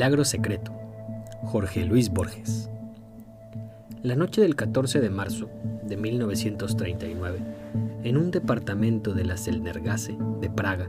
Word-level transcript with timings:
Milagro 0.00 0.24
secreto. 0.24 0.72
Jorge 1.42 1.84
Luis 1.84 2.10
Borges. 2.10 2.70
La 4.02 4.16
noche 4.16 4.40
del 4.40 4.56
14 4.56 4.98
de 4.98 5.10
marzo 5.10 5.50
de 5.86 5.98
1939, 5.98 7.38
en 8.04 8.16
un 8.16 8.30
departamento 8.30 9.12
de 9.12 9.26
la 9.26 9.36
Selnergasse 9.36 10.16
de 10.40 10.48
Praga, 10.48 10.88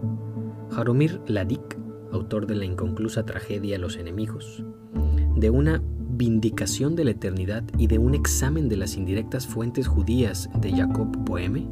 Jaromir 0.69 1.19
Ladik, 1.27 1.77
autor 2.13 2.47
de 2.47 2.55
la 2.55 2.63
inconclusa 2.63 3.25
tragedia 3.25 3.77
Los 3.77 3.97
enemigos, 3.97 4.63
de 5.35 5.49
una 5.49 5.83
vindicación 6.11 6.95
de 6.95 7.03
la 7.03 7.11
eternidad 7.11 7.65
y 7.77 7.87
de 7.87 7.97
un 7.97 8.15
examen 8.15 8.69
de 8.69 8.77
las 8.77 8.95
indirectas 8.95 9.45
fuentes 9.45 9.89
judías 9.89 10.49
de 10.61 10.71
Jacob 10.71 11.17
Boehme, 11.17 11.67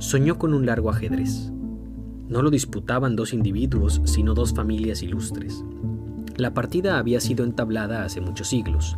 soñó 0.00 0.36
con 0.36 0.52
un 0.52 0.66
largo 0.66 0.90
ajedrez. 0.90 1.50
No 2.28 2.42
lo 2.42 2.50
disputaban 2.50 3.16
dos 3.16 3.32
individuos, 3.32 4.02
sino 4.04 4.34
dos 4.34 4.52
familias 4.52 5.02
ilustres. 5.02 5.64
La 6.38 6.54
partida 6.54 7.00
había 7.00 7.20
sido 7.20 7.44
entablada 7.44 8.04
hace 8.04 8.20
muchos 8.20 8.46
siglos. 8.46 8.96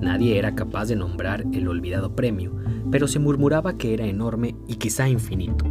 Nadie 0.00 0.36
era 0.38 0.56
capaz 0.56 0.86
de 0.86 0.96
nombrar 0.96 1.46
el 1.52 1.68
olvidado 1.68 2.16
premio, 2.16 2.52
pero 2.90 3.06
se 3.06 3.20
murmuraba 3.20 3.78
que 3.78 3.94
era 3.94 4.06
enorme 4.06 4.56
y 4.66 4.74
quizá 4.74 5.08
infinito. 5.08 5.64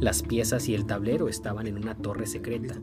Las 0.00 0.22
piezas 0.22 0.68
y 0.68 0.74
el 0.74 0.84
tablero 0.84 1.30
estaban 1.30 1.66
en 1.66 1.78
una 1.78 1.94
torre 1.94 2.26
secreta. 2.26 2.74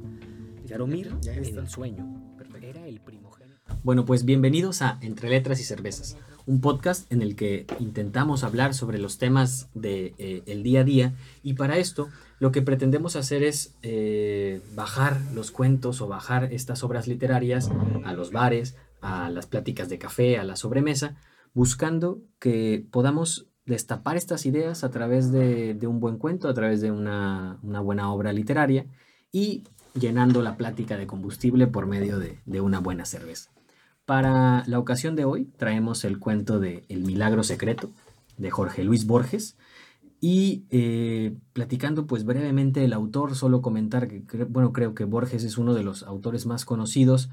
Yaromir, 0.65 1.13
en 1.27 1.59
el 1.59 1.69
sueño, 1.69 2.35
era 2.63 2.87
el 2.87 2.99
primogénito. 2.99 3.61
Bueno, 3.83 4.05
pues 4.05 4.25
bienvenidos 4.25 4.81
a 4.81 4.97
Entre 5.01 5.29
Letras 5.29 5.59
y 5.59 5.63
Cervezas, 5.63 6.17
un 6.47 6.61
podcast 6.61 7.11
en 7.11 7.21
el 7.21 7.35
que 7.35 7.67
intentamos 7.79 8.43
hablar 8.43 8.73
sobre 8.73 8.97
los 8.97 9.19
temas 9.19 9.69
del 9.75 10.15
de, 10.17 10.43
eh, 10.47 10.61
día 10.63 10.81
a 10.81 10.83
día 10.83 11.13
y 11.43 11.53
para 11.53 11.77
esto 11.77 12.09
lo 12.41 12.51
que 12.51 12.63
pretendemos 12.63 13.15
hacer 13.15 13.43
es 13.43 13.75
eh, 13.83 14.61
bajar 14.73 15.21
los 15.35 15.51
cuentos 15.51 16.01
o 16.01 16.07
bajar 16.07 16.51
estas 16.51 16.83
obras 16.83 17.07
literarias 17.07 17.69
a 18.03 18.13
los 18.13 18.31
bares, 18.31 18.75
a 18.99 19.29
las 19.29 19.45
pláticas 19.45 19.89
de 19.89 19.99
café, 19.99 20.39
a 20.39 20.43
la 20.43 20.55
sobremesa, 20.55 21.15
buscando 21.53 22.19
que 22.39 22.83
podamos 22.89 23.45
destapar 23.67 24.17
estas 24.17 24.47
ideas 24.47 24.83
a 24.83 24.89
través 24.89 25.31
de, 25.31 25.77
un 25.83 25.99
buen 25.99 26.17
cuento, 26.17 26.49
a 26.49 26.55
través 26.55 26.81
de 26.81 26.89
una, 26.89 27.59
buena 27.61 28.11
obra 28.11 28.33
literaria 28.33 28.87
y 29.31 29.61
llenando 29.93 30.41
la 30.41 30.57
plática 30.57 30.97
de 30.97 31.05
combustible 31.05 31.67
por 31.67 31.85
medio 31.85 32.17
de 32.17 32.61
una 32.61 32.79
buena 32.79 33.05
cerveza. 33.05 33.51
Para 34.05 34.63
la 34.65 34.79
ocasión 34.79 35.15
de 35.15 35.25
hoy 35.25 35.45
traemos 35.57 36.03
el 36.05 36.17
cuento 36.17 36.59
de 36.59 36.85
El 36.89 37.03
Milagro 37.03 37.43
Secreto 37.43 37.91
de 38.37 38.49
Jorge 38.49 38.83
Luis 38.83 39.05
Borges, 39.05 39.55
y 40.23 40.65
eh, 40.69 41.35
platicando 41.51 42.05
pues 42.05 42.23
brevemente 42.25 42.85
el 42.85 42.93
autor, 42.93 43.35
solo 43.35 43.63
comentar 43.63 44.07
que, 44.07 44.23
bueno, 44.47 44.71
creo 44.71 44.93
que 44.93 45.03
Borges 45.03 45.43
es 45.43 45.57
uno 45.57 45.73
de 45.73 45.81
los 45.81 46.03
autores 46.03 46.45
más 46.45 46.63
conocidos, 46.63 47.31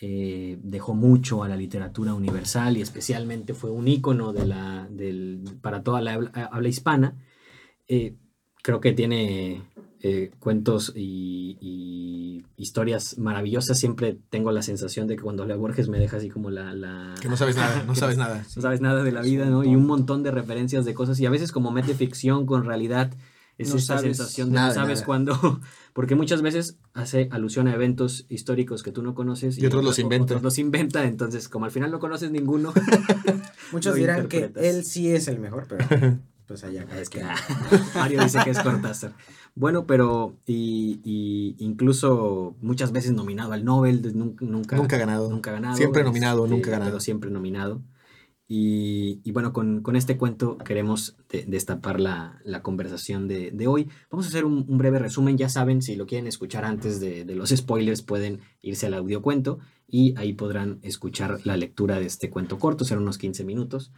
eh, 0.00 0.58
dejó 0.62 0.94
mucho 0.94 1.44
a 1.44 1.48
la 1.48 1.56
literatura 1.56 2.14
universal 2.14 2.78
y 2.78 2.80
especialmente 2.80 3.52
fue 3.52 3.70
un 3.70 3.86
ícono 3.86 4.32
de 4.32 4.46
la, 4.46 4.88
del, 4.90 5.44
para 5.60 5.82
toda 5.82 6.00
la 6.00 6.14
habla, 6.14 6.30
habla 6.50 6.68
hispana. 6.70 7.22
Eh, 7.86 8.16
creo 8.62 8.80
que 8.80 8.92
tiene 8.92 9.62
eh, 10.02 10.30
cuentos 10.38 10.92
y, 10.96 11.58
y, 11.60 12.44
historias 12.56 13.18
maravillosas. 13.18 13.78
Siempre 13.78 14.16
tengo 14.30 14.50
la 14.50 14.62
sensación 14.62 15.06
de 15.06 15.16
que 15.16 15.22
cuando 15.22 15.44
leo 15.44 15.58
Borges 15.58 15.88
me 15.88 15.98
deja 15.98 16.16
así 16.16 16.30
como 16.30 16.50
la... 16.50 16.74
la 16.74 17.14
que 17.20 17.28
no 17.28 17.36
sabes 17.36 17.56
nada, 17.56 17.82
no 17.84 17.94
sabes 17.96 18.16
nada. 18.16 18.44
No 18.56 18.62
sabes 18.62 18.80
nada 18.80 19.02
de 19.02 19.12
la 19.12 19.20
vida, 19.20 19.46
¿no? 19.46 19.62
Y 19.62 19.76
un 19.76 19.86
montón 19.86 20.22
de 20.22 20.30
referencias 20.30 20.84
de 20.84 20.94
cosas. 20.94 21.20
Y 21.20 21.26
a 21.26 21.30
veces 21.30 21.52
como 21.52 21.70
mete 21.70 21.94
ficción 21.94 22.46
con 22.46 22.64
realidad, 22.64 23.12
es 23.58 23.68
No 23.68 23.76
esta 23.76 23.98
sabes 23.98 24.16
sensación 24.16 24.48
de 24.48 24.54
nada, 24.54 24.68
no 24.68 24.74
sabes 24.74 25.02
cuándo... 25.02 25.60
Porque 25.92 26.14
muchas 26.14 26.40
veces 26.40 26.78
hace 26.94 27.28
alusión 27.32 27.66
a 27.66 27.74
eventos 27.74 28.24
históricos 28.28 28.84
que 28.84 28.92
tú 28.92 29.02
no 29.02 29.14
conoces. 29.14 29.58
Y 29.58 29.66
otros 29.66 29.84
los 29.84 29.98
inventa. 29.98 30.24
Otros 30.24 30.42
los 30.42 30.58
inventa, 30.58 31.04
entonces 31.04 31.48
como 31.48 31.64
al 31.64 31.72
final 31.72 31.90
no 31.90 31.98
conoces 31.98 32.30
ninguno... 32.30 32.72
Muchos 33.72 33.96
dirán 33.96 34.28
que 34.28 34.52
él 34.56 34.84
sí 34.84 35.10
es 35.10 35.28
el 35.28 35.40
mejor, 35.40 35.66
pero 35.68 36.18
pues 36.50 36.64
allá 36.64 36.84
cada 36.88 37.00
Es 37.00 37.08
que. 37.08 37.22
Mario 37.94 38.24
dice 38.24 38.40
que 38.42 38.50
es 38.50 38.58
Cortázar. 38.58 39.12
Bueno, 39.54 39.86
pero 39.86 40.36
y, 40.46 41.00
y 41.04 41.54
incluso 41.58 42.56
muchas 42.60 42.90
veces 42.90 43.12
nominado 43.12 43.52
al 43.52 43.64
Nobel, 43.64 44.02
nunca, 44.16 44.44
nunca, 44.44 44.76
Nunca 44.76 44.98
ganado. 44.98 45.30
nunca 45.30 45.52
ganado. 45.52 45.76
Siempre 45.76 46.02
nominado, 46.02 46.44
este, 46.44 46.56
nunca 46.56 46.70
ganado. 46.72 46.90
Pero 46.90 47.00
siempre 47.00 47.30
nominado. 47.30 47.82
Y, 48.48 49.20
y 49.22 49.30
bueno, 49.30 49.52
con, 49.52 49.80
con 49.80 49.94
este 49.94 50.16
cuento 50.16 50.58
queremos 50.58 51.16
de- 51.28 51.44
destapar 51.46 52.00
la, 52.00 52.40
la 52.44 52.62
conversación 52.62 53.28
de, 53.28 53.52
de 53.52 53.68
hoy. 53.68 53.88
Vamos 54.10 54.26
a 54.26 54.28
hacer 54.30 54.44
un, 54.44 54.64
un 54.68 54.76
breve 54.78 54.98
resumen. 54.98 55.38
Ya 55.38 55.48
saben, 55.48 55.82
si 55.82 55.94
lo 55.94 56.06
quieren 56.06 56.26
escuchar 56.26 56.64
antes 56.64 56.98
de, 56.98 57.24
de 57.24 57.36
los 57.36 57.50
spoilers, 57.50 58.02
pueden 58.02 58.40
irse 58.60 58.86
al 58.86 58.94
audiocuento 58.94 59.60
y 59.86 60.14
ahí 60.18 60.32
podrán 60.32 60.80
escuchar 60.82 61.38
la 61.44 61.56
lectura 61.56 62.00
de 62.00 62.06
este 62.06 62.28
cuento 62.28 62.58
corto. 62.58 62.84
Serán 62.84 63.04
unos 63.04 63.18
15 63.18 63.44
minutos. 63.44 63.92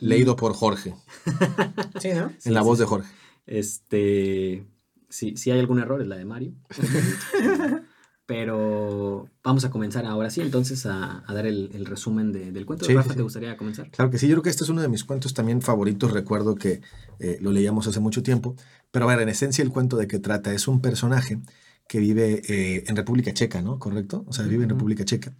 Leído 0.00 0.36
por 0.36 0.54
Jorge, 0.54 0.94
Sí, 2.00 2.10
¿no? 2.14 2.30
Sí, 2.38 2.48
en 2.48 2.54
la 2.54 2.60
sí, 2.60 2.66
voz 2.66 2.78
sí. 2.78 2.82
de 2.82 2.86
Jorge. 2.86 3.08
Este, 3.46 4.66
si, 5.08 5.36
si 5.36 5.50
hay 5.50 5.60
algún 5.60 5.78
error 5.78 6.00
es 6.00 6.08
la 6.08 6.16
de 6.16 6.24
Mario. 6.24 6.52
Pero 8.26 9.28
vamos 9.42 9.66
a 9.66 9.70
comenzar 9.70 10.06
ahora 10.06 10.30
sí, 10.30 10.40
entonces 10.40 10.86
a, 10.86 11.22
a 11.26 11.34
dar 11.34 11.44
el, 11.46 11.70
el 11.74 11.84
resumen 11.84 12.32
de- 12.32 12.52
del 12.52 12.64
cuento. 12.64 12.86
Sí, 12.86 12.94
Rafa, 12.94 13.10
sí. 13.10 13.16
¿te 13.16 13.22
gustaría 13.22 13.54
comenzar? 13.58 13.90
Claro 13.90 14.10
que 14.10 14.16
sí, 14.18 14.26
yo 14.26 14.34
creo 14.36 14.42
que 14.42 14.48
este 14.48 14.64
es 14.64 14.70
uno 14.70 14.80
de 14.80 14.88
mis 14.88 15.04
cuentos 15.04 15.34
también 15.34 15.60
favoritos. 15.60 16.10
Recuerdo 16.10 16.54
que 16.54 16.80
eh, 17.18 17.36
lo 17.42 17.52
leíamos 17.52 17.86
hace 17.86 18.00
mucho 18.00 18.22
tiempo. 18.22 18.56
Pero 18.90 19.04
a 19.04 19.08
ver, 19.14 19.20
en 19.22 19.28
esencia, 19.28 19.62
el 19.62 19.68
cuento 19.70 19.98
de 19.98 20.06
qué 20.06 20.18
trata 20.18 20.54
es 20.54 20.68
un 20.68 20.80
personaje 20.80 21.38
que 21.86 21.98
vive 21.98 22.40
eh, 22.48 22.84
en 22.86 22.96
República 22.96 23.34
Checa, 23.34 23.60
¿no? 23.60 23.78
¿Correcto? 23.78 24.24
O 24.26 24.32
sea, 24.32 24.46
vive 24.46 24.64
en. 24.64 24.70
República 24.70 25.04
Checa. 25.04 25.34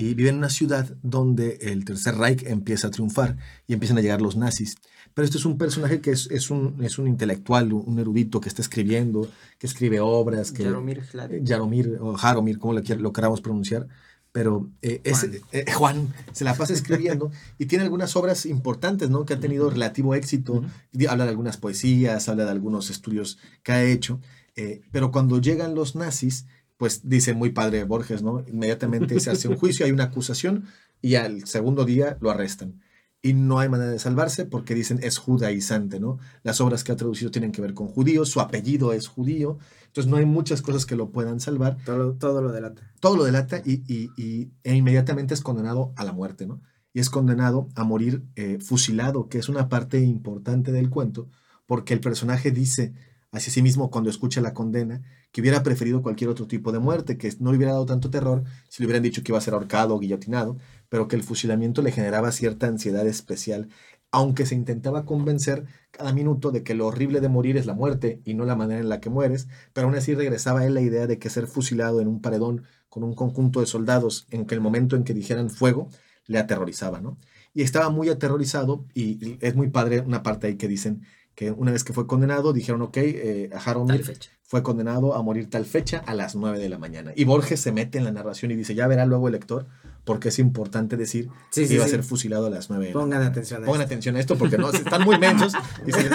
Y 0.00 0.14
vive 0.14 0.30
en 0.30 0.36
una 0.38 0.48
ciudad 0.50 0.96
donde 1.02 1.58
el 1.62 1.84
Tercer 1.84 2.16
Reich 2.16 2.42
empieza 2.46 2.88
a 2.88 2.90
triunfar 2.90 3.36
y 3.66 3.74
empiezan 3.74 3.98
a 3.98 4.00
llegar 4.00 4.22
los 4.22 4.36
nazis. 4.36 4.76
Pero 5.14 5.24
este 5.26 5.38
es 5.38 5.44
un 5.44 5.58
personaje 5.58 6.00
que 6.00 6.12
es, 6.12 6.28
es, 6.30 6.50
un, 6.50 6.82
es 6.82 6.98
un 6.98 7.06
intelectual, 7.06 7.72
un 7.72 7.98
erudito 7.98 8.40
que 8.40 8.48
está 8.48 8.62
escribiendo, 8.62 9.28
que 9.58 9.66
escribe 9.66 10.00
obras, 10.00 10.52
que, 10.52 10.64
Jaromir 10.64 11.02
Hlad. 11.12 11.32
eh, 11.32 11.42
Jaromir 11.46 11.98
o 12.00 12.14
Jaromir, 12.16 12.58
como 12.58 12.72
lo, 12.74 12.80
lo 12.98 13.12
queramos 13.12 13.40
pronunciar, 13.40 13.88
pero 14.32 14.70
eh, 14.82 15.00
es- 15.04 15.20
Juan. 15.20 15.34
eh, 15.52 15.64
Juan 15.72 16.14
se 16.32 16.44
la 16.44 16.54
pasa 16.54 16.72
escribiendo 16.72 17.30
y 17.58 17.66
tiene 17.66 17.84
algunas 17.84 18.14
obras 18.16 18.46
importantes, 18.46 19.10
¿no? 19.10 19.24
Que 19.26 19.34
ha 19.34 19.40
tenido 19.40 19.68
relativo 19.68 20.14
éxito. 20.14 20.62
Di- 20.92 21.06
Habla 21.06 21.24
de 21.24 21.30
algunas 21.30 21.56
poesías, 21.56 22.28
habla 22.28 22.44
de 22.44 22.50
algunos 22.52 22.88
estudios 22.90 23.38
que 23.64 23.72
ha 23.72 23.82
hecho, 23.84 24.20
eh, 24.56 24.82
pero 24.92 25.10
cuando 25.10 25.40
llegan 25.40 25.74
los 25.74 25.96
nazis, 25.96 26.46
pues 26.80 27.02
dice 27.06 27.34
muy 27.34 27.50
padre 27.50 27.84
Borges, 27.84 28.22
¿no? 28.22 28.42
Inmediatamente 28.48 29.20
se 29.20 29.30
hace 29.30 29.48
un 29.48 29.56
juicio, 29.56 29.84
hay 29.84 29.92
una 29.92 30.04
acusación 30.04 30.64
y 31.02 31.16
al 31.16 31.46
segundo 31.46 31.84
día 31.84 32.16
lo 32.22 32.30
arrestan. 32.30 32.80
Y 33.22 33.34
no 33.34 33.58
hay 33.58 33.68
manera 33.68 33.90
de 33.90 33.98
salvarse 33.98 34.46
porque 34.46 34.74
dicen 34.74 34.98
es 35.02 35.18
judaizante, 35.18 36.00
¿no? 36.00 36.18
Las 36.42 36.62
obras 36.62 36.82
que 36.82 36.92
ha 36.92 36.96
traducido 36.96 37.30
tienen 37.30 37.52
que 37.52 37.60
ver 37.60 37.74
con 37.74 37.86
judíos, 37.88 38.30
su 38.30 38.40
apellido 38.40 38.94
es 38.94 39.08
judío, 39.08 39.58
entonces 39.88 40.10
no 40.10 40.16
hay 40.16 40.24
muchas 40.24 40.62
cosas 40.62 40.86
que 40.86 40.96
lo 40.96 41.10
puedan 41.10 41.38
salvar. 41.38 41.76
Todo, 41.84 42.14
todo 42.14 42.40
lo 42.40 42.50
delata. 42.50 42.80
Todo 42.98 43.16
lo 43.18 43.24
delata 43.24 43.60
y, 43.62 43.82
y- 43.86 44.08
y- 44.16 44.52
e 44.64 44.74
inmediatamente 44.74 45.34
es 45.34 45.42
condenado 45.42 45.92
a 45.96 46.04
la 46.04 46.12
muerte, 46.14 46.46
¿no? 46.46 46.62
Y 46.94 47.00
es 47.00 47.10
condenado 47.10 47.68
a 47.74 47.84
morir 47.84 48.24
eh, 48.36 48.56
fusilado, 48.58 49.28
que 49.28 49.36
es 49.38 49.50
una 49.50 49.68
parte 49.68 50.00
importante 50.00 50.72
del 50.72 50.88
cuento, 50.88 51.28
porque 51.66 51.92
el 51.92 52.00
personaje 52.00 52.50
dice 52.52 52.94
hacia 53.32 53.52
sí 53.52 53.62
mismo 53.62 53.90
cuando 53.90 54.10
escucha 54.10 54.40
la 54.40 54.54
condena 54.54 55.02
que 55.32 55.40
hubiera 55.40 55.62
preferido 55.62 56.02
cualquier 56.02 56.30
otro 56.30 56.46
tipo 56.46 56.72
de 56.72 56.80
muerte, 56.80 57.16
que 57.16 57.32
no 57.38 57.50
le 57.52 57.58
hubiera 57.58 57.72
dado 57.72 57.86
tanto 57.86 58.10
terror 58.10 58.44
si 58.68 58.82
le 58.82 58.86
hubieran 58.86 59.02
dicho 59.02 59.22
que 59.22 59.32
iba 59.32 59.38
a 59.38 59.42
ser 59.42 59.54
ahorcado 59.54 59.94
o 59.94 60.00
guillotinado, 60.00 60.56
pero 60.88 61.08
que 61.08 61.16
el 61.16 61.22
fusilamiento 61.22 61.82
le 61.82 61.92
generaba 61.92 62.32
cierta 62.32 62.66
ansiedad 62.66 63.06
especial, 63.06 63.68
aunque 64.10 64.46
se 64.46 64.54
intentaba 64.56 65.04
convencer 65.04 65.66
cada 65.92 66.12
minuto 66.12 66.50
de 66.50 66.64
que 66.64 66.74
lo 66.74 66.86
horrible 66.86 67.20
de 67.20 67.28
morir 67.28 67.56
es 67.56 67.66
la 67.66 67.74
muerte 67.74 68.20
y 68.24 68.34
no 68.34 68.44
la 68.44 68.56
manera 68.56 68.80
en 68.80 68.88
la 68.88 69.00
que 69.00 69.10
mueres, 69.10 69.48
pero 69.72 69.86
aún 69.86 69.96
así 69.96 70.14
regresaba 70.14 70.60
a 70.60 70.66
él 70.66 70.74
la 70.74 70.80
idea 70.80 71.06
de 71.06 71.18
que 71.18 71.30
ser 71.30 71.46
fusilado 71.46 72.00
en 72.00 72.08
un 72.08 72.20
paredón 72.20 72.64
con 72.88 73.04
un 73.04 73.14
conjunto 73.14 73.60
de 73.60 73.66
soldados 73.66 74.26
en 74.30 74.46
que 74.46 74.54
el 74.54 74.60
momento 74.60 74.96
en 74.96 75.04
que 75.04 75.14
dijeran 75.14 75.50
fuego 75.50 75.88
le 76.26 76.38
aterrorizaba, 76.38 77.00
¿no? 77.00 77.18
Y 77.54 77.62
estaba 77.62 77.90
muy 77.90 78.08
aterrorizado 78.08 78.86
y, 78.94 79.38
es 79.40 79.56
muy 79.56 79.68
padre 79.68 80.00
una 80.00 80.22
parte 80.22 80.46
ahí 80.46 80.56
que 80.56 80.68
dicen 80.68 81.02
que 81.34 81.50
una 81.50 81.72
vez 81.72 81.84
que 81.84 81.92
fue 81.92 82.06
condenado 82.06 82.52
dijeron, 82.52 82.82
ok, 82.82 82.96
eh, 82.98 83.50
Jaromir 83.58 84.04
fue 84.42 84.62
condenado 84.62 85.14
a 85.14 85.22
morir 85.22 85.48
tal 85.48 85.64
fecha 85.64 86.02
a 86.06 86.14
las 86.14 86.34
9 86.34 86.58
de 86.58 86.68
la 86.68 86.76
mañana. 86.78 87.12
Y 87.14 87.24
Borges 87.24 87.60
se 87.60 87.72
mete 87.72 87.98
en 87.98 88.04
la 88.04 88.12
narración 88.12 88.50
y 88.50 88.56
dice, 88.56 88.74
ya 88.74 88.86
verá 88.88 89.06
luego 89.06 89.28
el 89.28 89.32
lector, 89.32 89.66
porque 90.04 90.28
es 90.30 90.38
importante 90.38 90.96
decir 90.96 91.28
Sí, 91.50 91.62
que 91.62 91.68
sí, 91.68 91.74
iba 91.74 91.84
sí. 91.84 91.88
a 91.88 91.90
ser 91.92 92.02
fusilado 92.02 92.46
a 92.46 92.50
las 92.50 92.68
9 92.68 92.86
de 92.86 92.92
la 92.94 93.00
Pongan 93.00 93.22
atención 93.22 93.62
a 93.62 93.66
Pongan 93.66 93.82
esto. 93.82 93.86
atención 93.86 94.16
a 94.16 94.20
esto 94.20 94.36
porque 94.36 94.58
no, 94.58 94.70
están 94.70 95.02
muy 95.04 95.18
mensos. 95.18 95.52
Dicen, 95.86 96.08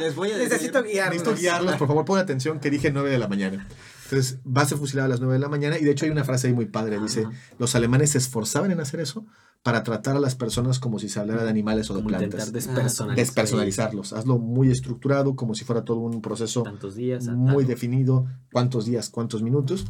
Les 0.00 0.14
voy 0.14 0.32
a 0.32 0.38
Necesito 0.38 0.82
guiarlos. 0.82 1.18
Necesito 1.18 1.36
guiarlos, 1.40 1.76
por 1.76 1.86
favor, 1.88 2.04
pongan 2.04 2.24
atención 2.24 2.60
que 2.60 2.70
dije 2.70 2.90
9 2.90 3.10
de 3.10 3.18
la 3.18 3.28
mañana. 3.28 3.68
Entonces, 4.10 4.40
va 4.44 4.62
a 4.62 4.66
ser 4.66 4.76
fusilado 4.76 5.06
a 5.06 5.08
las 5.08 5.20
9 5.20 5.34
de 5.34 5.38
la 5.38 5.48
mañana 5.48 5.78
y 5.78 5.84
de 5.84 5.92
hecho 5.92 6.04
hay 6.04 6.10
una 6.10 6.24
frase 6.24 6.48
ahí 6.48 6.52
muy 6.52 6.66
padre, 6.66 6.98
dice, 7.00 7.26
los 7.60 7.76
alemanes 7.76 8.10
se 8.10 8.18
esforzaban 8.18 8.72
en 8.72 8.80
hacer 8.80 8.98
eso 8.98 9.24
para 9.62 9.84
tratar 9.84 10.16
a 10.16 10.20
las 10.20 10.34
personas 10.34 10.80
como 10.80 10.98
si 10.98 11.08
se 11.08 11.20
hablara 11.20 11.44
de 11.44 11.50
animales 11.50 11.88
o 11.90 11.94
de 11.94 12.00
Como 12.00 12.08
plantas. 12.08 12.52
despersonalizar. 12.52 13.14
Despersonalizarlos, 13.14 14.12
hazlo 14.12 14.38
muy 14.38 14.68
estructurado, 14.68 15.36
como 15.36 15.54
si 15.54 15.64
fuera 15.64 15.84
todo 15.84 15.98
un 15.98 16.22
proceso 16.22 16.64
días. 16.96 17.28
muy 17.28 17.64
definido, 17.64 18.26
cuántos 18.52 18.84
días, 18.84 19.10
cuántos 19.10 19.42
minutos. 19.42 19.86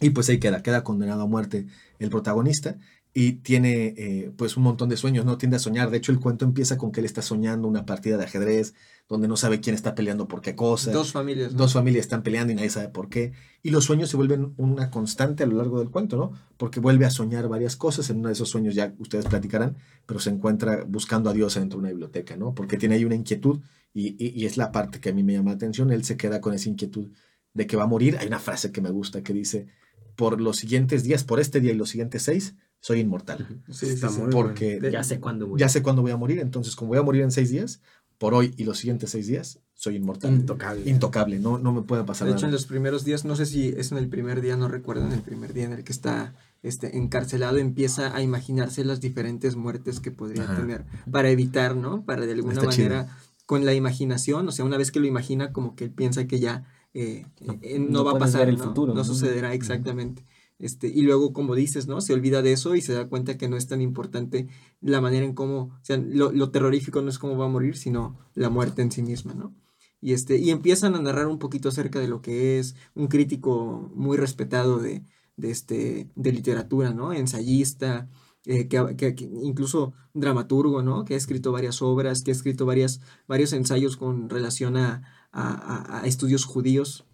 Y 0.00 0.10
pues 0.10 0.28
ahí 0.28 0.38
queda, 0.38 0.62
queda 0.62 0.84
condenado 0.84 1.22
a 1.22 1.26
muerte 1.26 1.66
el 1.98 2.10
protagonista 2.10 2.76
y 3.14 3.32
tiene 3.34 3.94
eh, 3.96 4.32
pues 4.36 4.56
un 4.56 4.62
montón 4.62 4.88
de 4.88 4.96
sueños, 4.96 5.24
¿no? 5.24 5.38
Tiende 5.38 5.56
a 5.56 5.60
soñar. 5.60 5.90
De 5.90 5.96
hecho, 5.96 6.12
el 6.12 6.20
cuento 6.20 6.44
empieza 6.44 6.76
con 6.76 6.92
que 6.92 7.00
él 7.00 7.06
está 7.06 7.22
soñando 7.22 7.66
una 7.66 7.86
partida 7.86 8.16
de 8.16 8.24
ajedrez 8.24 8.74
donde 9.08 9.26
no 9.26 9.36
sabe 9.36 9.60
quién 9.60 9.74
está 9.74 9.94
peleando 9.94 10.28
por 10.28 10.42
qué 10.42 10.54
cosa. 10.54 10.92
Dos 10.92 11.12
familias. 11.12 11.52
¿no? 11.52 11.58
Dos 11.58 11.72
familias 11.72 12.04
están 12.04 12.22
peleando 12.22 12.52
y 12.52 12.56
nadie 12.56 12.68
sabe 12.68 12.88
por 12.90 13.08
qué. 13.08 13.32
Y 13.62 13.70
los 13.70 13.84
sueños 13.84 14.10
se 14.10 14.16
vuelven 14.16 14.52
una 14.58 14.90
constante 14.90 15.42
a 15.42 15.46
lo 15.46 15.56
largo 15.56 15.78
del 15.78 15.90
cuento, 15.90 16.16
¿no? 16.16 16.32
Porque 16.58 16.80
vuelve 16.80 17.06
a 17.06 17.10
soñar 17.10 17.48
varias 17.48 17.76
cosas. 17.76 18.10
En 18.10 18.18
uno 18.18 18.28
de 18.28 18.34
esos 18.34 18.50
sueños 18.50 18.74
ya 18.74 18.94
ustedes 18.98 19.24
platicarán, 19.24 19.78
pero 20.04 20.20
se 20.20 20.30
encuentra 20.30 20.84
buscando 20.86 21.30
a 21.30 21.32
Dios 21.32 21.54
dentro 21.54 21.78
de 21.78 21.80
una 21.80 21.88
biblioteca, 21.88 22.36
¿no? 22.36 22.54
Porque 22.54 22.76
tiene 22.76 22.96
ahí 22.96 23.04
una 23.04 23.14
inquietud 23.14 23.60
y, 23.94 24.08
y, 24.22 24.38
y 24.38 24.44
es 24.44 24.58
la 24.58 24.70
parte 24.70 25.00
que 25.00 25.08
a 25.08 25.14
mí 25.14 25.22
me 25.22 25.32
llama 25.32 25.50
la 25.50 25.56
atención. 25.56 25.90
Él 25.90 26.04
se 26.04 26.18
queda 26.18 26.42
con 26.42 26.52
esa 26.52 26.68
inquietud 26.68 27.08
de 27.54 27.66
que 27.66 27.76
va 27.76 27.84
a 27.84 27.88
morir. 27.88 28.18
Hay 28.20 28.26
una 28.26 28.38
frase 28.38 28.70
que 28.70 28.82
me 28.82 28.90
gusta 28.90 29.22
que 29.22 29.32
dice, 29.32 29.66
por 30.14 30.40
los 30.40 30.56
siguientes 30.58 31.02
días, 31.02 31.24
por 31.24 31.40
este 31.40 31.60
día 31.60 31.72
y 31.72 31.76
los 31.76 31.90
siguientes 31.90 32.22
seis, 32.22 32.56
soy 32.80 33.00
inmortal. 33.00 33.46
Sí, 33.68 33.86
sí, 33.86 33.92
Está 33.92 34.08
sí. 34.08 34.20
muy 34.20 34.30
Porque 34.30 34.80
De- 34.80 34.90
Ya 34.90 35.02
sé 35.04 35.20
cuándo 35.20 35.46
voy. 35.46 35.58
ya 35.60 35.68
sé 35.68 35.82
cuándo 35.82 36.02
voy 36.02 36.10
a 36.12 36.16
morir. 36.16 36.38
Entonces, 36.38 36.76
como 36.76 36.88
voy 36.90 36.98
a 36.98 37.02
morir 37.02 37.22
en 37.22 37.30
seis 37.30 37.50
días, 37.50 37.80
por 38.18 38.34
hoy 38.34 38.52
y 38.56 38.64
los 38.64 38.78
siguientes 38.78 39.10
seis 39.10 39.26
días, 39.26 39.60
soy 39.74 39.96
inmortal. 39.96 40.32
Intocable. 40.32 40.88
Intocable, 40.90 41.38
no, 41.38 41.58
no 41.58 41.72
me 41.72 41.82
puede 41.82 42.02
pasar 42.04 42.26
De 42.26 42.32
hecho, 42.34 42.46
en 42.46 42.50
nada. 42.50 42.56
los 42.60 42.66
primeros 42.66 43.04
días, 43.04 43.24
no 43.24 43.36
sé 43.36 43.46
si 43.46 43.68
es 43.68 43.92
en 43.92 43.98
el 43.98 44.08
primer 44.08 44.40
día, 44.40 44.56
no 44.56 44.66
recuerdo, 44.68 45.06
en 45.06 45.12
el 45.12 45.22
primer 45.22 45.52
día 45.54 45.64
en 45.64 45.72
el 45.72 45.84
que 45.84 45.92
está 45.92 46.34
este, 46.64 46.96
encarcelado, 46.96 47.58
empieza 47.58 48.16
a 48.16 48.20
imaginarse 48.22 48.84
las 48.84 49.00
diferentes 49.00 49.54
muertes 49.54 50.00
que 50.00 50.10
podría 50.10 50.44
Ajá. 50.44 50.56
tener 50.56 50.84
para 51.12 51.30
evitar, 51.30 51.76
¿no? 51.76 52.04
Para 52.04 52.26
de 52.26 52.32
alguna 52.32 52.54
Está 52.54 52.68
chido. 52.70 52.88
manera, 52.88 53.16
con 53.46 53.64
la 53.64 53.72
imaginación, 53.74 54.48
o 54.48 54.50
sea, 54.52 54.64
una 54.64 54.76
vez 54.78 54.90
que 54.90 54.98
lo 54.98 55.06
imagina, 55.06 55.52
como 55.52 55.76
que 55.76 55.84
él 55.84 55.90
piensa 55.92 56.26
que 56.26 56.40
ya 56.40 56.64
eh, 56.94 57.26
eh, 57.62 57.78
no, 57.78 57.88
no 58.00 58.04
va 58.04 58.12
a 58.12 58.18
pasar, 58.18 58.40
ver 58.40 58.48
el 58.48 58.56
¿no? 58.58 58.64
futuro, 58.64 58.92
No 58.94 58.98
¿no? 59.00 59.04
sucederá 59.04 59.54
exactamente. 59.54 60.24
Este, 60.58 60.88
y 60.88 61.02
luego, 61.02 61.32
como 61.32 61.54
dices, 61.54 61.86
¿no? 61.86 62.00
Se 62.00 62.12
olvida 62.12 62.42
de 62.42 62.52
eso 62.52 62.74
y 62.74 62.80
se 62.80 62.92
da 62.92 63.08
cuenta 63.08 63.38
que 63.38 63.48
no 63.48 63.56
es 63.56 63.68
tan 63.68 63.80
importante 63.80 64.48
la 64.80 65.00
manera 65.00 65.24
en 65.24 65.34
cómo, 65.34 65.58
o 65.60 65.78
sea, 65.82 65.96
lo, 65.98 66.32
lo 66.32 66.50
terrorífico 66.50 67.00
no 67.00 67.08
es 67.10 67.18
cómo 67.18 67.36
va 67.36 67.44
a 67.46 67.48
morir, 67.48 67.76
sino 67.76 68.18
la 68.34 68.50
muerte 68.50 68.82
en 68.82 68.90
sí 68.90 69.02
misma, 69.02 69.34
¿no? 69.34 69.54
Y, 70.00 70.12
este, 70.12 70.36
y 70.38 70.50
empiezan 70.50 70.94
a 70.94 71.00
narrar 71.00 71.26
un 71.28 71.38
poquito 71.38 71.68
acerca 71.68 71.98
de 72.00 72.08
lo 72.08 72.22
que 72.22 72.58
es 72.58 72.76
un 72.94 73.08
crítico 73.08 73.90
muy 73.94 74.16
respetado 74.16 74.78
de, 74.78 75.04
de, 75.36 75.50
este, 75.50 76.10
de 76.14 76.32
literatura, 76.32 76.92
¿no? 76.92 77.12
Ensayista, 77.12 78.08
eh, 78.44 78.68
que, 78.68 79.14
incluso 79.42 79.92
dramaturgo, 80.14 80.82
¿no? 80.82 81.04
Que 81.04 81.14
ha 81.14 81.16
escrito 81.16 81.52
varias 81.52 81.82
obras, 81.82 82.22
que 82.22 82.30
ha 82.30 82.34
escrito 82.34 82.66
varias, 82.66 83.00
varios 83.26 83.52
ensayos 83.52 83.96
con 83.96 84.28
relación 84.28 84.76
a- 84.76 85.02
a 85.32 86.06
estudios 86.06 86.44
judíos 86.44 87.04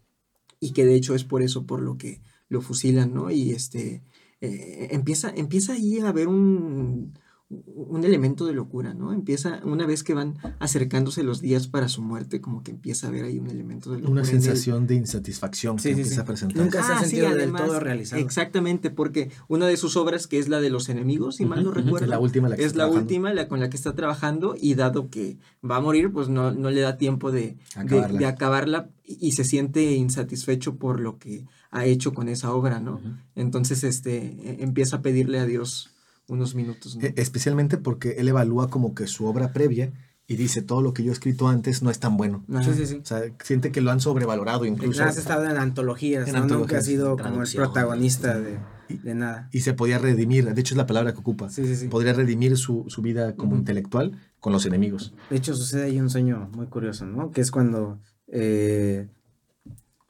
y 0.60 0.72
que 0.72 0.84
de 0.84 0.94
hecho 0.94 1.14
es 1.14 1.24
por 1.24 1.42
eso 1.42 1.66
por 1.66 1.80
lo 1.80 1.96
que 1.98 2.22
lo 2.48 2.60
fusilan, 2.60 3.12
¿no? 3.14 3.30
Y 3.30 3.50
este, 3.52 4.02
eh, 4.40 4.88
empieza, 4.90 5.30
empieza 5.34 5.72
ahí 5.74 5.98
a 6.00 6.08
haber 6.08 6.28
un, 6.28 7.14
un 7.48 8.04
elemento 8.04 8.46
de 8.46 8.52
locura, 8.52 8.94
¿no? 8.94 9.12
Empieza, 9.12 9.60
una 9.64 9.86
vez 9.86 10.02
que 10.02 10.12
van 10.14 10.36
acercándose 10.58 11.22
los 11.22 11.40
días 11.40 11.68
para 11.68 11.88
su 11.88 12.02
muerte, 12.02 12.40
como 12.40 12.62
que 12.62 12.70
empieza 12.72 13.06
a 13.06 13.10
haber 13.10 13.24
ahí 13.24 13.38
un 13.38 13.48
elemento 13.48 13.90
de 13.90 13.98
locura. 13.98 14.12
Una 14.12 14.24
sensación 14.24 14.86
de 14.86 14.96
insatisfacción 14.96 15.78
Sí, 15.78 15.90
que 15.90 15.94
sí, 15.94 16.00
empieza 16.00 16.14
sí. 16.16 16.20
a 16.20 16.24
presentar. 16.24 16.62
Nunca 16.62 16.82
se 16.84 16.92
ha 16.92 16.96
Ah, 16.96 17.04
sí, 17.04 17.10
sentido 17.10 17.34
del 17.36 17.52
todo 17.52 17.78
realizado. 17.80 18.20
Exactamente, 18.22 18.90
porque 18.90 19.30
una 19.48 19.66
de 19.66 19.76
sus 19.76 19.96
obras, 19.96 20.26
que 20.26 20.38
es 20.38 20.48
la 20.48 20.60
de 20.60 20.70
los 20.70 20.88
enemigos, 20.88 21.36
si 21.36 21.44
mal 21.44 21.62
no 21.62 21.70
recuerdo, 21.70 22.04
Es 22.06 22.08
la 22.10 22.18
última 22.18 22.48
la 22.48 22.56
que 22.56 22.62
es 22.62 22.68
está 22.68 22.78
la 22.78 22.84
trabajando. 22.84 23.02
última 23.06 23.34
la 23.34 23.48
con 23.48 23.60
la 23.60 23.70
que 23.70 23.76
está 23.76 23.94
trabajando 23.94 24.56
y 24.60 24.74
dado 24.74 25.08
que 25.10 25.36
va 25.68 25.76
a 25.76 25.80
morir, 25.80 26.10
pues 26.12 26.28
no, 26.28 26.50
no 26.52 26.70
le 26.70 26.80
da 26.80 26.96
tiempo 26.96 27.30
de 27.30 27.40
de- 27.44 27.56
Acabarla. 27.76 28.18
de 28.18 28.26
acabarla 28.26 28.90
y, 29.04 29.28
y 29.28 29.32
se 29.32 29.44
siente 29.44 29.92
insatisfecho 29.92 30.76
por 30.76 30.98
lo 30.98 31.18
que 31.18 31.46
ha 31.74 31.84
hecho 31.86 32.14
con 32.14 32.28
esa 32.28 32.52
obra, 32.54 32.80
¿no? 32.80 33.00
Entonces, 33.34 33.84
este, 33.84 34.16
e- 34.16 34.62
empieza 34.62 34.96
a 34.96 35.02
pedirle 35.02 35.38
a 35.40 35.44
Dios 35.44 35.90
unos 36.28 36.54
minutos, 36.54 36.96
¿no? 36.96 37.02
E- 37.04 37.14
Especialmente 37.16 37.76
porque 37.76 38.12
él 38.18 38.28
evalúa 38.28 38.70
como 38.70 38.94
que 38.94 39.06
su 39.06 39.26
obra 39.26 39.52
previa 39.52 39.92
y 40.26 40.36
dice 40.36 40.62
todo 40.62 40.80
lo 40.80 40.94
que 40.94 41.02
yo 41.04 41.10
he 41.10 41.12
escrito 41.12 41.48
antes 41.48 41.82
no 41.82 41.90
es 41.90 41.98
tan 41.98 42.16
bueno. 42.16 42.44
Sí, 42.62 42.72
sí, 42.74 42.86
sí. 42.86 43.00
O 43.02 43.04
sea, 43.04 43.20
siente 43.42 43.72
que 43.72 43.80
lo 43.82 43.90
han 43.90 44.00
sobrevalorado 44.00 44.64
incluso. 44.64 45.04
Has 45.04 45.18
estado 45.18 45.44
en 45.50 45.58
antologías, 45.58 46.26
En 46.28 46.32
¿no? 46.34 46.40
Nunca 46.40 46.54
antologías, 46.54 46.80
has 46.80 46.86
sido 46.86 47.16
como 47.18 47.42
el 47.42 47.48
protagonista 47.54 48.40
de, 48.40 48.58
de 48.88 49.14
nada. 49.14 49.50
Y 49.52 49.60
se 49.60 49.74
podía 49.74 49.98
redimir, 49.98 50.54
de 50.54 50.58
hecho 50.60 50.74
es 50.74 50.78
la 50.78 50.86
palabra 50.86 51.12
que 51.12 51.18
ocupa. 51.18 51.50
Sí, 51.50 51.66
sí, 51.66 51.76
sí. 51.76 51.88
Podría 51.88 52.14
redimir 52.14 52.56
su, 52.56 52.84
su 52.88 53.02
vida 53.02 53.34
como 53.36 53.54
intelectual 53.56 54.18
con 54.40 54.52
los 54.52 54.64
enemigos. 54.64 55.12
De 55.28 55.36
hecho, 55.36 55.54
sucede 55.54 55.84
ahí 55.84 56.00
un 56.00 56.08
sueño 56.08 56.48
muy 56.54 56.66
curioso, 56.68 57.04
¿no? 57.04 57.30
Que 57.32 57.40
es 57.42 57.50
cuando. 57.50 57.98
eh, 58.28 59.08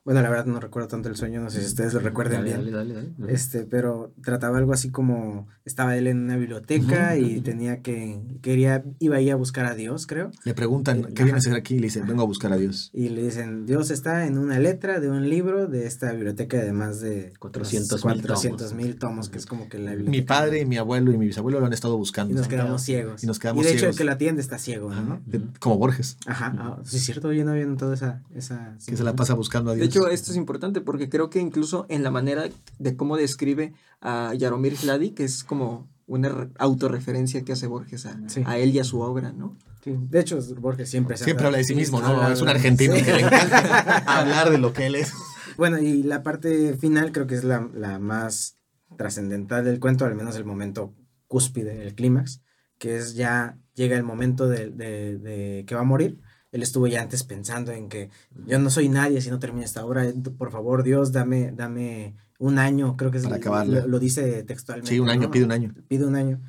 bueno, 0.05 0.21
la 0.23 0.29
verdad 0.29 0.47
no 0.47 0.61
recuerdo 0.61 0.89
tanto 0.89 1.09
el 1.09 1.17
sueño, 1.17 1.41
no 1.41 1.51
sé 1.51 1.61
si 1.61 1.67
ustedes 1.67 1.95
lo 1.95 2.01
recuerden 2.01 2.41
Dale, 2.41 2.61
bien. 2.63 2.73
dale, 2.73 2.95
dale, 2.95 3.09
dale. 3.17 3.33
Este, 3.33 3.65
pero 3.65 4.13
trataba 4.23 4.59
algo 4.59 4.73
así 4.73 4.91
como 4.91 5.47
estaba 5.65 5.97
él 5.97 6.07
en 6.07 6.25
una 6.25 6.37
biblioteca 6.37 7.17
y 7.17 7.41
tenía 7.41 7.81
que 7.81 8.21
quería 8.43 8.85
iba 8.99 9.17
ahí 9.17 9.31
a 9.31 9.37
buscar 9.37 9.65
a 9.67 9.75
Dios, 9.75 10.07
creo, 10.07 10.31
Le 10.45 10.53
preguntan, 10.55 10.99
Eh, 10.99 11.03
¿qué 11.15 11.25
viene 11.25 11.31
a 11.31 11.35
ajá. 11.35 11.39
hacer 11.39 11.55
aquí? 11.55 11.77
Y 11.77 11.79
le 11.79 11.87
dice, 11.87 12.03
vengo 12.03 12.23
a 12.23 12.27
buscar 12.27 12.53
a 12.53 12.57
Dios. 12.57 12.91
y 12.93 13.09
le 13.09 13.23
dicen, 13.23 13.65
"Dios 13.67 13.91
está 13.91 14.27
en 14.27 14.37
una 14.39 14.59
letra 14.59 15.01
de 15.01 15.09
un 15.11 15.29
libro 15.29 15.67
de 15.69 15.87
esta 15.87 16.13
biblioteca 16.13 16.59
de 16.63 16.73
más 16.73 17.01
de 17.01 17.33
400,000 17.39 18.21
400 18.23 18.75
mil 18.75 18.97
tomos, 18.97 19.29
que 19.31 19.39
es 19.39 19.47
como 19.47 19.69
que 19.69 19.79
la 19.79 19.93
biblioteca. 19.93 20.11
Mi 20.11 20.23
padre, 20.23 20.67
mi 20.67 20.77
abuelo 20.77 21.13
y 21.13 21.19
mi 21.19 21.27
bisabuelo 21.27 21.61
lo 21.61 21.67
han 21.67 21.73
estado 21.73 21.97
buscando. 21.97 22.33
y 22.33 22.37
nos 22.37 22.45
¿no? 22.47 22.51
quedamos 22.51 22.83
ciegos. 22.83 23.25
Y 23.25 23.27
nos 23.27 23.39
quedamos 23.39 23.65
de 23.65 23.71
hecho 23.71 23.79
ciegos. 23.81 23.95
el 23.97 23.99
que 23.99 24.05
la 24.05 24.13
atiende 24.13 24.43
está 24.43 24.59
ciego, 24.59 24.91
Ajá, 24.91 25.03
¿no? 25.03 25.23
como 25.61 25.79
Borges, 25.79 26.19
Ajá, 26.27 26.55
ah, 26.59 26.79
sí 26.85 26.97
es 26.99 27.05
cierto, 27.05 27.33
yo 27.33 27.45
no 27.45 27.53
había 27.53 27.65
notado 27.67 27.93
esa 27.95 28.23
esa 28.35 28.77
que 28.87 28.97
se 28.97 29.03
la 29.05 29.15
pasa 29.17 29.35
buscando 29.35 29.71
a 29.71 29.75
Dios. 29.75 29.94
Hecho, 30.01 30.09
esto 30.09 30.31
es 30.31 30.37
importante 30.37 30.81
porque 30.81 31.09
creo 31.09 31.31
que 31.31 31.41
incluso 31.41 31.87
en 31.89 32.03
la 32.03 32.11
manera 32.11 32.45
de 32.79 32.97
cómo 32.97 33.17
describe 33.17 33.73
a 34.01 34.33
Jaromir 34.39 34.77
Hladi, 34.83 35.11
que 35.11 35.25
es 35.25 35.45
como 35.45 35.89
una 36.07 36.29
re- 36.29 36.51
autorreferencia 36.59 37.43
que 37.43 37.53
hace 37.53 37.67
Borges 37.67 38.07
a, 38.07 38.19
Sí. 38.29 38.43
a 38.47 38.59
él 38.59 38.71
y 38.75 38.79
a 38.79 38.85
su 38.85 39.01
obra, 39.01 39.33
¿no? 39.33 39.57
Sí, 39.83 39.95
De 39.99 40.21
hecho, 40.21 40.39
Borges 40.59 40.89
siempre 40.91 41.17
se 41.17 41.25
Siempre 41.25 41.47
habla 41.47 41.59
de 41.59 41.65
sí 41.65 41.75
mismo, 41.75 42.01
¿no? 42.01 42.07
habla 42.09 42.33
Es 42.33 42.41
un 42.43 42.49
argentino 42.49 42.95
sí. 42.97 43.03
que 43.03 43.13
le 43.13 43.21
encanta 43.21 43.99
hablar 44.21 44.51
de 44.51 44.59
lo 44.59 44.73
que 44.73 44.87
él 44.87 44.95
es. 44.97 45.13
Bueno, 45.57 45.79
y 45.79 46.03
la 46.03 46.23
parte 46.23 46.75
final 46.77 47.13
creo 47.13 47.27
que 47.27 47.35
es 47.35 47.45
la, 47.45 47.69
la 47.75 47.99
más 47.99 48.57
trascendental 48.97 49.65
del 49.65 49.81
cuento, 49.81 50.05
al 50.05 50.15
menos 50.15 50.37
el 50.37 50.45
momento 50.45 50.95
cúspide, 51.27 51.83
el 51.83 51.95
clímax, 51.95 52.41
que 52.79 52.97
es 52.97 53.15
ya 53.15 53.59
llega 53.75 53.97
el 53.97 54.05
momento 54.05 54.49
de, 54.49 54.71
de- 54.71 55.19
de 55.19 55.65
que 55.67 55.75
va 55.75 55.83
a 55.83 55.85
morir. 55.85 56.19
Él 56.55 56.63
estuvo 56.63 56.87
ya 56.87 57.03
antes 57.03 57.25
pensando 57.25 57.73
en 57.73 57.89
que 57.89 58.11
yo 58.47 58.61
no 58.61 58.71
soy 58.71 58.89
nadie 58.89 59.21
si 59.21 59.29
no 59.29 59.41
termina 59.41 59.65
esta 59.65 59.85
obra. 59.85 60.07
Por 60.39 60.53
favor, 60.53 60.85
Dios, 60.85 61.11
dame, 61.11 61.51
dame 61.53 62.15
un 62.39 62.61
año, 62.61 62.97
creo 62.97 63.11
que 63.11 63.19
es 63.19 63.25
Para 63.25 63.37
acabarla. 63.37 63.81
Lo, 63.81 63.89
lo 63.89 63.99
dice 63.99 64.45
textualmente. 64.45 64.91
Sí, 64.91 65.01
un 65.01 65.11
año, 65.11 65.23
¿no? 65.23 65.31
pide 65.33 65.45
un 65.45 65.51
año. 65.53 65.75
Pide 65.89 66.05
un 66.07 66.15
año. 66.15 66.41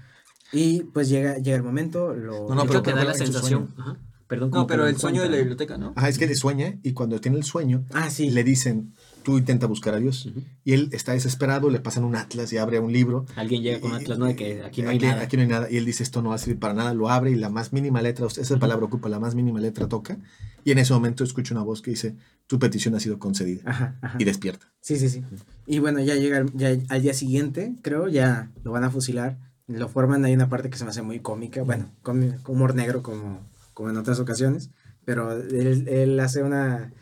Y 0.54 0.84
pues 0.84 1.10
llega, 1.10 1.38
llega 1.40 1.58
el 1.58 1.64
momento, 1.64 2.14
lo... 2.14 2.48
No, 2.48 2.54
no, 2.54 2.66
pero- 2.68 2.84
te 2.84 2.94
da 2.94 3.04
la 3.04 3.16
sensación. 3.16 3.74
Ajá. 3.78 3.98
Perdón, 4.28 4.52
No, 4.52 4.68
pero 4.68 4.84
que 4.84 4.90
el 4.92 4.98
sueño 4.98 5.22
de 5.22 5.28
la 5.28 5.32
cuenta. 5.32 5.42
biblioteca, 5.44 5.78
¿no? 5.80 5.94
Ajá, 5.96 6.08
es 6.10 6.18
que 6.20 6.28
le 6.28 6.36
sueña 6.36 6.76
y 6.84 6.94
cuando 6.94 7.20
tiene 7.20 7.38
el 7.38 7.44
sueño, 7.44 7.84
Ah, 7.92 8.10
sí. 8.12 8.30
le 8.30 8.44
dicen, 8.44 8.94
tú 9.26 9.38
intenta 9.38 9.68
buscar 9.68 9.94
a 9.96 9.98
Dios. 10.00 10.30
Y 10.64 10.72
él 10.74 10.90
está 10.94 11.12
desesperado, 11.12 11.70
le 11.70 11.80
pasan 11.82 12.06
un 12.06 12.16
atlas 12.16 12.54
y 12.54 12.58
abre 12.58 12.80
un 12.80 12.94
libro. 12.94 13.26
Alguien 13.36 13.62
llega 13.64 13.82
con 13.82 13.92
Y- 13.92 13.96
Atlas, 13.96 14.18
¿no? 14.18 14.26
De 14.28 14.36
que 14.38 14.64
aquí 14.64 14.82
no 14.84 14.90
hay 14.92 14.98
aquí, 14.98 15.06
nada. 15.08 15.22
aquí 15.24 15.36
no 15.36 15.42
hay 15.44 15.50
nada. 15.50 15.68
Y 15.70 15.78
él 15.78 15.86
dice, 15.86 16.04
esto 16.04 16.22
no 16.22 16.30
va 16.30 16.36
a 16.36 16.38
servir 16.38 16.60
para 16.60 16.74
nada. 16.74 16.94
Lo 16.94 17.10
abre 17.10 17.32
y 17.32 17.36
la 17.36 17.50
más 17.50 17.74
mínima 17.74 18.02
letra, 18.02 18.28
esa 18.28 18.58
palabra 18.60 18.86
ocupa, 18.86 19.10
la 19.10 19.20
más 19.20 19.36
mínima 19.36 19.60
letra 19.60 19.90
toca. 19.90 20.18
Y 20.64 20.72
en 20.72 20.78
ese 20.78 20.94
momento 20.94 21.24
escucha 21.24 21.54
una 21.54 21.64
voz 21.64 21.82
que 21.82 21.92
dice, 21.92 22.16
tu 22.48 22.60
petición 22.60 22.96
ha 22.96 23.00
sido 23.00 23.20
concedida. 23.20 23.64
Ajá, 23.66 23.98
ajá. 24.02 24.18
Y 24.20 24.24
despierta. 24.24 24.72
Sí, 24.80 24.98
sí, 24.98 25.10
sí. 25.10 25.24
Y 25.66 25.80
bueno, 25.80 26.00
ya 26.00 26.16
llega 26.16 26.46
ya 26.54 26.70
al 26.90 27.02
día 27.02 27.14
siguiente, 27.14 27.74
creo, 27.82 28.08
ya 28.08 28.52
lo 28.64 28.72
van 28.72 28.84
a 28.84 28.90
fusilar. 28.92 29.38
Lo 29.68 29.90
forman, 29.90 30.24
hay 30.26 30.34
una 30.36 30.48
parte 30.48 30.70
que 30.70 30.78
se 30.78 30.84
me 30.84 30.92
hace 30.92 31.02
muy 31.02 31.20
cómica, 31.20 31.64
bueno, 31.64 31.90
cómi- 32.04 32.38
humor 32.48 32.76
negro 32.76 33.02
como, 33.02 33.40
como 33.74 33.90
en 33.90 33.98
otras 33.98 34.20
ocasiones, 34.20 34.70
pero 35.06 35.32
él, 35.34 35.88
él 35.88 36.20
hace 36.20 36.44
una, 36.44 36.94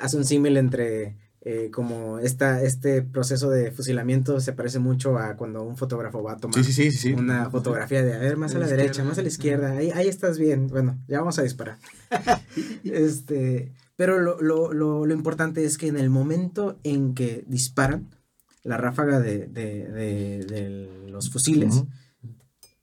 hace 0.00 0.18
un 0.18 0.26
símil 0.26 0.58
entre 0.58 1.16
eh, 1.42 1.70
como 1.72 2.18
esta, 2.18 2.62
este 2.62 3.00
proceso 3.02 3.48
de 3.48 3.70
fusilamiento 3.70 4.40
se 4.40 4.52
parece 4.52 4.78
mucho 4.78 5.16
a 5.16 5.36
cuando 5.36 5.62
un 5.62 5.76
fotógrafo 5.76 6.22
va 6.22 6.32
a 6.32 6.36
tomar 6.36 6.62
Sí, 6.62 6.64
sí, 6.64 6.72
sí, 6.72 6.90
sí. 6.90 6.98
sí. 6.98 7.12
una 7.14 7.48
fotografía 7.50 8.02
de, 8.02 8.12
a 8.12 8.18
ver, 8.18 8.36
más 8.36 8.54
A 8.54 8.58
la 8.58 8.66
la 8.66 8.76
derecha, 8.76 9.04
más 9.04 9.18
a 9.18 9.22
la 9.22 9.28
izquierda, 9.28 9.72
ahí, 9.72 9.90
ahí 9.94 10.06
estás 10.06 10.38
bien, 10.38 10.66
bueno, 10.66 10.98
ya 11.08 11.18
vamos 11.20 11.38
a 11.38 11.42
disparar. 11.42 11.78
este, 12.84 13.72
pero 13.96 14.18
lo, 14.18 14.40
lo, 14.40 14.72
lo, 14.72 15.06
lo 15.06 15.14
importante 15.14 15.64
es 15.64 15.78
que 15.78 15.86
en 15.86 15.96
el 15.96 16.10
momento 16.10 16.78
en 16.84 17.14
que 17.14 17.44
disparan 17.46 18.08
la 18.62 18.76
ráfaga 18.76 19.20
de, 19.20 19.46
de, 19.46 19.86
de, 19.88 20.44
de 20.44 21.08
los 21.10 21.30
fusiles, 21.30 21.84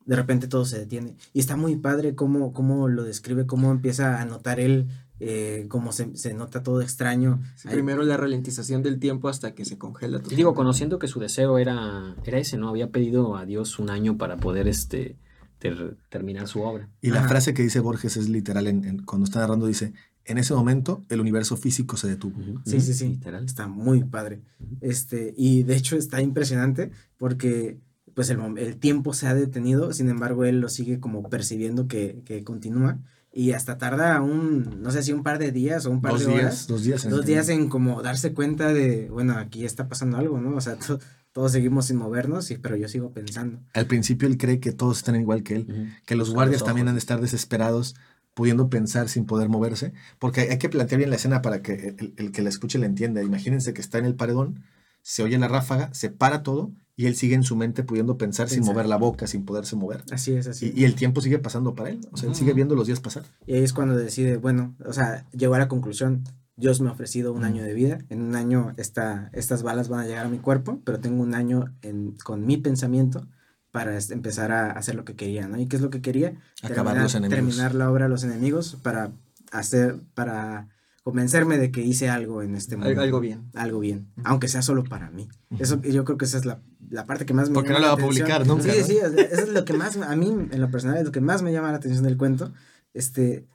de 0.06 0.16
repente 0.16 0.48
todo 0.48 0.66
se 0.66 0.80
detiene. 0.80 1.16
Y 1.34 1.40
está 1.40 1.56
muy 1.56 1.76
padre 1.76 2.16
cómo, 2.16 2.54
cómo 2.54 2.88
lo 2.88 3.04
describe, 3.04 3.46
cómo 3.46 3.72
empieza 3.72 4.22
a 4.22 4.26
notar 4.26 4.60
él, 4.60 4.88
eh, 5.20 5.66
cómo 5.70 5.92
se, 5.92 6.16
se 6.16 6.34
nota 6.34 6.64
todo 6.64 6.82
extraño. 6.82 7.42
Sí, 7.56 7.68
primero 7.70 8.04
la 8.04 8.18
ralentización 8.18 8.84
del 8.84 9.00
tiempo 9.00 9.30
hasta 9.30 9.54
que 9.56 9.66
se 9.66 9.78
congela 9.78 10.20
todo. 10.20 10.32
Y 10.34 10.36
digo, 10.36 10.54
conociendo 10.54 11.00
que 11.00 11.08
su 11.08 11.20
deseo 11.20 11.58
era, 11.58 12.16
era 12.26 12.38
ese, 12.40 12.58
¿no? 12.58 12.70
Había 12.70 12.90
pedido 12.92 13.36
a 13.36 13.46
Dios 13.46 13.80
un 13.80 13.90
año 13.90 14.18
para 14.18 14.38
poder 14.38 14.68
este, 14.68 15.16
ter- 15.60 15.98
terminar 16.10 16.48
su 16.48 16.62
obra. 16.62 16.90
Y 17.02 17.10
la 17.12 17.20
Ajá. 17.20 17.30
frase 17.30 17.54
que 17.54 17.64
dice 17.64 17.80
Borges 17.80 18.18
es 18.18 18.30
literal, 18.30 18.68
en, 18.68 18.86
en- 18.86 19.04
cuando 19.06 19.26
está 19.26 19.40
narrando 19.40 19.66
dice, 19.68 19.94
en 20.26 20.38
ese 20.38 20.54
momento 20.54 21.04
el 21.10 21.22
universo 21.22 21.56
físico 21.58 21.96
se 21.98 22.08
detuvo. 22.10 22.36
Sí, 22.66 22.82
sí, 22.82 22.94
sí. 22.94 23.08
Literal. 23.10 23.46
Está 23.46 23.68
muy 23.68 24.04
padre. 24.04 24.42
Este, 24.82 25.34
y 25.38 25.64
de 25.64 25.76
hecho 25.78 25.96
está 25.96 26.22
impresionante 26.22 26.92
porque 27.18 27.80
pues 28.14 28.30
el, 28.30 28.40
el 28.58 28.78
tiempo 28.78 29.14
se 29.14 29.28
ha 29.28 29.34
detenido, 29.36 29.94
sin 29.94 30.10
embargo 30.10 30.44
él 30.44 30.60
lo 30.60 30.70
sigue 30.70 31.00
como 31.00 31.30
percibiendo 31.30 31.88
que, 31.88 32.22
que 32.26 32.44
continúa 32.44 33.00
y 33.38 33.52
hasta 33.52 33.78
tarda 33.78 34.20
un, 34.22 34.82
no 34.82 34.90
sé 34.90 35.04
si 35.04 35.14
un 35.14 35.22
par 35.22 35.38
de 35.38 35.52
días 35.52 35.86
o 35.86 35.92
un 35.92 36.02
par 36.02 36.14
Dos 36.14 36.22
de 36.22 36.28
días, 36.28 36.40
horas, 36.42 36.68
dos 36.68 36.84
días. 36.84 37.06
en 37.06 37.12
dos 37.12 37.26
días 37.26 37.50
en 37.50 37.70
como 37.70 38.02
darse 38.02 38.34
cuenta 38.34 38.74
de, 38.74 39.10
bueno, 39.12 39.38
aquí 39.38 39.64
está 39.64 39.88
pasando 39.88 40.18
algo, 40.18 40.40
¿no? 40.42 40.56
O 40.56 40.62
sea, 40.62 40.76
to- 40.78 41.00
todos 41.34 41.52
seguimos 41.52 41.86
sin 41.86 41.98
movernos, 41.98 42.50
y, 42.50 42.58
pero 42.58 42.76
yo 42.76 42.88
sigo 42.88 43.12
pensando. 43.12 43.60
Al 43.76 43.86
principio 43.86 44.28
él 44.28 44.38
cree 44.38 44.60
que 44.60 44.72
todos 44.72 44.98
están 44.98 45.16
igual 45.22 45.44
que 45.44 45.56
él, 45.58 45.94
que 46.08 46.16
los 46.16 46.32
guardias 46.34 46.62
los 46.62 46.66
también 46.68 46.88
han 46.88 46.96
de 46.96 47.00
estar 47.00 47.22
desesperados, 47.22 47.96
pudiendo 48.34 48.70
pensar 48.70 49.08
sin 49.08 49.26
poder 49.26 49.50
moverse, 49.50 49.94
porque 50.18 50.42
hay, 50.42 50.48
hay 50.50 50.58
que 50.58 50.70
plantear 50.70 50.98
bien 50.98 51.10
la 51.12 51.16
escena 51.18 51.44
para 51.44 51.62
que 51.62 51.96
el, 52.00 52.14
el 52.18 52.32
que 52.32 52.42
la 52.42 52.50
escuche 52.50 52.80
la 52.80 52.88
entienda. 52.88 53.22
Imagínense 53.22 53.74
que 53.74 53.82
está 53.82 54.00
en 54.00 54.06
el 54.06 54.16
paredón, 54.16 54.64
se 55.04 55.22
oye 55.22 55.38
la 55.38 55.48
ráfaga, 55.48 55.94
se 55.94 56.10
para 56.10 56.42
todo 56.42 56.72
y 56.98 57.06
él 57.06 57.16
sigue 57.16 57.36
en 57.36 57.44
su 57.44 57.56
mente 57.56 57.84
pudiendo 57.84 58.18
pensar 58.18 58.50
sin 58.50 58.58
Pensar. 58.60 58.74
mover 58.76 58.88
la 58.88 58.98
boca, 58.98 59.26
sin 59.28 59.46
poderse 59.46 59.76
mover. 59.78 60.04
Así 60.12 60.34
es, 60.34 60.48
así. 60.48 60.74
Y, 60.76 60.82
y 60.82 60.84
el 60.86 60.96
tiempo 60.96 61.22
sigue 61.22 61.40
pasando 61.40 61.76
para 61.76 61.92
él, 61.92 62.02
o 62.12 62.18
sea, 62.18 62.28
él 62.28 62.36
sigue 62.36 62.54
viendo 62.54 62.76
los 62.76 62.88
días 62.88 63.00
pasar. 63.00 63.24
Y 63.46 63.54
ahí 63.54 63.64
es 63.64 63.72
cuando 63.72 63.96
decide, 63.96 64.36
bueno, 64.38 64.76
o 64.86 64.92
sea, 64.92 65.26
llegó 65.32 65.56
a 65.56 65.60
la 65.60 65.68
conclusión, 65.70 66.24
Dios 66.56 66.82
me 66.82 66.90
ha 66.90 66.92
ofrecido 66.92 67.32
un 67.34 67.42
Mm. 67.44 67.46
año 67.46 67.64
de 67.64 67.74
vida, 67.76 68.00
en 68.10 68.22
un 68.24 68.36
año 68.36 68.74
esta, 68.78 69.30
estas 69.34 69.62
balas 69.64 69.90
van 69.90 70.00
a 70.02 70.06
llegar 70.08 70.26
a 70.26 70.30
mi 70.30 70.40
cuerpo, 70.40 70.82
pero 70.84 71.00
tengo 71.00 71.22
un 71.22 71.36
año 71.36 71.72
en, 71.84 72.16
con 72.24 72.46
mi 72.46 72.58
pensamiento 72.58 73.28
para 73.72 73.96
empezar 74.10 74.52
a 74.52 74.72
hacer 74.72 74.96
lo 74.96 75.06
que 75.06 75.16
quería, 75.16 75.48
¿no? 75.48 75.60
¿Y 75.60 75.68
qué 75.68 75.76
es 75.76 75.84
lo 75.84 75.92
que 75.92 76.02
quería? 76.02 76.30
Acabar 76.64 76.96
terminar, 76.96 77.04
los 77.04 77.14
enemigos. 77.16 77.36
terminar 77.36 77.76
la 77.76 77.92
obra 77.92 78.06
a 78.06 78.10
los 78.10 78.24
enemigos 78.24 78.76
para 78.82 79.12
hacer, 79.52 80.00
para 80.16 80.70
convencerme 81.08 81.58
de 81.58 81.72
que 81.72 81.80
hice 81.82 82.10
algo 82.10 82.42
en 82.42 82.54
este 82.54 82.76
mundo. 82.76 82.90
Al- 82.92 83.00
Algo 83.08 83.22
bien. 83.22 83.50
Algo 83.56 83.80
bien, 83.80 84.08
aunque 84.26 84.50
sea 84.50 84.62
solo 84.62 84.84
para 84.84 85.10
mí. 85.10 85.30
Eso, 85.58 85.82
yo 85.82 86.04
creo 86.04 86.18
que 86.18 86.26
esa 86.26 86.38
es 86.38 86.44
la, 86.46 86.60
la 86.90 87.06
parte 87.06 87.26
que 87.26 87.34
más 87.34 87.48
me 87.50 87.54
Porque 87.54 87.70
llama 87.70 87.80
no 87.80 87.86
la 87.86 87.96
va 87.96 88.02
a 88.02 88.06
publicar 88.06 88.46
nunca, 88.46 88.64
Sí, 88.74 88.80
¿no? 88.80 88.86
sí, 88.86 88.98
eso 88.98 89.44
es 89.44 89.48
lo 89.50 89.64
que 89.64 89.72
más, 89.72 89.96
a 89.96 90.16
mí, 90.18 90.28
en 90.28 90.60
lo 90.60 90.70
personal, 90.70 90.98
es 90.98 91.06
lo 91.06 91.14
que 91.14 91.22
más 91.22 91.44
me 91.44 91.54
llama 91.54 91.72
la 91.72 91.78
atención 91.78 92.04
del 92.04 92.18
cuento. 92.18 92.52
Este, 92.94 93.46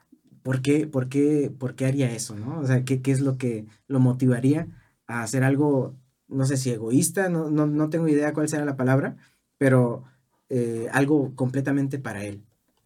¿por 0.42 0.62
qué, 0.62 0.86
por 0.86 1.10
qué, 1.10 1.52
por 1.56 1.74
qué 1.74 1.84
haría 1.84 2.10
eso, 2.10 2.34
no? 2.36 2.60
O 2.60 2.66
sea, 2.66 2.84
¿qué, 2.86 3.02
qué 3.02 3.12
es 3.12 3.20
lo 3.20 3.36
que 3.36 3.66
lo 3.86 4.00
motivaría 4.00 4.68
a 5.06 5.22
hacer 5.22 5.44
algo, 5.44 5.94
no 6.28 6.46
sé 6.46 6.56
si 6.56 6.70
egoísta, 6.70 7.28
no, 7.28 7.50
no, 7.50 7.66
no 7.66 7.90
tengo 7.90 8.08
idea 8.08 8.32
cuál 8.32 8.48
será 8.48 8.64
la 8.64 8.78
palabra, 8.78 9.16
pero 9.58 10.04
eh, 10.48 10.88
algo 10.92 11.34
completamente 11.34 11.98
para 11.98 12.24
él. 12.24 12.42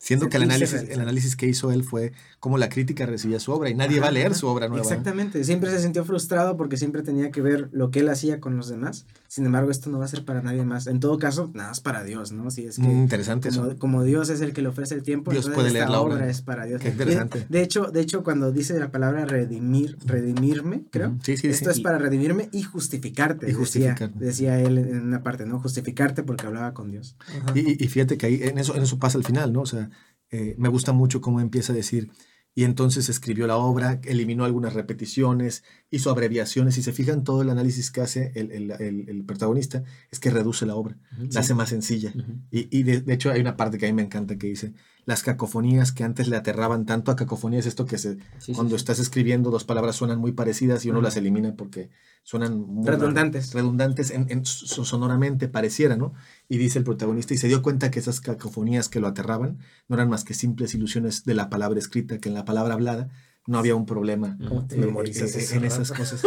Siendo 0.07 0.29
que 0.29 0.37
el 0.37 0.45
análisis, 0.45 0.83
el 0.89 1.01
análisis 1.01 1.35
que 1.35 1.47
hizo 1.49 1.73
él 1.73 1.83
fue 1.83 2.13
cómo 2.39 2.59
la 2.59 2.69
crítica 2.69 3.07
recibía 3.07 3.41
su 3.41 3.51
obra 3.51 3.71
y 3.71 3.75
nadie 3.75 3.99
va 3.99 4.07
a 4.07 4.11
leer 4.13 4.29
ajá. 4.29 4.37
su 4.37 4.47
obra 4.47 4.69
nueva. 4.69 4.85
¿no? 4.85 4.89
Exactamente, 4.89 5.43
siempre 5.43 5.69
se 5.71 5.81
sintió 5.81 6.05
frustrado 6.05 6.57
porque 6.57 6.77
siempre 6.77 7.03
tenía 7.03 7.33
que 7.33 7.41
ver 7.43 7.69
lo 7.73 7.91
que 7.91 8.01
él 8.01 8.09
hacía 8.09 8.41
con 8.41 8.57
los 8.57 8.69
demás. 8.69 9.05
Sin 9.27 9.45
embargo, 9.47 9.71
esto 9.73 9.91
no 9.91 9.99
va 9.99 10.05
a 10.05 10.09
ser 10.09 10.25
para 10.25 10.43
nadie 10.43 10.65
más. 10.65 10.87
En 10.87 11.01
todo 11.01 11.19
caso, 11.19 11.51
nada 11.55 11.71
más 11.71 11.81
para 11.81 12.05
Dios, 12.05 12.31
¿no? 12.31 12.53
Si 12.53 12.65
es 12.67 12.77
que 12.77 12.83
Mm, 12.83 13.03
interesante 13.03 13.49
eso. 13.49 13.63
como, 13.63 13.77
como 13.79 14.03
Dios 14.05 14.29
es 14.31 14.41
el 14.43 14.53
que 14.53 14.63
le 14.63 14.69
ofrece 14.69 14.95
el 14.95 15.03
tiempo, 15.03 15.33
Dios 15.33 15.47
entonces 15.47 15.55
puede 15.57 15.69
esta 15.69 15.79
leer 15.81 15.91
la 15.91 16.01
obra. 16.01 16.15
obra 16.15 16.29
es 16.31 16.41
para 16.41 16.67
Dios. 16.67 16.81
Qué 16.81 16.89
interesante. 16.91 17.45
De, 17.49 17.63
hecho, 17.63 17.87
de 17.87 18.01
hecho, 18.01 18.23
cuando 18.23 18.53
dice 18.53 18.79
la 18.79 18.93
palabra 18.93 19.25
redimir, 19.25 19.99
redimirme, 20.05 20.85
creo, 20.91 21.09
Ujú. 21.11 21.19
Sí, 21.25 21.37
sí, 21.37 21.49
esto 21.49 21.73
sí. 21.73 21.79
es 21.79 21.83
para 21.83 21.99
redimirme 21.99 22.49
y 22.53 22.63
justificarte, 22.63 23.47
Y 23.47 23.49
decía- 23.49 23.59
justificarte. 23.59 24.19
Decía, 24.25 24.61
él 24.61 24.79
en 24.79 25.01
una 25.03 25.23
parte, 25.25 25.47
¿no? 25.47 25.59
Justificarte 25.59 26.23
porque 26.23 26.47
hablaba 26.47 26.75
con 26.75 26.91
Dios. 26.93 27.17
Y- 27.55 27.83
y 27.85 27.89
fíjate 27.89 28.17
que 28.17 28.27
ahí 28.27 28.41
en 28.43 28.59
eso, 28.59 28.77
en 28.77 28.83
eso 28.85 28.99
pasa 28.99 29.19
al 29.19 29.25
final, 29.25 29.53
¿no? 29.53 29.63
O 29.63 29.67
sea, 29.67 29.91
eh, 30.31 30.55
me 30.59 30.69
gusta 30.69 30.93
mucho 30.93 31.21
cómo 31.21 31.41
empieza 31.41 31.73
a 31.73 31.77
decir, 31.77 32.11
y 32.59 32.65
entonces 32.65 33.11
escribió 33.11 33.47
la 33.47 33.59
obra, 33.59 34.01
eliminó 34.05 34.47
algunas 34.47 34.73
repeticiones, 34.73 35.63
hizo 35.91 36.11
abreviaciones, 36.11 36.79
y 36.79 36.83
se 36.83 36.93
fijan 36.93 37.23
todo 37.23 37.43
el 37.43 37.51
análisis 37.51 37.91
que 37.91 38.01
hace 38.01 38.33
el, 38.35 38.51
el- 38.51 38.71
el- 38.71 39.09
el 39.11 39.25
protagonista, 39.25 39.85
es 40.11 40.21
que 40.21 40.31
reduce 40.31 40.65
la 40.65 40.75
obra, 40.75 40.97
la 41.31 41.41
hace 41.41 41.53
más 41.55 41.69
sencilla. 41.69 42.15
Y, 42.51 42.75
y 42.77 42.83
de, 42.85 43.03
de 43.03 43.13
hecho 43.13 43.31
hay 43.31 43.43
una 43.43 43.59
parte 43.59 43.77
que 43.77 43.85
a 43.87 43.89
mí 43.91 43.95
me 43.95 44.03
encanta 44.03 44.39
que 44.39 44.47
dice, 44.47 44.73
las 45.05 45.23
cacofonías 45.23 45.93
que 45.93 46.03
antes 46.03 46.29
le 46.29 46.37
aterraban 46.37 46.87
tanto 46.87 47.11
a 47.13 47.17
cacofonías, 47.17 47.67
esto 47.67 47.85
que 47.85 47.99
se, 47.99 48.17
Sí, 48.39 48.55
cuando 48.55 48.71
sí. 48.71 48.77
estás 48.77 48.99
escribiendo 49.01 49.51
dos 49.51 49.65
palabras 49.65 49.97
suenan 49.97 50.19
muy 50.19 50.33
parecidas 50.33 50.83
y 50.87 50.91
uno 50.91 51.03
las 51.03 51.17
elimina 51.19 51.55
porque 51.57 51.91
suenan 52.27 52.83
Redundantes. 52.85 53.55
redundantes 53.55 54.11
en, 54.11 54.27
en 54.31 54.45
so- 54.45 54.85
sonoramente 54.85 55.47
pareciera, 55.47 55.97
¿no? 55.97 56.13
Y 56.49 56.59
dice 56.59 56.79
el 56.81 56.85
protagonista, 56.85 57.35
y 57.35 57.37
se 57.39 57.47
dio 57.47 57.63
cuenta 57.63 57.93
que 57.93 58.01
esas 58.01 58.21
cacofonías 58.21 58.89
que 58.89 58.99
lo 58.99 59.07
aterraban 59.07 59.59
no 59.87 59.95
eran 59.95 60.09
más 60.11 60.25
que 60.25 60.35
simples 60.35 60.75
ilusiones 60.75 61.23
de 61.25 61.35
la 61.35 61.49
palabra 61.51 61.79
escrita, 61.79 62.19
que 62.19 62.29
en 62.29 62.35
la 62.35 62.45
palabra 62.45 62.75
hablada 62.75 63.09
no 63.47 63.59
había 63.59 63.77
un 63.77 63.87
problema 63.87 64.37
¿Cómo 64.49 64.67
te 64.67 64.75
eh, 64.75 64.79
memorizas 64.79 65.37
eh, 65.37 65.39
eso, 65.39 65.55
en 65.55 65.65
esas 65.65 65.93
cosas. 66.01 66.21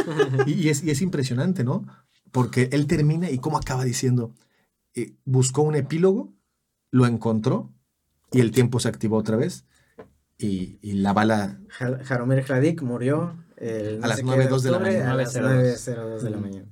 Y, 0.46 0.54
y 0.54 0.70
es, 0.70 0.84
y 0.86 0.90
es 0.92 1.02
impresionante, 1.02 1.66
¿no? 1.66 1.86
Porque 2.32 2.70
él 2.72 2.88
termina 2.88 3.30
y 3.30 3.40
cómo 3.40 3.58
acaba 3.58 3.84
diciendo, 3.84 4.34
eh, 4.96 5.16
buscó 5.26 5.64
un 5.64 5.76
epílogo, 5.76 6.34
lo 6.92 7.08
encontró 7.08 7.74
y 8.32 8.40
el 8.40 8.52
tiempo 8.52 8.80
se 8.80 8.88
activó 8.88 9.18
otra 9.18 9.36
vez 9.36 9.66
y, 10.38 10.80
y 10.82 10.94
la 10.94 11.12
bala 11.12 11.60
Ja- 11.70 12.00
Jaromir 12.06 12.44
Kladik 12.46 12.82
murió 12.84 13.36
el, 13.60 14.04
A 14.04 14.08
las 14.08 14.18
sé 14.18 14.24
qué 14.24 14.30
9:02 14.30 14.62
de 14.62 14.72
la 14.72 14.80
mañana. 14.80 15.12
A 15.12 15.16
las 15.16 15.36
9.02 15.36 16.22
de 16.22 16.30
la 16.30 16.38
mañana. 16.38 16.66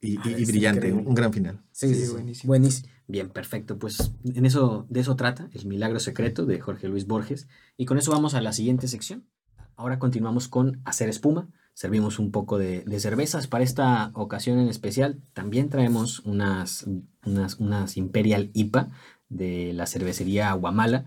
y, 0.00 0.12
y- 0.14 0.18
Ah, 0.18 0.30
y 0.38 0.44
brillante, 0.44 0.80
un, 0.80 0.86
increíble. 1.00 1.08
un 1.08 1.14
gran 1.14 1.32
final. 1.32 1.60
Sí, 1.72 1.88
Sí, 1.88 1.94
sí, 1.94 2.06
sí. 2.06 2.12
buenísimo. 2.12 2.48
Buenísimo. 2.48 2.88
Bien, 3.08 3.28
perfecto. 3.30 3.78
Pues 3.78 4.12
en 4.24 4.44
eso, 4.46 4.86
de 4.90 5.00
eso 5.00 5.16
trata 5.16 5.48
El 5.52 5.66
Milagro 5.66 5.98
Secreto 5.98 6.44
de 6.46 6.60
Jorge 6.60 6.88
Luis 6.88 7.06
Borges. 7.06 7.48
Y 7.76 7.86
con 7.86 7.98
eso 7.98 8.12
vamos 8.12 8.34
a 8.34 8.40
la 8.40 8.52
siguiente 8.52 8.86
sección. 8.86 9.24
Ahora 9.76 9.98
continuamos 9.98 10.48
con 10.48 10.80
hacer 10.84 11.08
espuma. 11.08 11.48
Servimos 11.74 12.18
un 12.18 12.30
poco 12.32 12.58
de, 12.58 12.82
de 12.84 13.00
cervezas. 13.00 13.46
Para 13.46 13.64
esta 13.64 14.10
ocasión 14.14 14.58
en 14.58 14.68
especial, 14.68 15.22
también 15.32 15.68
traemos 15.70 16.20
unas, 16.20 16.86
unas, 17.24 17.54
unas 17.60 17.96
Imperial 17.96 18.50
IPA 18.52 18.90
de 19.28 19.72
la 19.74 19.86
cervecería 19.86 20.50
Aguamala. 20.50 21.06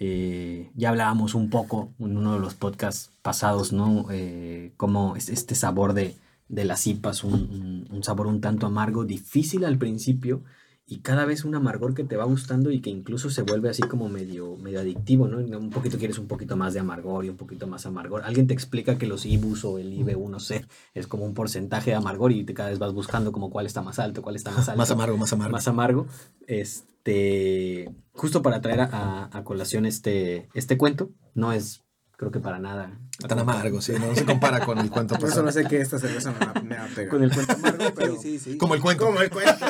Eh, 0.00 0.70
ya 0.74 0.90
hablábamos 0.90 1.34
un 1.34 1.50
poco 1.50 1.92
en 1.98 2.16
uno 2.16 2.34
de 2.34 2.38
los 2.38 2.54
podcasts 2.54 3.10
pasados, 3.20 3.72
¿no? 3.72 4.06
Eh, 4.12 4.72
cómo 4.76 5.16
es 5.16 5.28
este 5.28 5.56
sabor 5.56 5.92
de, 5.92 6.16
de 6.48 6.64
las 6.64 6.86
IPAs, 6.86 7.24
un 7.24 8.00
sabor 8.02 8.28
un 8.28 8.40
tanto 8.40 8.66
amargo, 8.66 9.04
difícil 9.04 9.64
al 9.64 9.76
principio, 9.76 10.44
y 10.90 11.00
cada 11.00 11.26
vez 11.26 11.44
un 11.44 11.54
amargor 11.54 11.92
que 11.94 12.02
te 12.02 12.16
va 12.16 12.24
gustando 12.24 12.70
y 12.70 12.80
que 12.80 12.88
incluso 12.88 13.28
se 13.28 13.42
vuelve 13.42 13.68
así 13.68 13.82
como 13.82 14.08
medio, 14.08 14.56
medio 14.56 14.80
adictivo, 14.80 15.28
¿no? 15.28 15.36
Un 15.58 15.68
poquito 15.68 15.98
quieres 15.98 16.18
un 16.18 16.26
poquito 16.28 16.56
más 16.56 16.72
de 16.72 16.80
amargor 16.80 17.26
y 17.26 17.28
un 17.28 17.36
poquito 17.36 17.66
más 17.66 17.84
amargor. 17.84 18.22
Alguien 18.24 18.46
te 18.46 18.54
explica 18.54 18.96
que 18.96 19.06
los 19.06 19.26
IBUs 19.26 19.64
o 19.66 19.78
el 19.78 19.92
IBU, 19.92 20.30
no 20.30 20.40
sé, 20.40 20.64
es 20.94 21.06
como 21.06 21.26
un 21.26 21.34
porcentaje 21.34 21.90
de 21.90 21.96
amargor 21.96 22.32
y 22.32 22.42
te 22.44 22.54
cada 22.54 22.70
vez 22.70 22.78
vas 22.78 22.94
buscando 22.94 23.32
como 23.32 23.50
cuál 23.50 23.66
está 23.66 23.82
más 23.82 23.98
alto, 23.98 24.22
cuál 24.22 24.36
está 24.36 24.50
más 24.50 24.66
alto 24.70 24.78
Más 24.78 24.90
amargo, 24.90 25.18
más 25.18 25.32
amargo. 25.34 25.52
más 25.52 25.68
amargo. 25.68 26.06
Este, 26.46 27.90
justo 28.12 28.40
para 28.42 28.60
traer 28.62 28.80
a, 28.80 29.28
a 29.30 29.44
colación 29.44 29.84
este, 29.84 30.48
este 30.54 30.78
cuento, 30.78 31.10
no 31.34 31.52
es, 31.52 31.84
creo 32.16 32.30
que 32.30 32.40
para 32.40 32.58
nada. 32.58 32.98
Tan 33.28 33.38
amargo, 33.40 33.80
sí, 33.82 33.92
no 33.98 34.14
se 34.14 34.24
compara 34.24 34.64
con 34.64 34.78
el 34.78 34.90
cuento 34.90 35.14
Yo 35.16 35.20
pasado. 35.22 35.40
solo 35.40 35.52
sé 35.52 35.64
que 35.64 35.80
esta 35.80 35.98
cerveza 35.98 36.32
me 36.32 36.46
va, 36.46 36.54
me 36.62 36.76
va 36.76 36.84
a 36.84 36.88
pegar. 36.88 37.10
Con 37.10 37.22
el 37.24 37.32
cuento 37.32 37.52
amargo, 37.52 37.84
pero 37.94 38.12
Sí, 38.16 38.38
sí, 38.38 38.52
sí. 38.52 38.56
Como 38.58 38.74
el 38.74 38.80
cuento. 38.80 39.06
Como 39.06 39.20
el 39.20 39.28
cuento. 39.30 39.66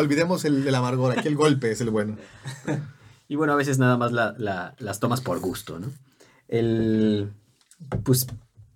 Olvidemos 0.00 0.44
el, 0.44 0.66
el 0.66 0.74
amargor, 0.74 1.16
aquí 1.18 1.28
el 1.28 1.36
golpe 1.36 1.70
es 1.70 1.80
el 1.80 1.90
bueno. 1.90 2.16
Y 3.28 3.36
bueno, 3.36 3.52
a 3.52 3.56
veces 3.56 3.78
nada 3.78 3.96
más 3.96 4.10
la- 4.12 4.34
la- 4.38 4.74
las 4.78 4.98
tomas 5.00 5.20
por 5.20 5.38
gusto, 5.40 5.78
¿no? 5.78 5.90
El, 6.48 7.30
pues 8.02 8.26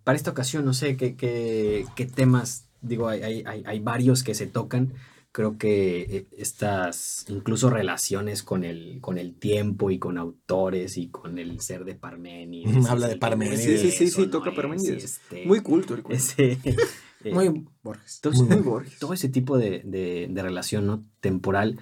para 0.04 0.16
esta 0.16 0.30
ocasión, 0.30 0.64
no 0.64 0.74
sé 0.74 0.96
qué, 0.96 1.16
qué, 1.16 1.86
qué 1.96 2.06
temas, 2.06 2.66
digo, 2.82 3.08
hay, 3.08 3.22
hay, 3.22 3.42
hay- 3.46 3.62
hay 3.66 3.80
varios 3.80 4.22
que 4.22 4.34
se 4.34 4.46
tocan. 4.46 4.92
Creo 5.32 5.58
que 5.58 6.02
eh, 6.02 6.26
estas, 6.38 7.24
incluso 7.28 7.68
relaciones 7.68 8.44
con 8.44 8.62
el, 8.62 8.98
con 9.00 9.18
el 9.18 9.34
tiempo 9.34 9.90
y 9.90 9.98
con 9.98 10.16
autores 10.16 10.96
y 10.96 11.08
con 11.08 11.38
el 11.40 11.60
ser 11.60 11.84
de 11.84 11.96
Parménides. 11.96 12.76
Ujú, 12.76 12.86
habla 12.90 13.08
de 13.08 13.14
Sí, 13.14 13.18
Parménides. 13.18 13.60
Sí, 13.64 13.78
sí, 13.78 13.90
sí, 13.90 14.10
sí, 14.10 14.20
no 14.26 14.30
toca 14.30 14.50
es, 14.50 14.56
Parménides. 14.56 15.02
este- 15.04 15.44
Muy 15.46 15.58
culto 15.60 15.94
el 15.94 16.04
cuento. 16.04 16.24
eh, 17.24 17.32
Muy 17.34 17.66
Borges. 17.82 18.20
todo, 18.20 18.32
Muy 18.34 18.52
ese- 18.56 18.60
Borges. 18.62 18.98
todo 19.00 19.12
ese 19.12 19.28
tipo 19.28 19.58
de, 19.58 19.82
de- 19.84 20.28
de 20.30 20.42
relación 20.42 20.86
¿no? 20.86 21.04
temporal 21.20 21.78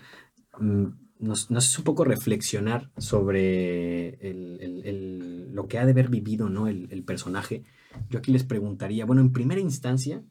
mm, 0.59 0.85
nos, 1.19 1.51
nos 1.51 1.67
hace 1.69 1.81
un 1.81 1.85
poco 1.85 2.05
reflexionar 2.05 2.91
sobre 2.99 4.09
el- 4.29 4.59
el- 4.61 4.87
el- 4.87 5.55
lo 5.55 5.69
que 5.69 5.79
ha 5.79 5.85
de 5.85 5.93
haber 5.93 6.09
vivido 6.09 6.49
¿no? 6.49 6.67
el, 6.67 6.89
el 6.91 7.05
personaje. 7.05 7.63
Yo 8.11 8.19
aquí 8.19 8.33
les 8.33 8.45
preguntaría, 8.45 9.05
bueno, 9.05 9.21
en 9.23 9.33
primera 9.33 9.61
instancia, 9.61 10.23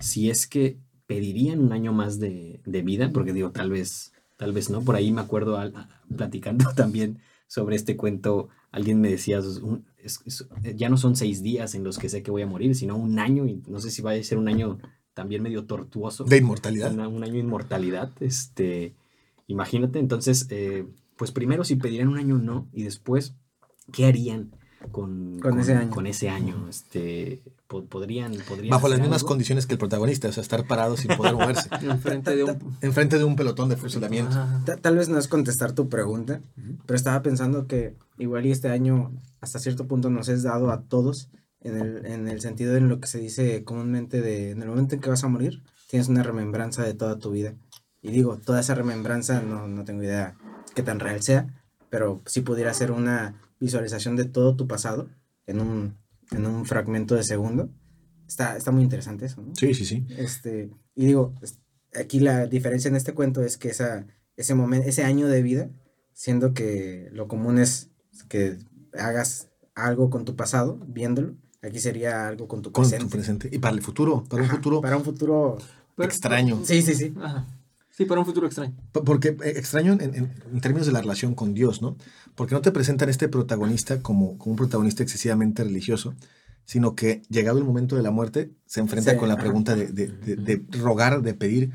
si 0.00 0.30
es 0.30 0.46
que 0.46 0.78
pedirían 1.06 1.60
un 1.60 1.72
año 1.72 1.92
más 1.92 2.18
de, 2.18 2.60
de 2.64 2.82
vida, 2.82 3.10
porque 3.12 3.32
digo, 3.32 3.50
tal 3.50 3.70
vez, 3.70 4.12
tal 4.36 4.52
vez 4.52 4.70
no. 4.70 4.82
Por 4.82 4.96
ahí 4.96 5.12
me 5.12 5.20
acuerdo 5.20 5.58
al- 5.58 5.76
a- 5.76 5.88
platicando 6.16 6.64
también 6.74 7.18
sobre 7.46 7.76
este 7.76 7.96
cuento, 7.96 8.48
alguien 8.70 9.00
me 9.00 9.10
decía, 9.10 9.38
"Es 9.38 9.58
un- 9.58 9.84
es- 10.02 10.20
es- 10.26 10.46
ya 10.76 10.88
no 10.88 10.96
son 10.96 11.16
seis 11.16 11.42
días 11.42 11.74
en 11.74 11.84
los 11.84 11.98
que 11.98 12.08
sé 12.08 12.22
que 12.22 12.30
voy 12.30 12.42
a 12.42 12.46
morir, 12.46 12.74
sino 12.74 12.96
un 12.96 13.18
año, 13.18 13.46
y 13.46 13.62
no 13.68 13.78
sé 13.80 13.90
si 13.90 14.02
va 14.02 14.12
a 14.12 14.22
ser 14.22 14.38
un 14.38 14.48
año 14.48 14.78
también 15.14 15.42
medio 15.42 15.64
tortuoso. 15.64 16.24
De 16.24 16.38
inmortalidad. 16.38 16.92
Una- 16.92 17.08
un 17.08 17.22
año 17.22 17.34
de 17.34 17.38
inmortalidad. 17.40 18.10
Este, 18.20 18.94
imagínate, 19.46 19.98
entonces, 19.98 20.46
eh, 20.50 20.86
pues 21.16 21.30
primero 21.30 21.64
si 21.64 21.76
pedirían 21.76 22.08
un 22.08 22.18
año 22.18 22.38
no, 22.38 22.68
y 22.72 22.82
después, 22.82 23.34
¿qué 23.92 24.06
harían 24.06 24.52
con, 24.90 25.38
Con 25.40 25.58
ese 25.60 25.74
año. 25.74 25.90
con 25.90 26.06
ese 26.06 26.28
año. 26.28 26.66
Este, 26.68 27.42
po- 27.68 27.84
podrían, 27.84 28.34
podrían 28.48 28.70
Bajo 28.70 28.88
las 28.88 28.98
mismas 29.00 29.20
algo? 29.22 29.28
condiciones 29.28 29.66
que 29.66 29.74
el 29.74 29.78
protagonista, 29.78 30.28
o 30.28 30.32
sea, 30.32 30.42
estar 30.42 30.66
parado 30.66 30.96
sin 30.96 31.16
poder 31.16 31.34
moverse. 31.34 31.68
Enfrente 31.82 32.34
de 32.36 32.44
un... 32.44 32.58
enfrente 32.80 33.18
de 33.18 33.24
un 33.24 33.36
pelotón 33.36 33.68
de 33.68 33.76
fusilamiento. 33.76 34.36
Tal 34.80 34.96
vez 34.96 35.08
no 35.08 35.18
es 35.18 35.28
contestar 35.28 35.72
tu 35.72 35.88
pregunta, 35.88 36.40
pero 36.86 36.96
estaba 36.96 37.22
pensando 37.22 37.66
que 37.66 37.96
igual 38.18 38.46
y 38.46 38.50
este 38.50 38.68
año 38.70 39.12
hasta 39.40 39.58
cierto 39.58 39.86
punto 39.86 40.10
nos 40.10 40.28
es 40.28 40.42
dado 40.42 40.70
a 40.70 40.82
todos 40.82 41.28
en 41.60 41.76
el, 41.80 42.06
en 42.06 42.28
el 42.28 42.40
sentido 42.40 42.76
en 42.76 42.88
lo 42.88 43.00
que 43.00 43.06
se 43.06 43.18
dice 43.18 43.62
comúnmente 43.64 44.20
de 44.20 44.50
en 44.50 44.62
el 44.62 44.68
momento 44.68 44.94
en 44.94 45.00
que 45.00 45.10
vas 45.10 45.22
a 45.24 45.28
morir, 45.28 45.62
tienes 45.88 46.08
una 46.08 46.22
remembranza 46.22 46.82
de 46.82 46.94
toda 46.94 47.18
tu 47.18 47.30
vida. 47.30 47.54
Y 48.02 48.10
digo, 48.10 48.36
toda 48.38 48.60
esa 48.60 48.74
remembranza 48.74 49.40
no, 49.42 49.68
no 49.68 49.84
tengo 49.84 50.02
idea 50.02 50.34
qué 50.74 50.82
tan 50.82 50.98
real 50.98 51.22
sea, 51.22 51.46
pero 51.88 52.20
si 52.26 52.40
pudiera 52.40 52.72
ser 52.74 52.90
una 52.90 53.34
visualización 53.62 54.16
de 54.16 54.24
todo 54.24 54.56
tu 54.56 54.66
pasado 54.66 55.08
en 55.46 55.60
un, 55.60 55.96
en 56.30 56.46
un 56.46 56.64
fragmento 56.66 57.14
de 57.14 57.22
segundo. 57.22 57.70
Está, 58.26 58.56
está 58.56 58.70
muy 58.70 58.82
interesante 58.82 59.26
eso, 59.26 59.40
¿no? 59.42 59.54
Sí, 59.54 59.74
sí, 59.74 59.84
sí. 59.84 60.06
Este, 60.16 60.70
y 60.94 61.06
digo, 61.06 61.34
aquí 61.94 62.20
la 62.20 62.46
diferencia 62.46 62.88
en 62.88 62.96
este 62.96 63.14
cuento 63.14 63.42
es 63.42 63.56
que 63.58 63.68
esa, 63.68 64.06
ese 64.36 64.54
momento, 64.54 64.88
ese 64.88 65.04
año 65.04 65.28
de 65.28 65.42
vida, 65.42 65.70
siendo 66.12 66.54
que 66.54 67.08
lo 67.12 67.28
común 67.28 67.58
es 67.58 67.90
que 68.28 68.58
hagas 68.98 69.48
algo 69.74 70.10
con 70.10 70.24
tu 70.24 70.36
pasado, 70.36 70.78
viéndolo, 70.86 71.34
aquí 71.62 71.78
sería 71.78 72.28
algo 72.28 72.48
con 72.48 72.62
tu 72.62 72.72
Con 72.72 72.84
presente. 72.84 73.04
tu 73.04 73.10
presente. 73.10 73.48
Y 73.52 73.58
para 73.58 73.74
el 73.74 73.82
futuro, 73.82 74.24
para 74.28 74.42
un 74.42 74.48
Ajá, 74.48 74.56
futuro 74.56 74.80
Para 74.80 74.96
un 74.96 75.04
futuro. 75.04 75.58
Extraño. 75.98 76.60
Sí, 76.64 76.82
sí, 76.82 76.94
sí. 76.94 77.14
Ajá. 77.20 77.46
Sí, 77.94 78.06
para 78.06 78.20
un 78.20 78.26
futuro 78.26 78.46
extraño. 78.46 78.74
Porque 79.04 79.28
eh, 79.44 79.52
extraño 79.56 79.92
en, 79.92 80.00
en- 80.02 80.32
en 80.52 80.60
términos 80.60 80.86
de 80.86 80.92
la 80.92 81.00
relación 81.02 81.34
con 81.34 81.52
Dios, 81.54 81.82
¿no? 81.82 81.96
Porque 82.34 82.54
no 82.54 82.62
te 82.62 82.72
presentan 82.72 83.08
este 83.10 83.28
protagonista 83.28 84.00
como, 84.00 84.38
como 84.38 84.52
un 84.52 84.56
protagonista 84.56 85.02
excesivamente 85.02 85.62
religioso, 85.62 86.14
sino 86.64 86.94
que 86.94 87.22
llegado 87.28 87.58
el 87.58 87.64
momento 87.64 87.94
de 87.96 88.02
la 88.02 88.10
muerte 88.10 88.50
se 88.66 88.80
enfrenta 88.80 89.12
Sí, 89.12 89.16
con 89.18 89.28
la 89.28 89.36
pregunta 89.36 89.74
de, 89.76 89.88
de- 89.88 90.08
de- 90.08 90.36
de 90.36 90.78
rogar, 90.78 91.20
de 91.22 91.34
pedir 91.34 91.72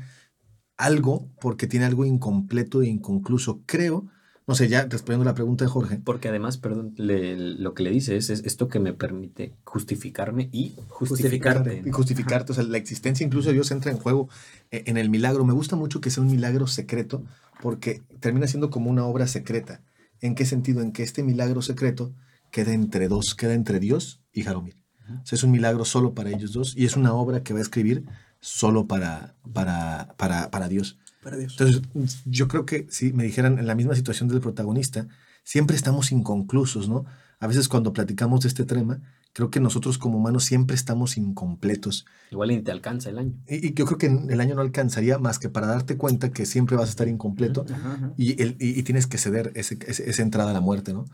algo 0.76 1.28
porque 1.40 1.66
tiene 1.66 1.86
algo 1.86 2.04
incompleto 2.04 2.82
e 2.82 2.88
inconcluso. 2.88 3.62
Creo, 3.66 4.06
no 4.48 4.54
sé, 4.54 4.66
ya 4.68 4.84
respondiendo 4.86 5.22
a 5.22 5.32
la 5.32 5.34
pregunta 5.34 5.64
de 5.64 5.70
Jorge, 5.70 6.00
Porque 6.02 6.28
además, 6.28 6.56
perdón, 6.58 6.94
le- 6.96 7.36
lo 7.36 7.74
que 7.74 7.82
le 7.84 7.90
dice 7.90 8.16
es, 8.16 8.30
es 8.30 8.42
esto 8.44 8.66
que 8.68 8.80
me 8.80 8.92
permite 8.94 9.52
justificarme 9.64 10.48
y 10.50 10.74
justificarte. 10.88 11.82
y 11.86 11.90
justificarte, 11.90 12.52
o 12.52 12.54
sea, 12.54 12.64
la 12.64 12.78
existencia 12.78 13.24
incluso 13.24 13.48
de 13.48 13.54
Dios 13.54 13.70
entra 13.70 13.92
en 13.92 13.98
juego 13.98 14.28
eh, 14.70 14.82
en 14.86 14.96
el 14.96 15.10
milagro. 15.10 15.44
Me 15.44 15.52
gusta 15.52 15.76
mucho 15.76 16.00
que 16.00 16.10
sea 16.10 16.22
un 16.22 16.30
milagro 16.30 16.66
secreto 16.66 17.22
porque 17.62 18.02
termina 18.20 18.46
siendo 18.46 18.70
como 18.70 18.90
una 18.90 19.04
obra 19.04 19.26
secreta. 19.26 19.82
¿En 20.20 20.34
qué 20.34 20.44
sentido? 20.46 20.80
En 20.82 20.92
que 20.92 21.02
este 21.04 21.22
milagro 21.22 21.62
secreto 21.62 22.12
queda 22.50 22.72
entre 22.72 23.08
dos, 23.08 23.34
queda 23.34 23.54
entre 23.54 23.78
Dios 23.80 24.20
y 24.32 24.42
Jaromir. 24.42 24.76
O 25.22 25.26
sea, 25.26 25.36
es 25.36 25.42
un 25.42 25.50
milagro 25.52 25.84
solo 25.84 26.12
para 26.14 26.30
ellos 26.30 26.52
dos 26.52 26.74
y 26.76 26.84
es 26.84 26.96
una 26.96 27.12
obra 27.14 27.42
que 27.42 27.52
va 27.52 27.60
a 27.60 27.62
escribir 27.62 28.04
solo 28.40 28.86
para, 28.86 29.34
para, 29.52 30.14
para, 30.16 30.50
para 30.50 30.68
Dios. 30.68 30.98
Para 31.22 31.36
Dios. 31.36 31.52
Entonces, 31.58 32.22
yo 32.24 32.48
creo 32.48 32.64
que 32.66 32.86
si 32.90 33.12
me 33.12 33.24
dijeran 33.24 33.58
en 33.58 33.66
la 33.66 33.74
misma 33.74 33.94
situación 33.94 34.28
del 34.28 34.40
protagonista, 34.40 35.08
siempre 35.44 35.76
estamos 35.76 36.12
inconclusos, 36.12 36.88
¿no? 36.88 37.04
A 37.40 37.46
veces 37.46 37.68
cuando 37.68 37.92
platicamos 37.92 38.40
de 38.40 38.48
este 38.48 38.64
tema, 38.64 39.00
creo 39.32 39.50
que 39.50 39.60
nosotros 39.60 39.98
como 39.98 40.18
humanos 40.18 40.44
siempre 40.44 40.74
estamos 40.74 41.16
incompletos. 41.16 42.04
Igual 42.30 42.50
y 42.50 42.62
te 42.62 42.72
alcanza 42.72 43.10
el 43.10 43.18
año. 43.18 43.34
Y, 43.48 43.68
y 43.68 43.74
yo 43.74 43.84
creo 43.86 43.98
que 43.98 44.06
el 44.06 44.40
año 44.40 44.54
no 44.56 44.60
alcanzaría 44.60 45.18
más 45.18 45.38
que 45.38 45.48
para 45.48 45.66
darte 45.68 45.96
cuenta 45.96 46.30
que 46.30 46.46
siempre 46.46 46.76
vas 46.76 46.88
a 46.88 46.90
estar 46.90 47.06
incompleto 47.08 47.64
Ajá, 47.72 47.92
ajá. 47.94 48.12
y, 48.16 48.40
el- 48.42 48.56
y- 48.58 48.78
y 48.78 48.82
tienes 48.82 49.06
que 49.06 49.18
ceder 49.18 49.52
ese- 49.54 49.78
ese- 49.86 50.08
esa 50.10 50.22
entrada 50.22 50.50
a 50.50 50.54
la 50.54 50.60
muerte, 50.60 50.92
¿no? 50.92 51.04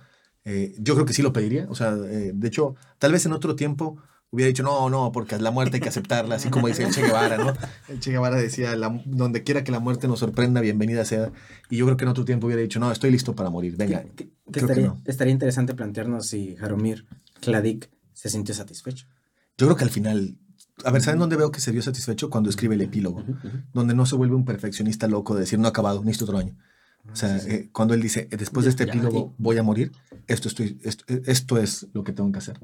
Eh, 0.47 0.75
yo 0.79 0.95
creo 0.95 1.07
que 1.07 1.13
sí 1.15 1.23
lo 1.23 1.33
pediría. 1.33 1.67
O 1.71 1.75
sea, 1.75 1.95
eh, 1.95 2.33
de 2.35 2.49
hecho, 2.49 2.75
tal 2.99 3.13
vez 3.13 3.25
en 3.27 3.33
otro 3.33 3.57
tiempo 3.57 3.97
hubiera 4.35 4.49
dicho, 4.49 4.63
no, 4.63 4.91
no, 4.91 5.11
porque 5.13 5.39
la 5.39 5.51
muerte 5.51 5.77
hay 5.77 5.81
que 5.81 5.89
aceptarla, 5.89 6.35
así 6.37 6.51
como 6.51 6.69
dice 6.69 6.85
el 6.85 6.93
Che 6.93 7.03
Guevara, 7.03 7.37
¿no? 7.39 7.53
El 7.89 8.01
Che 8.01 8.11
Guevara 8.11 8.37
decía, 8.37 8.77
"La- 8.77 9.01
donde 9.07 9.43
quiera 9.43 9.65
que 9.65 9.73
la 9.73 9.81
muerte 9.81 10.07
nos 10.09 10.19
sorprenda, 10.21 10.61
bienvenida 10.61 11.05
sea. 11.05 11.33
Y 11.71 11.77
yo 11.79 11.85
creo 11.87 11.97
que 11.97 12.05
en 12.05 12.11
otro 12.11 12.25
tiempo 12.25 12.47
hubiera 12.47 12.63
dicho, 12.63 12.79
no, 12.81 12.91
estoy 12.93 13.11
listo 13.11 13.35
para 13.35 13.51
morir, 13.51 13.77
venga. 13.77 14.03
Que- 14.17 14.31
que- 14.53 14.61
estaría, 14.61 14.87
no. 14.87 15.01
estaría 15.07 15.33
interesante 15.33 15.75
plantearnos 15.75 16.27
si 16.27 16.57
Jaromir 16.57 17.07
Kladik 17.41 17.91
se 18.13 18.29
sintió 18.29 18.55
satisfecho. 18.55 19.07
Yo 19.57 19.67
creo 19.67 19.77
que 19.77 19.85
al 19.85 19.91
final, 19.91 20.37
a 20.85 20.91
ver, 20.91 21.01
¿saben 21.03 21.21
dónde 21.21 21.37
veo 21.37 21.51
que 21.51 21.61
se 21.61 21.71
vio 21.73 21.83
satisfecho? 21.83 22.29
Cuando 22.31 22.51
escribe 22.51 22.75
el 22.75 22.81
epílogo, 22.83 23.21
Ujú, 23.21 23.33
ujú. 23.33 23.59
donde 23.73 23.95
no 23.95 24.05
se 24.07 24.17
vuelve 24.17 24.35
un 24.35 24.45
perfeccionista 24.45 25.07
loco 25.09 25.35
de 25.35 25.41
decir, 25.41 25.59
no 25.59 25.67
ha 25.67 25.71
acabado, 25.71 26.01
necesito 26.03 26.25
otro 26.27 26.39
año. 26.39 26.57
O 27.13 27.17
sea, 27.17 27.39
Sí, 27.39 27.51
sí. 27.51 27.55
eh, 27.55 27.69
cuando 27.71 27.93
él 27.95 28.01
dice, 28.01 28.29
después 28.31 28.65
de 28.65 28.71
este 28.71 28.85
epílogo 28.85 29.35
voy 29.37 29.59
a 29.59 29.63
morir, 29.63 29.93
esto, 30.27 30.49
estoy, 30.49 30.79
esto, 30.85 31.05
esto 31.27 31.59
es 31.59 31.87
lo 31.93 32.03
que 32.03 32.13
tengo 32.13 32.33
que 32.33 32.39
hacer. 32.39 32.59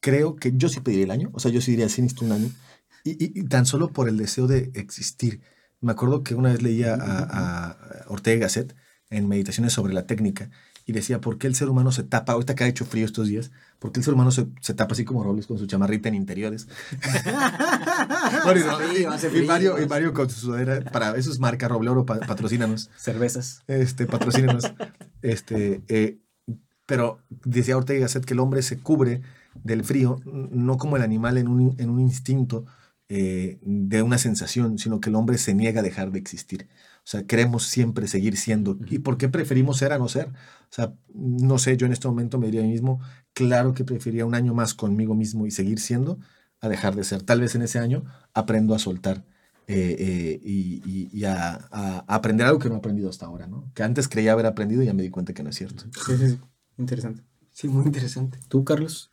Creo 0.00 0.36
que 0.36 0.52
yo 0.54 0.68
sí 0.68 0.80
pediría 0.80 1.04
el 1.06 1.10
año, 1.10 1.30
o 1.32 1.40
sea, 1.40 1.50
yo 1.50 1.60
sí 1.60 1.72
diría, 1.72 1.88
sí 1.88 2.02
necesito 2.02 2.24
un 2.24 2.32
año, 2.32 2.50
y, 3.04 3.10
y- 3.12 3.32
y 3.40 3.44
tan 3.44 3.66
solo 3.66 3.88
por 3.92 4.08
el 4.08 4.16
deseo 4.16 4.46
de 4.46 4.70
existir. 4.74 5.40
Me 5.80 5.92
acuerdo 5.92 6.22
que 6.22 6.34
una 6.34 6.50
vez 6.50 6.62
leía 6.62 6.94
a, 6.94 7.68
a 7.70 8.04
Ortega 8.08 8.42
Gasset 8.42 8.74
en 9.10 9.26
Meditaciones 9.28 9.72
sobre 9.72 9.94
la 9.94 10.06
técnica, 10.06 10.50
y 10.86 10.92
decía, 10.92 11.20
¿por 11.20 11.36
qué 11.36 11.46
el 11.46 11.54
ser 11.54 11.68
humano 11.68 11.92
se 11.92 12.02
tapa, 12.02 12.32
ahorita 12.32 12.54
que 12.54 12.64
ha 12.64 12.66
hecho 12.68 12.86
frío 12.86 13.04
estos 13.04 13.28
días, 13.28 13.50
por 13.78 13.92
qué 13.92 14.00
el 14.00 14.04
ser 14.04 14.14
humano 14.14 14.30
se, 14.30 14.46
se 14.62 14.72
tapa 14.72 14.92
así 14.94 15.04
como 15.04 15.22
Robles 15.22 15.46
con 15.46 15.58
su 15.58 15.66
chamarrita 15.66 16.08
en 16.08 16.14
interiores? 16.14 16.66
Bueno, 18.44 18.60
y. 19.42 19.44
Mario, 19.46 19.80
y 19.82 19.86
Mario 19.86 20.12
con 20.14 20.30
su 20.30 20.40
sudadera, 20.40 20.80
para 20.90 21.16
eso 21.16 21.30
es 21.30 21.38
marca 21.40 21.68
Roble 21.68 21.90
Oro, 21.90 22.06
pa- 22.06 22.20
patrocínanos 22.20 22.90
Cervezas. 22.96 23.62
este, 23.66 24.06
patrocínenos. 24.06 24.64
este, 25.22 25.82
eh, 25.88 26.18
pero 26.86 27.20
decía 27.44 27.76
Ortega 27.76 28.00
Gasset 28.00 28.24
que 28.24 28.34
el 28.34 28.40
hombre 28.40 28.62
se 28.62 28.78
cubre 28.78 29.22
del 29.64 29.84
frío, 29.84 30.20
no 30.24 30.76
como 30.76 30.96
el 30.96 31.02
animal 31.02 31.38
en 31.38 31.48
un, 31.48 31.74
en 31.78 31.90
un 31.90 32.00
instinto 32.00 32.64
eh, 33.08 33.58
de 33.62 34.02
una 34.02 34.18
sensación, 34.18 34.78
sino 34.78 35.00
que 35.00 35.08
el 35.10 35.16
hombre 35.16 35.38
se 35.38 35.54
niega 35.54 35.80
a 35.80 35.82
dejar 35.82 36.10
de 36.12 36.18
existir. 36.18 36.68
O 36.98 37.10
sea, 37.10 37.24
queremos 37.24 37.64
siempre 37.64 38.06
seguir 38.06 38.36
siendo. 38.36 38.78
¿Y 38.90 38.98
por 38.98 39.16
qué 39.16 39.28
preferimos 39.30 39.78
ser 39.78 39.92
a 39.92 39.98
no 39.98 40.08
ser? 40.08 40.28
O 40.28 40.32
sea, 40.72 40.92
no 41.14 41.58
sé, 41.58 41.76
yo 41.78 41.86
en 41.86 41.92
este 41.92 42.06
momento 42.06 42.38
me 42.38 42.46
diría 42.46 42.60
a 42.60 42.64
mí 42.64 42.70
mismo, 42.70 43.00
claro 43.32 43.72
que 43.72 43.84
preferiría 43.84 44.26
un 44.26 44.34
año 44.34 44.52
más 44.54 44.74
conmigo 44.74 45.14
mismo 45.14 45.46
y 45.46 45.50
seguir 45.50 45.80
siendo 45.80 46.18
a 46.60 46.68
dejar 46.68 46.94
de 46.96 47.04
ser. 47.04 47.22
Tal 47.22 47.40
vez 47.40 47.54
en 47.54 47.62
ese 47.62 47.78
año 47.78 48.04
aprendo 48.34 48.74
a 48.74 48.78
soltar 48.78 49.24
eh, 49.68 49.96
eh, 49.98 50.40
y, 50.42 50.82
y- 50.84 51.08
y 51.12 51.24
a, 51.24 51.54
a- 51.70 52.04
a 52.06 52.14
aprender 52.14 52.46
algo 52.46 52.58
que 52.58 52.68
no 52.68 52.74
he 52.74 52.78
aprendido 52.78 53.08
hasta 53.10 53.26
ahora, 53.26 53.46
¿no? 53.46 53.70
Que 53.74 53.82
antes 53.82 54.08
creía 54.08 54.32
haber 54.32 54.46
aprendido 54.46 54.82
y 54.82 54.86
ya 54.86 54.94
me 54.94 55.02
di 55.02 55.10
cuenta 55.10 55.32
que 55.34 55.42
no 55.42 55.50
es 55.50 55.56
cierto. 55.56 55.84
Sí, 56.06 56.16
sí, 56.16 56.28
sí. 56.28 56.40
Interesante. 56.78 57.22
Sí, 57.52 57.68
muy 57.68 57.84
interesante. 57.86 58.38
¿Tú, 58.48 58.64
Carlos? 58.64 59.10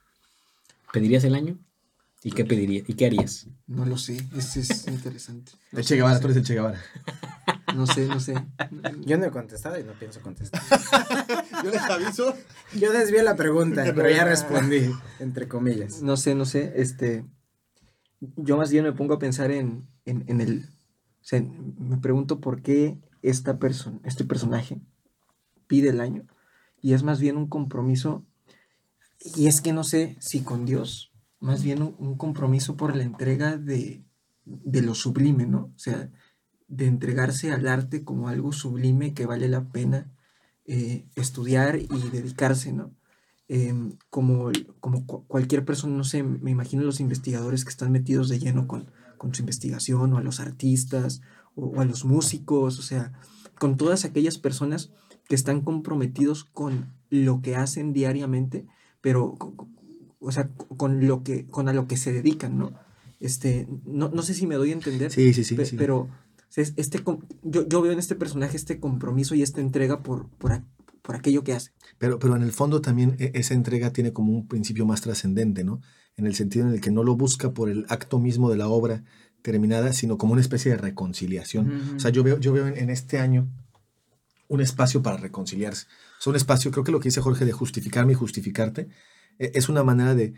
¿Pedirías 0.91 1.23
el 1.23 1.35
año? 1.35 1.57
¿Y 2.23 2.31
qué 2.31 2.43
pedirías? 2.43 2.89
¿Y 2.89 2.95
qué 2.95 3.05
harías? 3.05 3.47
No 3.67 3.85
lo 3.85 3.97
sé. 3.97 4.17
Ese 4.35 4.61
es 4.61 4.87
interesante. 4.87 5.51
No 5.71 5.77
El 5.79 5.85
Che 5.85 5.95
Guevara, 5.95 6.15
no 6.15 6.19
tú 6.21 6.25
eres 6.25 6.37
el 6.37 6.43
Che 6.43 6.53
Guevara. 6.55 6.81
No 7.75 7.85
sé, 7.85 8.07
no 8.07 8.19
sé. 8.19 8.33
Yo 9.05 9.17
no 9.17 9.25
he 9.25 9.31
contestado 9.31 9.79
y 9.79 9.83
no 9.83 9.93
pienso 9.93 10.21
contestar. 10.21 10.61
Yo 11.63 11.69
les 11.69 11.81
aviso. 11.81 12.35
Yo 12.73 12.91
desvié 12.91 13.21
la 13.21 13.35
pregunta, 13.35 13.83
pero 13.95 14.09
ya 14.09 14.23
respondí, 14.23 14.89
entre 15.19 15.47
comillas. 15.47 16.01
No 16.01 16.17
sé, 16.17 16.33
no 16.33 16.45
sé. 16.45 16.73
Este. 16.77 17.25
Yo 18.37 18.57
más 18.57 18.71
bien 18.71 18.85
me 18.85 18.93
pongo 18.93 19.13
a 19.13 19.19
pensar 19.19 19.51
en, 19.51 19.87
en, 20.05 20.23
en 20.27 20.41
el. 20.41 20.69
O 21.21 21.27
sea, 21.27 21.41
me 21.41 21.97
pregunto 21.97 22.39
por 22.39 22.63
qué 22.63 22.97
esta 23.21 23.59
persona, 23.59 23.99
este 24.03 24.23
personaje 24.23 24.79
pide 25.67 25.89
el 25.89 26.01
año. 26.01 26.25
Y 26.81 26.93
es 26.93 27.03
más 27.03 27.19
bien 27.19 27.37
un 27.37 27.47
compromiso. 27.47 28.25
Y 29.33 29.47
es 29.47 29.61
que 29.61 29.73
no 29.73 29.83
sé 29.83 30.17
si 30.19 30.41
con 30.41 30.65
Dios, 30.65 31.11
más 31.39 31.63
bien 31.63 31.81
un, 31.81 32.15
compromiso 32.17 32.77
por 32.77 32.95
la 32.95 33.03
entrega 33.03 33.57
de, 33.57 34.05
de 34.45 34.81
lo 34.81 34.93
sublime, 34.93 35.47
¿no? 35.47 35.71
O 35.75 35.79
sea, 35.79 36.11
de 36.67 36.85
entregarse 36.87 37.51
al 37.51 37.67
arte 37.67 38.03
como 38.03 38.29
algo 38.29 38.51
sublime 38.51 39.13
que 39.13 39.25
vale 39.25 39.47
la 39.47 39.69
pena 39.71 40.11
eh, 40.65 41.07
estudiar 41.15 41.77
y 41.77 41.87
dedicarse, 42.11 42.71
¿no? 42.71 42.95
Em, 43.47 43.97
como, 44.09 44.51
como 44.79 45.05
cu- 45.05 45.25
cualquier 45.27 45.65
persona, 45.65 45.95
no 45.95 46.03
sé, 46.03 46.23
me 46.23 46.51
imagino 46.51 46.83
los 46.83 46.99
investigadores 46.99 47.63
que 47.63 47.69
están 47.69 47.91
metidos 47.91 48.29
de 48.29 48.39
lleno 48.39 48.67
con, 48.67 48.91
con 49.17 49.33
su 49.33 49.41
investigación, 49.41 50.13
o 50.13 50.17
a 50.17 50.21
los 50.23 50.39
artistas, 50.39 51.21
o, 51.55 51.65
o 51.67 51.81
a 51.81 51.85
los 51.85 52.05
músicos, 52.05 52.79
o 52.79 52.81
sea, 52.83 53.13
con 53.59 53.77
todas 53.77 54.05
aquellas 54.05 54.37
personas 54.37 54.91
que 55.27 55.35
están 55.35 55.61
comprometidos 55.61 56.43
con 56.43 56.93
lo 57.09 57.41
que 57.41 57.55
hacen 57.55 57.93
diariamente, 57.93 58.67
pero, 59.05 59.37
o 60.19 60.31
sea, 60.31 60.47
co- 60.47 60.75
con 60.77 61.05
lo 61.05 61.21
que, 61.23 61.45
con 61.45 61.69
a 61.69 61.73
lo 61.73 61.85
que 61.87 61.95
se 61.95 62.11
dedican, 62.11 62.57
¿no? 62.57 62.73
Este, 63.19 63.67
no, 63.85 64.09
no 64.09 64.23
sé 64.23 64.33
si 64.33 64.47
me 64.47 64.55
doy 64.55 64.71
a 64.71 64.73
entender, 64.73 65.11
Sí, 65.11 65.31
sí, 65.31 65.43
sí. 65.43 65.53
pe- 65.55 65.65
sí. 65.65 65.75
pero 65.77 66.09
este, 66.55 67.03
yo, 67.43 67.67
yo 67.67 67.81
veo 67.83 67.91
en 67.91 67.99
este 67.99 68.15
personaje 68.15 68.57
este 68.57 68.79
compromiso 68.79 69.35
y 69.35 69.43
esta 69.43 69.61
entrega 69.61 70.01
por, 70.01 70.27
por, 70.39 70.63
por 71.03 71.15
aquello 71.15 71.43
que 71.43 71.53
hace. 71.53 71.69
Pero, 71.99 72.17
pero 72.17 72.35
en 72.35 72.41
el 72.41 72.51
fondo 72.51 72.81
también 72.81 73.15
e- 73.19 73.31
esa 73.35 73.53
entrega 73.53 73.91
tiene 73.93 74.11
como 74.11 74.31
un 74.33 74.47
principio 74.47 74.87
más 74.87 75.01
trascendente, 75.01 75.63
¿no? 75.63 75.81
En 76.17 76.25
el 76.25 76.33
sentido 76.33 76.65
en 76.67 76.73
el 76.73 76.81
que 76.81 76.89
no 76.91 77.03
lo 77.03 77.15
busca 77.15 77.51
por 77.53 77.69
el 77.69 77.85
acto 77.89 78.19
mismo 78.19 78.49
de 78.49 78.57
la 78.57 78.67
obra 78.69 79.03
terminada, 79.43 79.93
sino 79.93 80.17
como 80.17 80.31
una 80.33 80.41
especie 80.41 80.71
de 80.71 80.77
reconciliación. 80.77 81.93
O 81.95 81.99
sea, 81.99 82.09
yo 82.09 82.23
veo, 82.23 82.39
yo 82.39 82.51
veo 82.53 82.65
en, 82.67 82.75
en 82.77 82.89
este 82.89 83.19
año 83.19 83.47
un 84.47 84.61
espacio 84.61 85.01
para 85.03 85.17
reconciliarse. 85.17 85.87
Sea, 86.25 86.31
un 86.31 86.35
espacio, 86.35 86.71
creo 86.71 86.83
que 86.83 86.91
lo 86.91 86.99
que 86.99 87.09
dice 87.09 87.21
Jorge 87.21 87.45
de 87.45 87.51
justificarme 87.51 88.13
y 88.13 88.15
justificarte, 88.15 88.89
e- 89.39 89.51
es 89.55 89.69
una 89.69 89.83
manera 89.83 90.15
de 90.15 90.33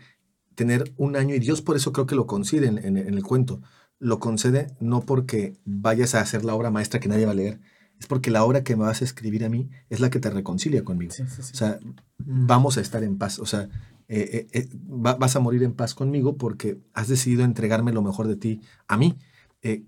tener 0.54 0.92
un 0.96 1.16
año 1.16 1.34
y 1.34 1.38
Dios 1.38 1.62
por 1.62 1.76
eso 1.76 1.92
creo 1.92 2.06
que 2.06 2.14
lo 2.16 2.26
concede 2.26 2.66
en, 2.66 2.78
en- 2.78 2.96
en 2.96 3.14
el 3.14 3.22
cuento. 3.22 3.60
Lo 3.98 4.18
concede 4.20 4.68
no 4.80 5.00
porque 5.02 5.54
vayas 5.64 6.14
a 6.14 6.20
hacer 6.20 6.44
la 6.44 6.54
obra 6.54 6.70
maestra 6.70 7.00
que 7.00 7.08
nadie 7.08 7.26
va 7.26 7.32
a 7.32 7.34
leer, 7.34 7.60
es 7.98 8.06
porque 8.06 8.30
la 8.30 8.44
obra 8.44 8.62
que 8.62 8.76
me 8.76 8.84
vas 8.84 9.00
a 9.02 9.04
escribir 9.04 9.44
a 9.44 9.48
mí 9.48 9.70
es 9.90 9.98
la 10.00 10.08
que 10.10 10.20
te 10.20 10.30
reconcilia 10.30 10.84
conmigo. 10.84 11.12
Sí, 11.12 11.24
sí, 11.28 11.42
sí. 11.42 11.50
O 11.52 11.56
sea, 11.56 11.78
vamos 12.18 12.76
a 12.78 12.80
estar 12.80 13.02
en 13.02 13.18
paz. 13.18 13.38
O 13.40 13.46
sea, 13.46 13.68
eh, 14.08 14.30
eh, 14.32 14.46
eh, 14.52 14.68
va- 14.88 15.16
vas 15.16 15.34
a 15.36 15.40
morir 15.40 15.62
en 15.64 15.72
paz 15.74 15.94
conmigo 15.94 16.36
porque 16.36 16.78
has 16.94 17.08
decidido 17.08 17.42
entregarme 17.44 17.92
lo 17.92 18.02
mejor 18.02 18.28
de 18.28 18.36
ti 18.36 18.60
a 18.86 18.96
mí. 18.96 19.16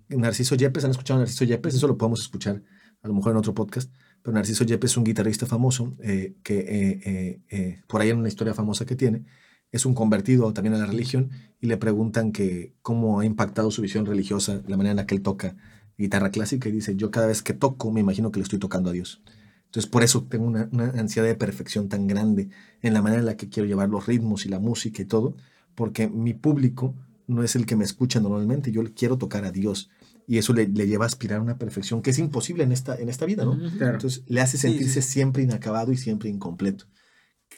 Narciso 0.08 0.56
Yepes, 0.56 0.84
¿han 0.84 0.90
escuchado 0.90 1.18
a 1.18 1.22
Narciso 1.22 1.44
Yepes? 1.44 1.74
Eso 1.74 1.86
lo 1.86 1.96
podemos 1.96 2.20
escuchar 2.20 2.62
a 3.02 3.08
lo 3.08 3.14
mejor 3.14 3.32
en 3.32 3.38
otro 3.38 3.54
podcast. 3.54 3.90
Pero 4.22 4.34
Narciso 4.34 4.64
Yepes 4.64 4.92
es 4.92 4.96
un 4.96 5.04
guitarrista 5.04 5.46
famoso 5.46 5.94
eh, 6.00 6.36
que 6.42 6.58
eh, 6.58 7.40
eh, 7.48 7.82
por 7.86 8.00
ahí 8.00 8.10
en 8.10 8.18
una 8.18 8.28
historia 8.28 8.54
famosa 8.54 8.84
que 8.84 8.96
tiene, 8.96 9.24
es 9.72 9.86
un 9.86 9.94
convertido 9.94 10.52
también 10.52 10.74
a 10.74 10.78
la 10.78 10.86
religión 10.86 11.30
y 11.60 11.66
le 11.66 11.76
preguntan 11.76 12.32
que 12.32 12.74
cómo 12.82 13.20
ha 13.20 13.24
impactado 13.24 13.70
su 13.70 13.82
visión 13.82 14.04
religiosa, 14.04 14.62
la 14.66 14.76
manera 14.76 14.92
en 14.92 14.96
la 14.96 15.06
que 15.06 15.14
él 15.14 15.22
toca 15.22 15.56
guitarra 15.96 16.30
clásica 16.30 16.68
y 16.68 16.72
dice, 16.72 16.96
yo 16.96 17.10
cada 17.10 17.26
vez 17.26 17.42
que 17.42 17.54
toco 17.54 17.90
me 17.90 18.00
imagino 18.00 18.30
que 18.30 18.40
le 18.40 18.44
estoy 18.44 18.58
tocando 18.58 18.90
a 18.90 18.92
Dios. 18.92 19.22
Entonces 19.66 19.88
por 19.88 20.02
eso 20.02 20.24
tengo 20.24 20.46
una, 20.46 20.68
una 20.72 20.86
ansiedad 20.90 21.28
de 21.28 21.36
perfección 21.36 21.88
tan 21.88 22.06
grande 22.06 22.50
en 22.82 22.94
la 22.94 23.02
manera 23.02 23.20
en 23.20 23.26
la 23.26 23.36
que 23.36 23.48
quiero 23.48 23.68
llevar 23.68 23.88
los 23.88 24.06
ritmos 24.06 24.44
y 24.44 24.48
la 24.48 24.58
música 24.58 25.02
y 25.02 25.04
todo, 25.04 25.36
porque 25.74 26.08
mi 26.08 26.34
público 26.34 26.94
no 27.26 27.44
es 27.44 27.54
el 27.54 27.64
que 27.64 27.76
me 27.76 27.84
escucha 27.84 28.20
normalmente, 28.20 28.72
yo 28.72 28.82
quiero 28.94 29.16
tocar 29.16 29.44
a 29.44 29.52
Dios 29.52 29.88
y 30.32 30.38
eso 30.38 30.52
le, 30.52 30.68
le 30.68 30.86
lleva 30.86 31.04
a 31.04 31.08
aspirar 31.08 31.38
a 31.40 31.42
una 31.42 31.58
perfección 31.58 32.02
que 32.02 32.10
es 32.10 32.18
imposible 32.20 32.62
en 32.62 32.70
esta, 32.70 32.94
en 32.94 33.08
esta 33.08 33.26
vida, 33.26 33.44
¿no? 33.44 33.58
Claro. 33.78 33.94
Entonces 33.94 34.22
le 34.28 34.40
hace 34.40 34.58
sentirse 34.58 35.02
sí. 35.02 35.10
siempre 35.12 35.42
inacabado 35.42 35.90
y 35.90 35.96
siempre 35.96 36.28
incompleto. 36.28 36.84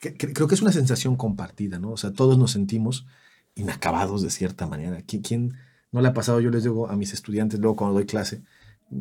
Que- 0.01 0.15
que- 0.15 0.33
creo 0.33 0.49
que 0.49 0.55
es 0.55 0.63
una 0.63 0.73
sensación 0.73 1.17
compartida, 1.17 1.79
¿no? 1.79 1.91
O 1.91 1.97
sea, 1.99 2.13
todos 2.13 2.39
nos 2.39 2.53
sentimos 2.53 3.07
inacabados 3.55 4.23
de 4.23 4.31
cierta 4.31 4.67
manera. 4.67 5.01
¿Qui- 5.07 5.21
¿Quién 5.23 5.53
no 5.93 6.01
le 6.01 6.09
ha 6.09 6.15
pasado? 6.15 6.41
Yo 6.41 6.51
les 6.51 6.63
digo 6.63 6.89
a 6.89 6.97
mis 6.97 7.13
estudiantes 7.13 7.61
luego 7.61 7.77
cuando 7.77 7.95
doy 7.95 8.07
clase, 8.07 8.43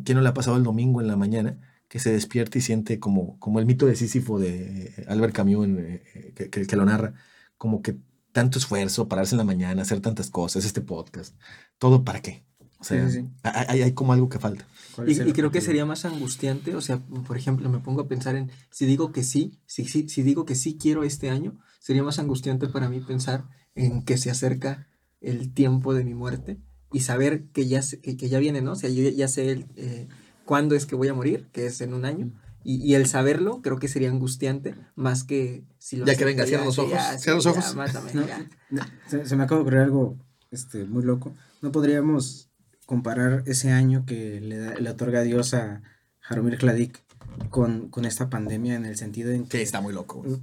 ¿quién 0.04 0.16
no 0.16 0.22
le 0.22 0.28
ha 0.28 0.34
pasado 0.34 0.56
el 0.58 0.62
domingo 0.64 1.00
en 1.00 1.06
la 1.08 1.16
mañana 1.16 1.56
que 1.88 1.98
se 1.98 2.12
despierta 2.12 2.58
y 2.58 2.60
siente 2.60 2.98
como, 3.00 3.38
como 3.38 3.58
el 3.58 3.64
mito 3.66 3.86
de 3.86 3.96
Sísifo 3.96 4.38
de 4.38 4.94
eh, 4.98 5.04
Albert 5.08 5.34
Camus 5.34 5.64
en, 5.66 5.78
eh, 5.78 6.32
que, 6.36 6.50
que- 6.50 6.66
que 6.66 6.76
lo 6.76 6.84
narra, 6.84 7.14
como 7.56 7.80
que 7.82 7.96
tanto 8.32 8.58
esfuerzo, 8.58 9.08
pararse 9.08 9.34
en 9.34 9.38
la 9.38 9.44
mañana, 9.44 9.82
hacer 9.82 10.00
tantas 10.00 10.30
cosas, 10.30 10.64
este 10.64 10.80
podcast, 10.82 11.34
todo 11.78 12.02
para 12.04 12.20
qué? 12.20 12.44
O 12.82 12.84
sea, 12.84 13.08
Sí, 13.08 13.20
sí, 13.20 13.20
sí. 13.22 13.28
Hay, 13.44 13.82
hay- 13.82 13.92
como 13.92 14.12
algo 14.12 14.28
que 14.28 14.40
falta. 14.40 14.66
¿Cuál 14.96 15.08
Y, 15.08 15.32
creo 15.32 15.52
que 15.52 15.60
sería 15.60 15.86
más 15.86 16.04
angustiante, 16.04 16.74
o 16.74 16.80
sea, 16.80 16.98
por 16.98 17.36
ejemplo, 17.36 17.68
me 17.70 17.78
pongo 17.78 18.02
a 18.02 18.08
pensar 18.08 18.34
en 18.34 18.50
si 18.70 18.86
digo 18.86 19.12
que 19.12 19.22
sí, 19.22 19.52
si, 19.66 19.84
si, 19.84 20.08
si 20.08 20.22
digo 20.22 20.44
que 20.44 20.56
sí 20.56 20.76
quiero 20.76 21.04
este 21.04 21.30
año, 21.30 21.58
sería 21.80 22.02
más 22.02 22.18
angustiante 22.18 22.66
para 22.68 22.88
mí 22.88 23.00
pensar 23.00 23.44
en 23.76 24.02
que 24.04 24.18
se 24.18 24.30
acerca 24.30 24.88
el 25.20 25.54
tiempo 25.54 25.94
de 25.94 26.02
mi 26.04 26.14
muerte 26.14 26.58
y 26.92 27.00
saber 27.00 27.44
que 27.52 27.68
ya, 27.68 27.82
se- 27.82 28.00
que, 28.00 28.16
que 28.16 28.28
ya 28.28 28.40
viene, 28.40 28.60
¿no? 28.62 28.72
O 28.72 28.76
sea, 28.76 28.90
yo 28.90 29.08
ya, 29.08 29.28
sé 29.28 29.50
el, 29.52 29.66
eh, 29.76 30.08
cuándo 30.44 30.74
es 30.74 30.84
que 30.84 30.96
voy 30.96 31.06
a 31.08 31.14
morir, 31.14 31.48
que 31.52 31.66
es 31.66 31.80
en 31.80 31.94
un 31.94 32.04
año, 32.04 32.32
y, 32.64 32.76
y 32.84 32.94
el 32.96 33.06
saberlo 33.06 33.62
creo 33.62 33.78
que 33.78 33.86
sería 33.88 34.10
angustiante 34.10 34.74
más 34.96 35.22
que 35.24 35.64
si 35.78 35.96
lo 35.96 36.04
Ya 36.06 36.16
que 36.16 36.24
venga, 36.24 36.44
cierra 36.46 36.64
los 36.64 36.78
ojos, 36.80 36.92
ya, 36.92 37.16
cierra 37.18 37.36
los 37.36 37.44
ya, 37.44 37.50
ojos. 37.52 37.76
mátame, 37.76 38.12
No, 38.14 38.26
ya. 38.26 38.46
no, 38.70 38.82
se, 39.08 39.24
se 39.24 39.36
me 39.36 39.44
acaba 39.44 39.58
de 39.58 39.62
ocurrir 39.62 39.80
algo 39.80 40.16
este, 40.50 40.84
muy 40.84 41.02
loco. 41.04 41.32
¿No 41.62 41.72
podríamos 41.72 42.50
comparar 42.96 43.42
ese 43.46 43.70
año 43.72 44.04
que 44.04 44.38
le, 44.42 44.58
da- 44.58 44.74
le 44.74 44.90
otorga 44.90 45.22
Dios 45.22 45.54
a 45.54 45.80
Jaromir 46.20 46.58
Kladik 46.58 47.00
con, 47.48 47.88
con 47.88 48.04
esta 48.04 48.28
pandemia 48.28 48.74
en 48.74 48.84
el 48.84 48.96
sentido 48.98 49.32
en 49.32 49.46
que... 49.46 49.62
está 49.62 49.80
muy 49.80 49.94
loco. 49.94 50.22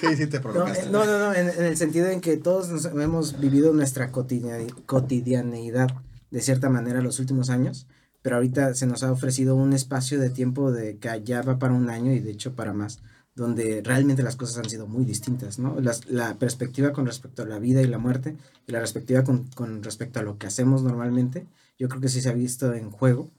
Sí, 0.00 0.06
sí 0.16 0.28
te 0.28 0.36
No, 0.36 0.42
provocaste. 0.44 0.84
eh, 0.86 0.88
no, 0.92 1.04
no, 1.04 1.18
no, 1.18 1.34
en, 1.34 1.48
en 1.48 1.64
el 1.64 1.76
sentido 1.76 2.06
en 2.08 2.20
que 2.20 2.36
todos 2.36 2.68
nos 2.68 2.84
hemos 2.84 3.40
vivido 3.40 3.72
nuestra 3.72 4.12
cotidianeidad 4.12 5.88
de 6.30 6.40
cierta 6.40 6.68
manera 6.70 7.00
los 7.02 7.18
últimos 7.18 7.50
años, 7.50 7.88
pero 8.22 8.36
ahorita 8.36 8.74
se 8.74 8.86
nos 8.86 9.02
ha 9.02 9.10
ofrecido 9.10 9.56
un 9.56 9.72
espacio 9.72 10.20
de 10.20 10.30
tiempo 10.30 10.70
de 10.70 10.98
que 10.98 11.20
ya 11.24 11.42
va 11.42 11.58
para 11.58 11.74
un 11.74 11.90
año 11.90 12.12
y 12.12 12.20
de 12.20 12.30
hecho 12.30 12.54
para 12.54 12.72
más, 12.72 13.00
donde 13.38 13.80
realmente 13.82 14.22
las 14.22 14.36
cosas 14.36 14.58
han 14.58 14.68
sido 14.68 14.86
muy 14.86 15.04
distintas, 15.04 15.58
¿no? 15.58 15.80
Las- 15.80 16.06
la 16.10 16.34
perspectiva 16.38 16.92
con 16.92 17.06
respecto 17.06 17.42
a 17.42 17.46
la 17.46 17.58
vida 17.58 17.80
y 17.80 17.86
la 17.86 17.98
muerte 17.98 18.36
y 18.66 18.72
la 18.72 18.80
perspectiva 18.80 19.24
con, 19.24 19.44
con 19.54 19.82
respecto 19.82 20.20
a 20.20 20.22
lo 20.22 20.36
que 20.38 20.46
hacemos 20.48 20.82
normalmente, 20.82 21.46
yo 21.78 21.88
creo 21.88 22.00
que 22.00 22.08
sí 22.08 22.20
se 22.20 22.28
ha 22.28 22.32
visto 22.32 22.74
en 22.74 22.90
juego, 22.90 23.30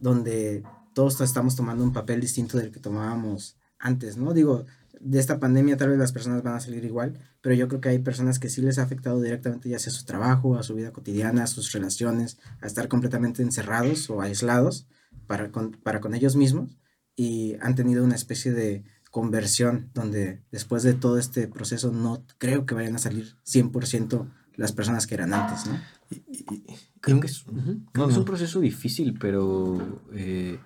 donde 0.00 0.62
todos 0.94 1.20
estamos 1.20 1.54
tomando 1.56 1.84
un 1.84 1.92
papel 1.92 2.20
distinto 2.20 2.58
del 2.58 2.70
que 2.72 2.80
tomábamos 2.80 3.56
antes, 3.78 4.16
¿no? 4.16 4.32
Digo, 4.34 4.64
de 5.00 5.18
esta 5.18 5.38
pandemia 5.40 5.76
tal 5.76 5.90
vez 5.90 5.98
las 5.98 6.12
personas 6.12 6.42
van 6.42 6.54
a 6.54 6.60
salir 6.60 6.84
igual, 6.84 7.18
pero 7.40 7.54
yo 7.54 7.68
creo 7.68 7.80
que 7.80 7.88
hay 7.88 7.98
personas 7.98 8.38
que 8.38 8.48
sí 8.48 8.62
les 8.62 8.78
ha 8.78 8.82
afectado 8.84 9.20
directamente 9.20 9.68
ya 9.68 9.78
sea 9.78 9.92
su 9.92 10.04
trabajo, 10.04 10.56
a 10.56 10.62
su 10.62 10.74
vida 10.74 10.92
cotidiana, 10.92 11.44
a 11.44 11.46
sus 11.48 11.72
relaciones, 11.72 12.38
a 12.60 12.66
estar 12.66 12.88
completamente 12.88 13.42
encerrados 13.42 14.08
o 14.10 14.20
aislados 14.22 14.86
para 15.26 15.50
con, 15.50 15.72
para 15.72 16.00
con 16.00 16.14
ellos 16.14 16.36
mismos 16.36 16.78
y 17.16 17.56
han 17.60 17.74
tenido 17.74 18.04
una 18.04 18.14
especie 18.14 18.52
de 18.52 18.84
conversión 19.12 19.90
donde 19.94 20.42
después 20.50 20.82
de 20.82 20.94
todo 20.94 21.18
este 21.18 21.46
proceso 21.46 21.92
no 21.92 22.24
creo 22.38 22.66
que 22.66 22.74
vayan 22.74 22.96
a 22.96 22.98
salir 22.98 23.36
100% 23.46 24.26
las 24.56 24.72
personas 24.72 25.06
que 25.06 25.14
eran 25.14 25.32
antes, 25.32 25.66
¿no? 25.66 25.78
Y- 26.10 26.16
y- 26.30 26.44
y- 26.54 26.64
Creo 27.00 27.20
que 27.20 27.26
es, 27.28 27.42
creo 27.44 27.54
No, 27.94 28.04
que 28.06 28.10
es 28.10 28.14
no. 28.16 28.18
un 28.20 28.24
proceso 28.24 28.58
difícil, 28.60 29.16
pero. 29.18 30.00
eh, 30.12 30.58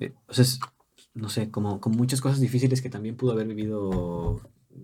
eh, 0.00 0.14
o 0.26 0.34
sea, 0.34 0.42
es, 0.42 0.58
no 1.14 1.28
sé, 1.28 1.50
como 1.50 1.80
con 1.80 1.92
muchas 1.96 2.20
cosas 2.20 2.40
difíciles 2.40 2.82
que 2.82 2.90
también 2.90 3.16
pudo 3.16 3.32
haber 3.32 3.46
vivido 3.46 4.40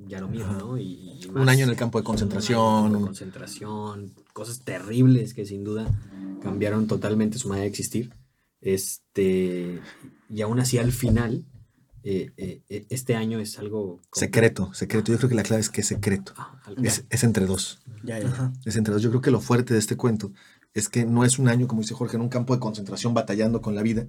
Yaromir, 0.08 0.42
Ajá. 0.42 0.58
¿no? 0.58 0.76
Y, 0.78 1.18
y 1.22 1.26
Un 1.34 1.48
año 1.48 1.64
en 1.64 1.70
el 1.70 1.76
campo 1.76 1.98
de 2.00 2.02
un 2.08 2.14
año 2.14 2.18
en 2.18 2.28
el 2.28 2.28
concentración. 2.30 2.82
campo 2.84 2.98
de 2.98 3.04
concentración, 3.04 4.14
cosas 4.32 4.60
terribles 4.64 5.34
que 5.34 5.44
sin 5.46 5.62
duda 5.64 5.86
cambiaron 6.42 6.86
totalmente 6.86 7.38
su 7.38 7.48
manera 7.48 7.62
de 7.64 7.68
existir. 7.70 8.12
Este, 8.60 9.80
y 10.30 10.40
aún 10.42 10.58
así, 10.60 10.78
al 10.78 10.92
final, 10.92 11.44
eh, 12.04 12.32
eh, 12.36 12.62
eh, 12.68 12.86
este 12.90 13.14
año 13.14 13.38
es 13.38 13.58
algo. 13.58 14.00
como- 14.10 14.20
Secreto, 14.20 14.72
secreto. 14.74 15.12
Yo 15.12 15.18
creo 15.18 15.28
que 15.30 15.34
la 15.36 15.42
clave 15.42 15.60
es 15.60 15.70
que 15.70 15.80
es 15.82 15.86
secreto. 15.86 16.32
Ah, 16.36 16.58
Es, 16.82 17.04
es 17.10 17.24
entre 17.24 17.46
dos. 17.46 17.80
Ya, 18.04 18.18
ya. 18.18 18.28
Ajá. 18.28 18.52
Es 18.64 18.76
entre 18.76 18.92
dos. 18.92 19.02
Yo 19.02 19.10
creo 19.10 19.20
que 19.22 19.30
lo 19.30 19.40
fuerte 19.40 19.74
de 19.74 19.80
este 19.80 19.96
cuento 19.96 20.32
es 20.74 20.88
que 20.88 21.04
no 21.04 21.24
es 21.24 21.38
un 21.38 21.48
año, 21.48 21.66
como 21.68 21.82
dice 21.82 21.94
Jorge, 21.94 22.16
en 22.16 22.22
un 22.22 22.28
campo 22.28 22.54
de 22.54 22.60
concentración 22.60 23.14
batallando 23.14 23.60
con 23.60 23.74
la 23.74 23.82
vida, 23.82 24.06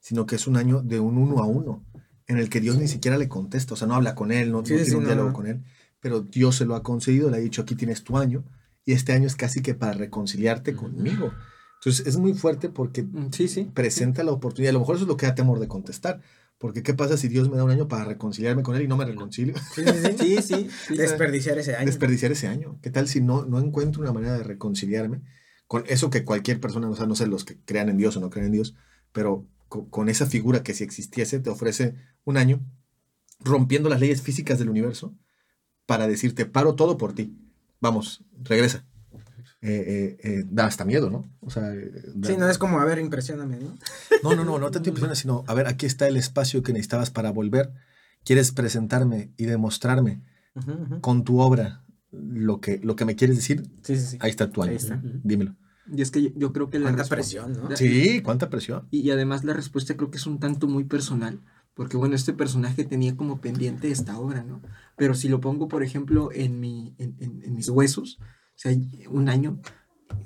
sino 0.00 0.26
que 0.26 0.36
es 0.36 0.46
un 0.46 0.56
año 0.56 0.80
de 0.82 1.00
un 1.00 1.18
uno 1.18 1.38
a 1.42 1.46
uno, 1.46 1.84
en 2.26 2.38
el 2.38 2.48
que 2.48 2.60
Dios 2.60 2.78
ni 2.78 2.88
siquiera 2.88 3.18
le 3.18 3.28
contesta, 3.28 3.74
o 3.74 3.76
sea, 3.76 3.86
no 3.88 3.94
habla 3.94 4.14
con 4.14 4.32
él, 4.32 4.50
no, 4.50 4.58
no 4.60 4.64
Sí, 4.66 4.74
tiene 4.74 4.84
sí, 4.86 4.94
un 4.94 5.02
no, 5.02 5.08
diálogo 5.08 5.28
no. 5.28 5.34
con 5.34 5.46
él, 5.46 5.62
pero 6.00 6.20
Dios 6.20 6.56
se 6.56 6.64
lo 6.66 6.74
ha 6.74 6.82
concedido, 6.82 7.30
le 7.30 7.36
ha 7.36 7.40
dicho, 7.40 7.62
aquí 7.62 7.74
tienes 7.74 8.02
tu 8.04 8.16
año, 8.16 8.44
y 8.86 8.92
este 8.92 9.12
año 9.12 9.26
es 9.26 9.34
casi 9.36 9.60
que 9.60 9.74
para 9.74 9.92
reconciliarte 9.92 10.74
conmigo. 10.74 11.32
Entonces 11.80 12.06
es 12.06 12.16
muy 12.16 12.32
fuerte 12.34 12.68
porque 12.70 13.02
Mm, 13.02 13.30
Sí, 13.32 13.48
sí. 13.48 13.70
presenta 13.74 14.22
la 14.24 14.32
oportunidad, 14.32 14.70
a 14.70 14.72
lo 14.74 14.80
mejor 14.80 14.96
eso 14.96 15.04
es 15.04 15.08
lo 15.08 15.16
que 15.18 15.26
da 15.26 15.34
temor 15.34 15.58
de 15.60 15.68
contestar, 15.68 16.20
porque 16.64 16.82
¿qué 16.82 16.94
pasa 16.94 17.18
si 17.18 17.28
Dios 17.28 17.50
me 17.50 17.58
da 17.58 17.64
un 17.64 17.70
año 17.70 17.88
para 17.88 18.06
reconciliarme 18.06 18.62
con 18.62 18.74
él 18.74 18.80
y 18.80 18.88
no 18.88 18.96
me 18.96 19.04
reconcilio? 19.04 19.54
Sí, 19.74 19.84
sí, 20.18 20.40
sí. 20.40 20.70
Sí. 20.86 20.96
Desperdiciar 20.96 21.58
ese 21.58 21.76
año. 21.76 21.84
desperdiciar 21.84 22.32
ese 22.32 22.48
año. 22.48 22.78
¿Qué 22.80 22.88
tal 22.88 23.06
si 23.06 23.20
no, 23.20 23.44
no 23.44 23.58
encuentro 23.58 24.00
una 24.00 24.14
manera 24.14 24.38
de 24.38 24.44
reconciliarme 24.44 25.20
con 25.66 25.84
eso 25.88 26.08
que 26.08 26.24
cualquier 26.24 26.60
persona, 26.60 26.88
o 26.88 26.96
sea, 26.96 27.04
no 27.04 27.16
sé 27.16 27.26
los 27.26 27.44
que 27.44 27.58
crean 27.66 27.90
en 27.90 27.98
Dios 27.98 28.16
o 28.16 28.20
no 28.20 28.30
crean 28.30 28.46
en 28.46 28.52
Dios, 28.52 28.74
pero 29.12 29.46
co- 29.68 29.90
con, 29.90 30.08
esa 30.08 30.24
figura 30.24 30.62
que 30.62 30.72
si 30.72 30.84
existiese 30.84 31.38
te 31.38 31.50
ofrece 31.50 31.96
un 32.24 32.38
año 32.38 32.64
rompiendo 33.40 33.90
las 33.90 34.00
leyes 34.00 34.22
físicas 34.22 34.58
del 34.58 34.70
universo 34.70 35.14
para 35.84 36.06
decirte, 36.06 36.46
paro 36.46 36.76
todo 36.76 36.96
por 36.96 37.12
ti. 37.12 37.36
Vamos, 37.78 38.24
regresa. 38.40 38.86
Eh, 39.66 40.16
eh, 40.22 40.30
eh, 40.40 40.44
da 40.50 40.66
hasta 40.66 40.84
miedo, 40.84 41.08
¿no? 41.08 41.24
O 41.40 41.48
sea, 41.48 41.62
da- 41.62 42.28
Sí, 42.28 42.36
no 42.36 42.46
es 42.50 42.58
como, 42.58 42.80
a 42.80 42.84
ver, 42.84 42.98
impresioname, 42.98 43.56
¿no? 43.60 43.78
no, 44.22 44.36
no, 44.36 44.44
no, 44.44 44.58
no 44.58 44.70
tanto 44.70 44.90
impresiona, 44.90 45.14
sino, 45.14 45.42
a 45.46 45.54
ver, 45.54 45.66
aquí 45.68 45.86
está 45.86 46.06
el 46.06 46.18
espacio 46.18 46.62
que 46.62 46.72
necesitabas 46.74 47.10
para 47.10 47.30
volver. 47.32 47.72
¿Quieres 48.24 48.52
presentarme 48.52 49.32
y 49.38 49.46
demostrarme 49.46 50.20
con 51.00 51.24
tu 51.24 51.40
obra 51.40 51.82
lo 52.12 52.60
que, 52.60 52.78
lo 52.82 52.94
que 52.94 53.06
me 53.06 53.16
quieres 53.16 53.36
decir? 53.36 53.62
Sí, 53.82 53.96
sí, 53.96 54.06
sí. 54.06 54.16
Ahí 54.20 54.30
está 54.30 54.50
tu 54.50 54.62
año. 54.62 54.72
Ahí 54.72 54.76
está. 54.76 55.00
Dímelo. 55.22 55.56
Y 55.94 56.02
es 56.02 56.10
que 56.10 56.32
yo, 56.36 56.52
creo 56.52 56.68
que 56.70 56.78
la 56.78 56.92
Cuánta 56.92 57.04
presión, 57.08 57.52
¿no? 57.54 57.74
Sí, 57.76 58.20
cuánta 58.22 58.50
presión. 58.50 58.86
Y, 58.90 59.00
y 59.00 59.10
además 59.10 59.44
la 59.44 59.52
respuesta 59.54 59.96
creo 59.96 60.10
que 60.10 60.18
es 60.18 60.26
un 60.26 60.38
tanto 60.40 60.66
muy 60.66 60.84
personal, 60.84 61.40
porque 61.74 61.96
bueno, 61.96 62.14
este 62.14 62.32
personaje 62.34 62.84
tenía 62.84 63.16
como 63.16 63.40
pendiente 63.40 63.90
esta 63.90 64.18
obra, 64.18 64.42
¿no? 64.44 64.60
Pero 64.96 65.14
si 65.14 65.28
lo 65.28 65.40
pongo, 65.40 65.68
por 65.68 65.82
ejemplo, 65.82 66.30
en, 66.32 66.60
mi, 66.60 66.94
en, 66.98 67.16
en- 67.20 67.42
en 67.42 67.54
mis 67.54 67.68
huesos, 67.68 68.18
o 68.54 68.58
sea, 68.58 68.72
un 69.10 69.28
año, 69.28 69.60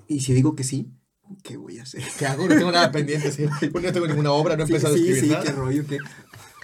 y 0.07 0.21
si 0.21 0.33
digo 0.35 0.55
que 0.55 0.65
sí, 0.65 0.91
¿qué 1.43 1.57
voy 1.57 1.79
a 1.79 1.83
hacer? 1.83 2.03
¿Qué 2.19 2.27
hago? 2.27 2.49
No 2.49 2.57
tengo 2.57 2.73
nada 2.73 2.91
pendiente. 2.93 3.31
Sí. 3.33 3.45
No 3.75 3.93
tengo 3.93 4.07
ninguna 4.07 4.33
obra, 4.33 4.57
no 4.57 4.65
he 4.65 4.67
Sí, 4.67 4.73
empezado 4.75 4.95
sí, 4.97 5.01
a 5.01 5.05
escribir 5.05 5.25
sí, 5.25 5.31
nada. 5.31 5.45
qué 5.45 5.53
rollo, 5.53 5.87
qué... 5.87 5.99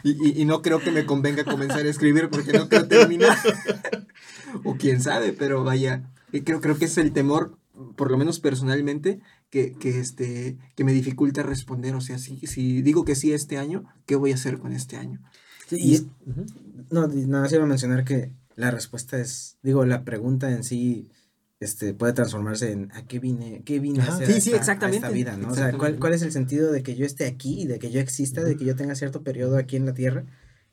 Y, 0.02 0.10
y- 0.28 0.42
y 0.42 0.44
no 0.44 0.60
creo 0.60 0.80
que 0.80 0.90
me 0.90 1.06
convenga 1.06 1.44
comenzar 1.44 1.86
a 1.86 1.88
escribir 1.88 2.28
porque 2.30 2.52
no 2.52 2.68
creo 2.68 2.86
terminar. 2.86 3.36
o 4.64 4.76
quién 4.76 5.00
sabe, 5.00 5.32
pero 5.32 5.64
vaya, 5.64 6.10
eh, 6.32 6.44
creo, 6.44 6.60
creo 6.60 6.78
que 6.78 6.84
es 6.84 6.98
el 6.98 7.12
temor, 7.12 7.58
por 7.96 8.10
lo 8.10 8.18
menos 8.18 8.38
personalmente, 8.40 9.20
que, 9.50 9.72
que, 9.72 9.98
este, 10.00 10.58
que 10.74 10.84
me 10.84 10.92
dificulta 10.92 11.42
responder. 11.42 11.94
O 11.94 12.00
sea, 12.02 12.18
si, 12.18 12.38
si 12.46 12.82
digo 12.82 13.04
que 13.06 13.14
sí 13.14 13.32
este 13.32 13.56
año, 13.56 13.84
¿qué 14.06 14.16
voy 14.16 14.32
a 14.32 14.34
hacer 14.34 14.58
con 14.58 14.72
este 14.72 14.96
año? 14.96 15.20
Sí, 15.68 15.76
Y- 15.80 16.06
no, 16.90 17.06
nada 17.08 17.42
más 17.42 17.52
iba 17.52 17.64
a 17.64 17.66
mencionar 17.66 18.04
que 18.04 18.30
la 18.56 18.70
respuesta 18.70 19.18
es, 19.18 19.56
digo, 19.62 19.84
la 19.86 20.04
pregunta 20.04 20.50
en 20.50 20.64
sí 20.64 21.08
este, 21.60 21.94
puede 21.94 22.12
transformarse 22.12 22.72
en 22.72 22.90
¿a 22.92 23.06
qué 23.06 23.18
vine, 23.20 23.62
qué 23.64 23.78
vine 23.80 24.00
a 24.02 24.08
hacer 24.08 24.26
Sí, 24.26 24.32
sí, 24.34 24.38
esta- 24.50 24.56
a 24.56 24.60
exactamente, 24.60 24.96
esta 24.98 25.10
vida? 25.10 25.36
¿no? 25.36 25.48
O 25.50 25.54
sea, 25.54 25.72
¿cuál. 25.72 25.98
¿cuál 25.98 26.14
es 26.14 26.22
el 26.22 26.32
sentido 26.32 26.72
de 26.72 26.82
que 26.82 26.94
yo 26.96 27.06
esté 27.06 27.26
aquí 27.26 27.62
y 27.62 27.66
de 27.66 27.78
que 27.78 27.90
yo 27.90 28.00
exista, 28.00 28.42
de 28.42 28.56
que 28.56 28.64
yo 28.64 28.76
tenga 28.76 28.94
cierto 28.94 29.22
periodo 29.22 29.56
aquí 29.56 29.76
en 29.76 29.86
la 29.86 29.94
Tierra? 29.94 30.24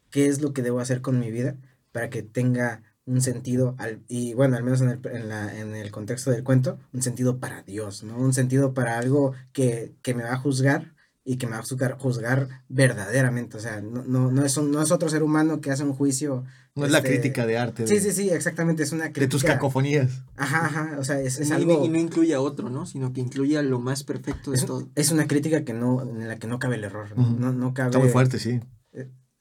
¿Qué 0.09 0.25
es 0.27 0.41
lo 0.41 0.53
que 0.53 0.61
debo 0.61 0.79
hacer 0.79 1.01
con 1.01 1.19
mi 1.19 1.31
vida 1.31 1.55
para 1.91 2.09
que 2.09 2.21
tenga 2.23 2.83
un 3.05 3.21
sentido, 3.21 3.75
al, 3.79 4.01
y 4.07 4.33
bueno, 4.33 4.55
al 4.57 4.63
menos 4.63 4.81
en 4.81 4.89
el, 4.89 4.99
en, 5.11 5.27
la, 5.29 5.57
en 5.57 5.75
el 5.75 5.91
contexto 5.91 6.31
del 6.31 6.43
cuento, 6.43 6.79
un 6.93 7.01
sentido 7.01 7.39
para 7.39 7.63
Dios, 7.63 8.03
¿no? 8.03 8.17
Un 8.17 8.33
sentido 8.33 8.73
para 8.73 8.97
algo 8.99 9.33
que, 9.53 9.93
que 10.01 10.13
me 10.13 10.23
va 10.23 10.33
a 10.33 10.37
juzgar 10.37 10.93
y 11.23 11.37
que 11.37 11.45
me 11.45 11.53
va 11.53 11.59
a 11.59 11.63
juzgar, 11.63 11.97
juzgar 11.99 12.47
verdaderamente. 12.67 13.57
O 13.57 13.59
sea, 13.59 13.79
no, 13.81 14.03
no, 14.03 14.31
no, 14.31 14.43
es 14.45 14.57
un- 14.57 14.71
no 14.71 14.81
es 14.81 14.91
otro 14.91 15.07
ser 15.09 15.21
humano 15.23 15.61
que 15.61 15.69
hace 15.71 15.83
un 15.83 15.93
juicio. 15.93 16.43
No 16.75 16.85
es 16.85 16.91
la 16.91 16.97
este, 16.99 17.09
crítica 17.11 17.45
de 17.45 17.57
arte. 17.57 17.85
Sí, 17.85 17.95
de- 17.95 18.01
sí, 18.01 18.11
sí, 18.11 18.29
exactamente. 18.29 18.81
Es 18.83 18.91
una 18.91 19.03
crítica. 19.05 19.21
De 19.21 19.27
tus 19.27 19.43
cacofonías. 19.43 20.23
Ajá, 20.35 20.65
ajá. 20.65 20.95
O 20.99 21.03
sea, 21.03 21.19
es, 21.19 21.39
es 21.39 21.49
Y, 21.49 21.53
algo. 21.53 21.85
y 21.85 21.89
no 21.89 21.99
incluye 21.99 22.33
a 22.33 22.41
otro, 22.41 22.69
¿no? 22.69 22.85
Sino 22.85 23.13
que 23.13 23.21
incluye 23.21 23.57
a 23.57 23.61
lo 23.61 23.79
más 23.79 24.03
perfecto 24.03 24.51
de 24.51 24.57
Es, 24.57 24.65
todo. 24.65 24.89
es 24.95 25.11
una 25.11 25.27
crítica 25.27 25.63
que 25.63 25.73
no, 25.73 26.01
en 26.01 26.27
la 26.27 26.37
que 26.39 26.47
no 26.47 26.57
cabe 26.59 26.75
el 26.77 26.83
error. 26.85 27.15
No, 27.17 27.29
no, 27.29 27.51
no 27.53 27.73
cabe. 27.73 27.89
Está 27.89 27.99
muy 27.99 28.09
fuerte, 28.09 28.39
sí. 28.39 28.59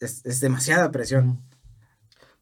Es, 0.01 0.23
es 0.25 0.41
demasiada 0.41 0.91
presión. 0.91 1.41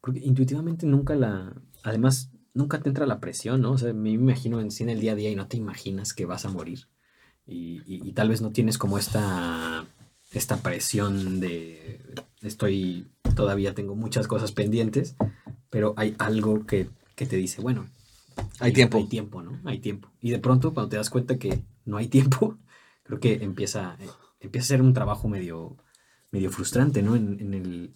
Porque 0.01 0.19
intuitivamente 0.19 0.85
nunca 0.85 1.15
la. 1.15 1.53
Además, 1.83 2.29
nunca 2.53 2.79
te 2.81 2.89
entra 2.89 3.05
la 3.05 3.19
presión, 3.19 3.61
¿no? 3.61 3.71
O 3.71 3.77
sea, 3.77 3.93
me 3.93 4.09
imagino 4.11 4.59
en 4.61 4.71
sí 4.71 4.83
en 4.83 4.89
el 4.89 4.99
día 5.01 5.11
a 5.11 5.15
día 5.15 5.29
y 5.29 5.35
no 5.35 5.47
te 5.47 5.57
imaginas 5.57 6.13
que 6.13 6.25
vas 6.25 6.45
a 6.45 6.49
morir. 6.49 6.87
Y, 7.49 7.81
y- 7.85 8.07
y 8.07 8.11
tal 8.13 8.29
vez 8.29 8.41
no 8.41 8.51
tienes 8.51 8.77
como 8.77 8.97
esta. 8.97 9.85
Esta 10.31 10.57
presión 10.57 11.39
de. 11.39 11.99
Estoy. 12.41 13.07
Todavía 13.35 13.73
tengo 13.73 13.95
muchas 13.95 14.27
cosas 14.27 14.51
pendientes. 14.51 15.15
Pero 15.69 15.93
hay 15.97 16.15
algo 16.19 16.65
que, 16.65 16.89
que 17.15 17.25
te 17.25 17.35
dice, 17.35 17.61
bueno. 17.61 17.87
Hay 18.59 18.71
tiempo. 18.71 18.97
Hay 18.97 19.05
tiempo, 19.07 19.41
¿no? 19.41 19.59
Hay 19.65 19.79
tiempo. 19.79 20.09
Y 20.21 20.31
de 20.31 20.39
pronto, 20.39 20.73
cuando 20.73 20.89
te 20.89 20.97
das 20.97 21.09
cuenta 21.09 21.37
que 21.37 21.59
no 21.85 21.97
hay 21.97 22.07
tiempo, 22.07 22.57
creo 23.03 23.19
que 23.19 23.33
empieza, 23.43 23.97
eh, 23.99 24.07
empieza 24.39 24.65
a 24.65 24.67
ser 24.77 24.81
un 24.81 24.93
trabajo 24.93 25.27
medio, 25.27 25.75
medio 26.31 26.49
frustrante, 26.51 27.01
¿no? 27.03 27.15
En, 27.15 27.37
en 27.39 27.53
el, 27.53 27.93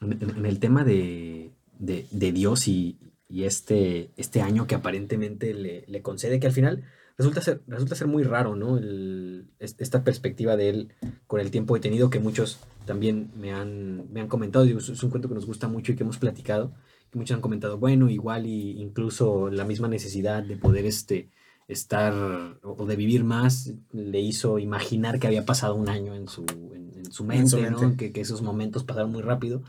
en, 0.00 0.12
en- 0.12 0.36
en 0.38 0.46
el 0.46 0.58
tema 0.60 0.84
de, 0.84 1.52
de- 1.78 2.06
de 2.10 2.32
Dios 2.32 2.68
y, 2.68 2.98
y 3.28 3.44
este, 3.44 4.10
este 4.16 4.40
año 4.42 4.66
que 4.66 4.74
aparentemente 4.76 5.52
le, 5.54 5.84
le 5.88 6.02
concede, 6.02 6.38
que 6.38 6.46
al 6.46 6.52
final 6.52 6.84
resulta 7.18 7.40
ser, 7.40 7.62
resulta 7.66 7.94
ser 7.94 8.06
muy 8.08 8.22
raro, 8.22 8.56
¿no? 8.56 8.78
El- 8.78 9.48
esta 9.58 10.04
perspectiva 10.04 10.56
de 10.56 10.68
él 10.68 10.88
con 11.26 11.40
el 11.40 11.50
tiempo 11.50 11.74
detenido 11.74 12.10
que 12.10 12.20
muchos 12.20 12.58
también 12.84 13.30
me 13.36 13.52
han, 13.52 14.12
me 14.12 14.20
han 14.20 14.28
comentado. 14.28 14.64
Digo, 14.64 14.78
es 14.78 15.02
un 15.02 15.10
cuento 15.10 15.28
que 15.28 15.34
nos 15.34 15.46
gusta 15.46 15.68
mucho 15.68 15.92
y 15.92 15.96
que 15.96 16.02
hemos 16.02 16.18
platicado. 16.18 16.72
Que 17.10 17.18
muchos 17.18 17.34
han 17.34 17.40
comentado, 17.40 17.78
bueno, 17.78 18.10
igual 18.10 18.46
y 18.46 18.80
incluso 18.80 19.48
la 19.50 19.64
misma 19.64 19.88
necesidad 19.88 20.42
de 20.42 20.56
poder 20.56 20.84
este, 20.86 21.30
estar 21.68 22.58
o 22.62 22.86
de 22.86 22.96
vivir 22.96 23.24
más 23.24 23.72
le 23.92 24.20
hizo 24.20 24.58
imaginar 24.58 25.18
que 25.18 25.26
había 25.26 25.44
pasado 25.44 25.74
un 25.76 25.88
año 25.88 26.14
en 26.14 26.28
su, 26.28 26.44
en, 26.74 26.92
en 26.96 27.12
su 27.12 27.24
mente, 27.24 27.42
En 27.42 27.48
su 27.78 27.88
¿no? 27.88 27.96
que 27.96 28.12
esos 28.20 28.42
momentos 28.42 28.84
pasaron 28.84 29.12
muy 29.12 29.22
rápido. 29.22 29.62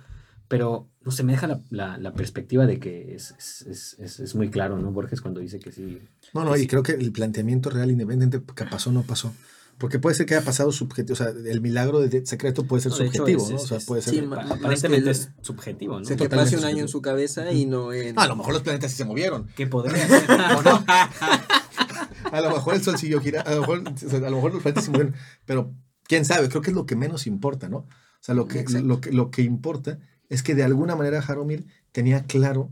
Pero 0.47 0.87
no 1.03 1.11
se 1.11 1.23
me 1.23 1.33
deja 1.33 1.47
la, 1.47 1.61
la- 1.69 1.97
la 1.97 2.13
perspectiva 2.13 2.65
de 2.65 2.79
que 2.79 3.13
es, 3.15 3.31
es- 3.37 3.65
es- 3.67 3.95
es- 3.99 4.19
es 4.21 4.35
muy 4.35 4.49
claro, 4.49 4.77
¿no? 4.79 4.91
Borges 4.91 5.19
cuando 5.21 5.39
dice 5.41 5.59
que 5.59 5.71
sí. 5.71 6.01
No, 6.33 6.45
no, 6.45 6.55
y 6.55 6.61
sí. 6.61 6.67
creo 6.67 6.83
que 6.83 6.93
el 6.93 7.11
planteamiento 7.11 7.69
real, 7.69 7.91
independiente 7.91 8.41
que 8.55 8.65
pasó 8.65 8.89
o 8.89 8.93
no 8.93 9.03
pasó. 9.03 9.33
Porque 9.77 9.99
puede 9.99 10.15
ser 10.15 10.25
que 10.25 10.33
haya 10.35 10.43
pasado 10.45 10.71
subjetivo, 10.71 11.13
o 11.13 11.15
sea, 11.17 11.27
el 11.29 11.61
milagro 11.61 11.99
de 11.99 12.25
secreto 12.25 12.63
puede 12.65 12.81
ser 12.81 12.91
No, 12.93 12.97
hecho, 12.97 13.05
subjetivo, 13.17 13.43
es- 13.43 13.49
¿no? 13.51 13.55
es- 13.57 13.63
o 13.63 13.67
sea, 13.67 13.79
puede 13.85 14.01
ser. 14.01 14.13
sí, 14.15 14.19
aparentemente 14.31 15.03
que 15.05 15.11
es 15.11 15.29
subjetivo, 15.41 15.99
¿no? 15.99 16.05
Que 16.07 16.15
Totalmente 16.15 16.55
pase 16.55 16.57
un 16.57 16.63
año 16.65 16.81
en 16.81 16.87
su 16.87 17.01
cabeza 17.01 17.51
y 17.51 17.65
no 17.67 17.93
en... 17.93 18.15
No, 18.15 18.21
a 18.21 18.27
lo 18.27 18.35
mejor 18.37 18.53
los 18.53 18.63
planetas 18.63 18.89
sí 18.91 18.97
se 18.97 19.05
movieron. 19.05 19.47
Que 19.55 19.67
podría 19.67 20.07
ser. 20.07 20.31
¿O 20.31 20.61
no? 20.63 20.83
A 22.31 22.41
lo 22.41 22.49
mejor 22.51 22.75
el 22.75 22.81
sol 22.83 22.97
siguió 22.97 23.21
girando, 23.21 23.49
a 23.49 23.53
lo 23.55 23.61
mejor, 23.61 23.83
o 23.87 23.97
sea, 24.09 24.17
a 24.19 24.29
lo 24.29 24.35
mejor 24.37 24.53
los 24.53 24.61
planetas 24.61 24.83
se 24.85 24.91
movieron, 24.91 25.15
pero 25.45 25.73
quién 26.03 26.25
sabe, 26.25 26.49
creo 26.49 26.61
que 26.61 26.71
es 26.71 26.75
lo 26.75 26.85
que 26.85 26.95
menos 26.97 27.25
importa, 27.27 27.69
¿no? 27.69 27.77
O 27.77 27.87
sea, 28.19 28.35
lo 28.35 28.47
que, 28.47 28.65
lo 28.83 28.99
que, 28.99 29.11
lo 29.13 29.31
que 29.31 29.43
importa 29.43 29.99
es 30.29 30.43
que 30.43 30.55
de 30.55 30.63
alguna 30.63 30.95
manera 30.95 31.21
Jaromir 31.21 31.65
tenía 31.91 32.23
claro 32.25 32.71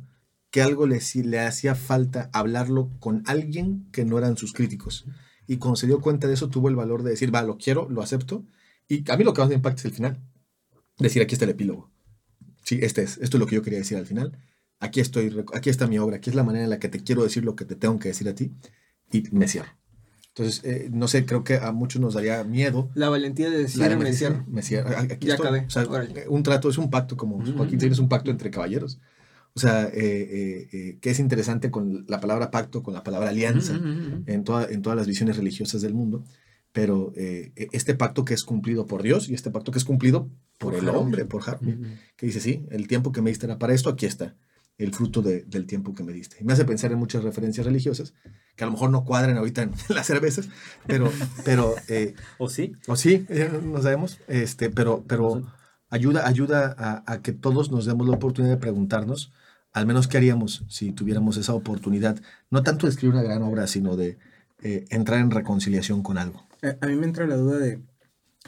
que 0.52 0.62
algo 0.62 0.88
le, 0.88 1.00
le 1.24 1.40
hacía 1.40 1.76
falta 1.76 2.30
hablarlo 2.34 2.90
con 3.00 3.24
alguien 3.28 3.88
que 3.92 4.06
no 4.06 4.18
eran 4.18 4.38
sus 4.38 4.54
críticos. 4.54 5.06
Y 5.48 5.58
cuando 5.58 5.76
se 5.76 5.88
dio 5.88 6.02
cuenta 6.02 6.28
de 6.28 6.34
eso, 6.34 6.50
tuvo 6.50 6.70
el 6.70 6.76
valor 6.76 7.04
de 7.04 7.12
decir, 7.12 7.34
va, 7.34 7.44
lo 7.44 7.58
quiero, 7.58 7.88
lo 7.90 8.02
acepto. 8.02 8.46
Y 8.88 9.10
a 9.12 9.18
mí 9.18 9.24
lo 9.24 9.34
que 9.34 9.42
más 9.42 9.50
me 9.50 9.56
impacta 9.56 9.82
es 9.82 9.86
el 9.86 9.94
final. 9.94 10.22
Decir, 10.98 11.22
aquí 11.22 11.36
está 11.36 11.46
el 11.46 11.52
epílogo. 11.52 11.92
Sí, 12.64 12.80
este 12.82 13.04
es, 13.04 13.18
esto 13.18 13.38
es 13.38 13.40
lo 13.40 13.46
que 13.46 13.56
yo 13.56 13.62
quería 13.62 13.80
decir 13.80 13.98
al 13.98 14.06
final. 14.06 14.40
Aquí 14.80 15.00
estoy, 15.00 15.44
aquí 15.54 15.70
está 15.70 15.88
mi 15.88 16.00
obra, 16.00 16.18
aquí 16.18 16.30
es 16.30 16.36
la 16.36 16.44
manera 16.44 16.64
en 16.64 16.70
la 16.70 16.80
que 16.80 16.90
te 16.90 17.02
quiero 17.02 17.24
decir 17.24 17.46
lo 17.46 17.56
que 17.56 17.66
te 17.66 17.76
tengo 17.76 18.00
que 18.00 18.10
decir 18.10 18.28
a 18.28 18.36
ti. 18.36 18.54
Y 19.12 19.24
me 19.32 19.48
cierro. 19.48 19.70
Entonces, 20.38 20.62
eh, 20.66 20.90
no 20.92 21.08
sé, 21.08 21.26
creo 21.26 21.46
que 21.46 21.56
a 21.56 21.72
muchos 21.72 22.02
nos 22.02 22.14
daría 22.14 22.44
miedo. 22.44 22.90
La 22.94 23.08
valentía 23.08 23.50
de 23.50 23.58
decir, 23.60 23.82
de 23.82 23.96
me 23.96 24.12
cierro. 24.12 24.44
me 24.48 24.62
cierro. 24.62 24.90
Aquí 24.98 25.28
Ya 25.28 25.36
estoy. 25.36 25.48
acabé. 25.48 25.66
O 25.66 25.70
sea, 25.70 25.84
Órale. 25.84 26.26
un 26.28 26.44
trato 26.44 26.68
es 26.70 26.78
un 26.78 26.90
pacto, 26.90 27.16
como. 27.16 27.38
Joaquín 27.38 27.80
Sabina 27.80 27.94
es 27.94 28.00
un 28.00 28.10
pacto 28.10 28.32
entre 28.32 28.52
caballeros. 28.52 29.00
O 29.54 29.60
sea, 29.62 29.86
eh, 29.86 29.92
eh, 29.96 30.68
eh, 30.74 30.98
que 31.00 31.10
es 31.12 31.20
interesante 31.20 31.72
con 31.72 32.04
la 32.10 32.20
palabra 32.20 32.52
pacto, 32.52 32.84
con 32.84 32.94
la 32.94 33.04
palabra 33.04 33.30
alianza 33.30 33.80
en, 34.26 34.44
toda- 34.44 34.68
en 34.70 34.82
todas 34.82 34.98
las 34.98 35.08
visiones 35.08 35.38
religiosas 35.38 35.82
del 35.82 35.94
mundo, 35.94 36.26
pero 36.74 37.14
eh, 37.16 37.54
este 37.72 37.96
pacto 37.96 38.26
que 38.26 38.34
es 38.34 38.44
cumplido 38.44 38.86
por 38.86 39.02
Dios 39.02 39.30
y 39.30 39.34
este 39.34 39.52
pacto 39.52 39.72
que 39.72 39.78
es 39.78 39.86
cumplido 39.86 40.30
por, 40.58 40.74
Por 40.74 40.84
el 40.84 40.90
hombre, 40.90 41.24
por 41.24 41.42
Ujú. 41.44 41.72
que 42.18 42.26
dice, 42.26 42.42
sí, 42.42 42.66
el 42.70 42.90
tiempo 42.90 43.14
que 43.14 43.22
me 43.22 43.30
diste 43.30 43.46
era 43.46 43.58
para 43.58 43.74
esto, 43.74 43.90
aquí 43.90 44.06
está, 44.06 44.36
el 44.78 44.94
fruto 44.94 45.22
de- 45.22 45.44
del 45.44 45.66
tiempo 45.68 45.94
que 45.94 46.04
me 46.04 46.12
diste. 46.14 46.38
Me 46.44 46.54
hace 46.54 46.66
pensar 46.66 46.92
en 46.92 46.98
muchas 47.00 47.24
referencias 47.24 47.66
religiosas, 47.66 48.14
que 48.56 48.64
a 48.64 48.68
lo 48.68 48.74
mejor 48.74 48.90
no 48.90 49.06
cuadran 49.06 49.38
ahorita 49.38 49.62
en 49.64 49.72
las 49.90 50.06
cervezas, 50.08 50.50
pero, 50.88 51.12
pero 51.46 51.76
eh, 51.88 52.14
¿O 52.40 52.50
sí? 52.50 52.74
o 52.88 52.96
sí, 52.96 53.26
eh, 53.30 53.50
no 53.64 53.82
sabemos, 53.82 54.20
este, 54.28 54.70
pero, 54.70 55.04
pero 55.08 55.44
ayuda, 55.90 56.28
ayuda 56.28 56.76
a, 56.78 57.04
a 57.12 57.22
que 57.22 57.32
todos 57.32 57.72
nos 57.72 57.86
demos 57.86 58.08
la 58.08 58.16
oportunidad 58.16 58.54
de 58.56 58.60
preguntarnos, 58.60 59.32
al 59.72 59.86
menos 59.86 60.08
qué 60.08 60.18
haríamos 60.18 60.64
si 60.70 60.92
tuviéramos 60.92 61.38
esa 61.38 61.54
oportunidad, 61.54 62.20
no 62.50 62.64
tanto 62.64 62.86
de 62.88 62.92
escribir 62.92 63.16
una 63.16 63.24
gran 63.24 63.44
obra, 63.44 63.68
sino 63.68 63.96
de 63.98 64.18
eh, 64.62 64.86
entrar 64.90 65.20
en 65.20 65.32
reconciliación 65.32 66.02
con 66.04 66.18
algo. 66.18 66.48
A, 66.64 66.86
a 66.86 66.88
mí 66.88 66.96
me 66.96 67.06
entra 67.06 67.28
la 67.28 67.36
duda 67.36 67.58
de 67.60 67.82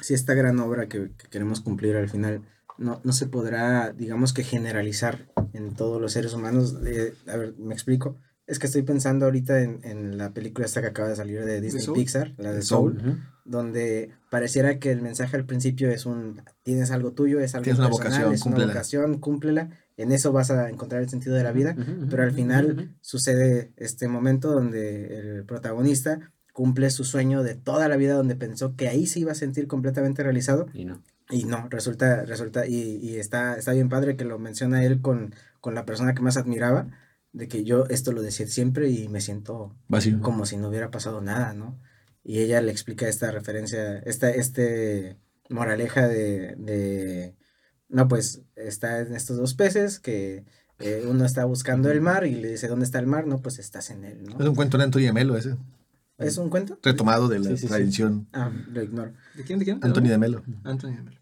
si 0.02 0.14
esta 0.14 0.34
gran 0.34 0.60
obra 0.60 0.88
que, 0.88 1.12
que 1.18 1.28
queremos 1.30 1.60
cumplir 1.62 1.96
al 1.98 2.10
final 2.10 2.42
no, 2.78 3.02
no 3.04 3.12
se 3.14 3.26
podrá, 3.28 3.92
digamos 3.92 4.32
que 4.34 4.44
generalizar 4.44 5.28
en 5.58 5.76
todos 5.76 6.00
los 6.02 6.12
seres 6.14 6.34
humanos. 6.34 6.76
Eh, 6.86 7.14
a 7.28 7.36
ver, 7.38 7.56
me 7.58 7.74
explico. 7.74 8.18
Es 8.46 8.60
que 8.60 8.68
estoy 8.68 8.84
pensando 8.84 9.26
ahorita 9.26 9.62
en, 9.62 9.82
en 9.84 10.18
la 10.18 10.32
película 10.34 10.66
esta 10.66 10.80
que 10.80 10.88
acaba 10.88 11.10
de 11.10 11.18
salir 11.18 11.44
de 11.44 11.60
Disney 11.60 11.84
Soul? 11.84 11.96
Pixar, 11.98 12.34
la 12.38 12.52
de 12.52 12.58
De 12.58 12.62
Soul, 12.62 12.94
Soul. 13.02 13.10
Ujú. 13.10 13.18
donde 13.44 14.12
pareciera 14.32 14.80
que 14.80 14.90
el 14.92 15.02
mensaje 15.02 15.36
al 15.36 15.46
principio 15.46 15.90
es 15.90 16.06
un, 16.06 16.42
tienes 16.64 16.92
algo 16.92 17.12
tuyo, 17.12 17.42
es 17.42 17.56
algo 17.56 17.64
Tienes 17.66 17.80
una 17.80 17.90
personal, 17.90 18.10
vocación, 18.12 18.34
es 18.34 18.42
una 18.46 18.52
cúmplela. 18.56 18.74
vocación, 18.74 19.20
cúmplela, 19.20 19.70
en 19.98 20.12
eso 20.14 20.32
vas 20.32 20.50
a 20.52 20.70
encontrar 20.70 21.02
el 21.02 21.10
sentido 21.10 21.36
de 21.36 21.44
la 21.44 21.52
vida, 21.52 21.76
Ujú, 21.78 21.92
ujú, 21.92 22.10
pero 22.10 22.24
al 22.24 22.32
final 22.32 22.96
sucede 23.02 23.74
este 23.76 24.08
momento 24.08 24.52
donde 24.52 25.18
el 25.20 25.44
protagonista 25.46 26.32
cumple 26.54 26.90
su 26.90 27.04
sueño 27.04 27.44
de 27.44 27.56
toda 27.56 27.90
la 27.90 27.98
vida 27.98 28.14
donde 28.16 28.36
pensó 28.38 28.76
que 28.78 28.88
ahí 28.88 29.08
se 29.08 29.20
iba 29.20 29.34
a 29.34 29.36
sentir 29.36 29.68
completamente 29.68 30.24
realizado 30.24 30.68
Y 30.74 30.86
no. 30.86 31.04
Y 31.30 31.44
no, 31.46 31.68
resulta, 31.70 32.24
resulta, 32.26 32.68
y, 32.68 32.98
y 33.02 33.18
está, 33.18 33.58
está 33.58 33.74
bien 33.74 33.90
padre 33.90 34.16
que 34.16 34.26
lo 34.26 34.40
menciona 34.40 34.84
él 34.86 35.02
con, 35.02 35.36
con 35.60 35.76
la 35.76 35.86
persona 35.86 36.14
que 36.14 36.22
más 36.22 36.38
admiraba, 36.38 36.88
de 37.34 37.48
que 37.48 37.64
yo 37.64 37.86
esto 37.90 38.12
lo 38.14 38.22
decía 38.22 38.48
siempre 38.48 38.90
y 38.90 39.10
me 39.10 39.22
siento 39.22 39.76
Vacío. 39.88 40.22
como 40.22 40.46
si 40.46 40.58
no 40.58 40.70
hubiera 40.70 40.90
pasado 40.92 41.22
nada, 41.22 41.54
¿no? 41.54 41.80
Y 42.24 42.40
ella 42.40 42.62
le 42.62 42.72
explica 42.72 43.08
esta 43.08 43.32
referencia, 43.32 44.00
esta, 44.00 44.30
este 44.30 45.18
moraleja 45.50 46.08
de, 46.08 46.56
de, 46.58 47.36
no, 47.90 48.08
pues 48.08 48.42
está 48.56 49.00
en 49.00 49.14
estos 49.16 49.38
dos 49.38 49.54
peces 49.54 50.00
que 50.00 50.46
eh, 50.80 51.04
uno 51.08 51.26
está 51.26 51.46
buscando 51.46 51.90
el 51.92 52.02
mar 52.02 52.26
y 52.26 52.36
le 52.36 52.50
dice, 52.52 52.68
¿dónde 52.68 52.86
está 52.86 53.00
el 53.00 53.08
mar? 53.08 53.28
No, 53.28 53.42
pues 53.42 53.60
estás 53.60 53.90
en 53.90 54.04
él, 54.04 54.24
Es 54.30 54.38
¿no? 54.38 54.50
un 54.50 54.56
cuento 54.56 54.78
de 54.78 54.84
Antonio 54.86 55.08
de 55.08 55.14
Melo 55.14 55.38
ese, 55.38 55.56
¿Es 56.18 56.38
un 56.38 56.50
cuento? 56.50 56.80
retomado 56.82 57.28
de 57.28 57.40
la 57.40 57.50
Sí, 57.52 57.58
sí, 57.58 57.62
sí. 57.64 57.68
tradición. 57.68 58.28
Ah, 58.34 58.52
lo 58.72 58.82
ignoro. 58.82 59.14
¿De 59.36 59.44
quién? 59.44 59.60
¿De 59.60 59.66
quién? 59.66 59.80
Antonio 59.84 60.12
de 60.12 60.18
Melo. 60.18 60.44
Antonio 60.64 60.98
de 60.98 61.04
Melo. 61.04 61.22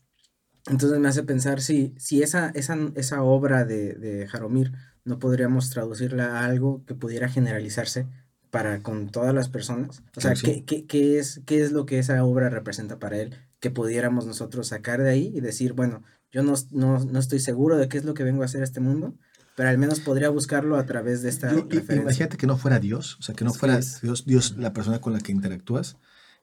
Entonces 0.67 0.97
me 0.99 1.07
hace 1.07 1.23
pensar 1.23 1.61
si, 1.61 1.93
si 1.97 2.23
esa, 2.23 2.49
esa, 2.49 2.77
esa 2.95 3.21
obra 3.21 3.65
de, 3.65 3.93
de 3.93 4.27
Jaromir 4.27 4.71
no 5.03 5.19
podríamos 5.19 5.69
traducirla 5.69 6.39
a 6.39 6.45
algo 6.45 6.83
que 6.85 6.95
pudiera 6.95 7.29
generalizarse 7.29 8.07
para 8.49 8.81
con 8.81 9.09
todas 9.09 9.33
las 9.35 9.49
personas. 9.49 10.01
O 10.15 10.21
sea. 10.21 10.33
¿qué, 10.33 10.63
qué, 10.65 10.85
qué 10.85 11.19
es, 11.19 11.41
¿qué 11.45 11.61
es 11.61 11.71
lo 11.71 11.85
que 11.85 11.99
esa 11.99 12.23
obra 12.23 12.49
representa 12.49 12.97
para 12.97 13.17
él? 13.19 13.35
Que 13.59 13.69
pudiéramos 13.69 14.25
nosotros 14.25 14.67
sacar 14.67 15.01
de 15.03 15.09
ahí 15.11 15.31
y 15.35 15.41
decir, 15.41 15.73
bueno, 15.73 16.03
yo 16.31 16.41
no, 16.41 16.53
no, 16.71 17.03
no 17.03 17.19
estoy 17.19 17.39
seguro 17.39 17.77
de 17.77 17.87
qué 17.87 17.97
es 17.97 18.05
lo 18.05 18.13
que 18.13 18.23
vengo 18.23 18.41
a 18.41 18.45
hacer 18.45 18.61
a 18.61 18.65
este 18.65 18.79
mundo, 18.79 19.15
pero 19.55 19.69
al 19.69 19.77
menos 19.77 19.99
podría 20.01 20.29
buscarlo 20.29 20.77
a 20.77 20.85
través 20.85 21.21
de 21.21 21.29
esta 21.29 21.51
Yo- 21.53 21.67
imagínate 21.95 22.37
que 22.37 22.47
no 22.47 22.57
fuera 22.57 22.79
Dios, 22.79 23.17
o 23.19 23.23
sea, 23.23 23.33
que 23.35 23.43
no 23.45 23.51
Es 23.51 23.57
fuera 23.57 23.79
Dios, 24.01 24.25
Dios 24.25 24.57
la 24.57 24.73
persona 24.73 24.99
con 24.99 25.13
la 25.13 25.19
que 25.19 25.31
interactúas. 25.31 25.97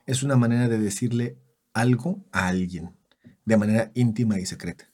Es 0.06 0.22
una 0.22 0.36
manera 0.36 0.68
de 0.68 0.78
decirle 0.78 1.38
algo 1.74 2.24
a 2.32 2.48
alguien 2.48 2.96
de 3.44 3.56
manera 3.56 3.90
íntima 3.94 4.38
y 4.40 4.46
secreta. 4.46 4.90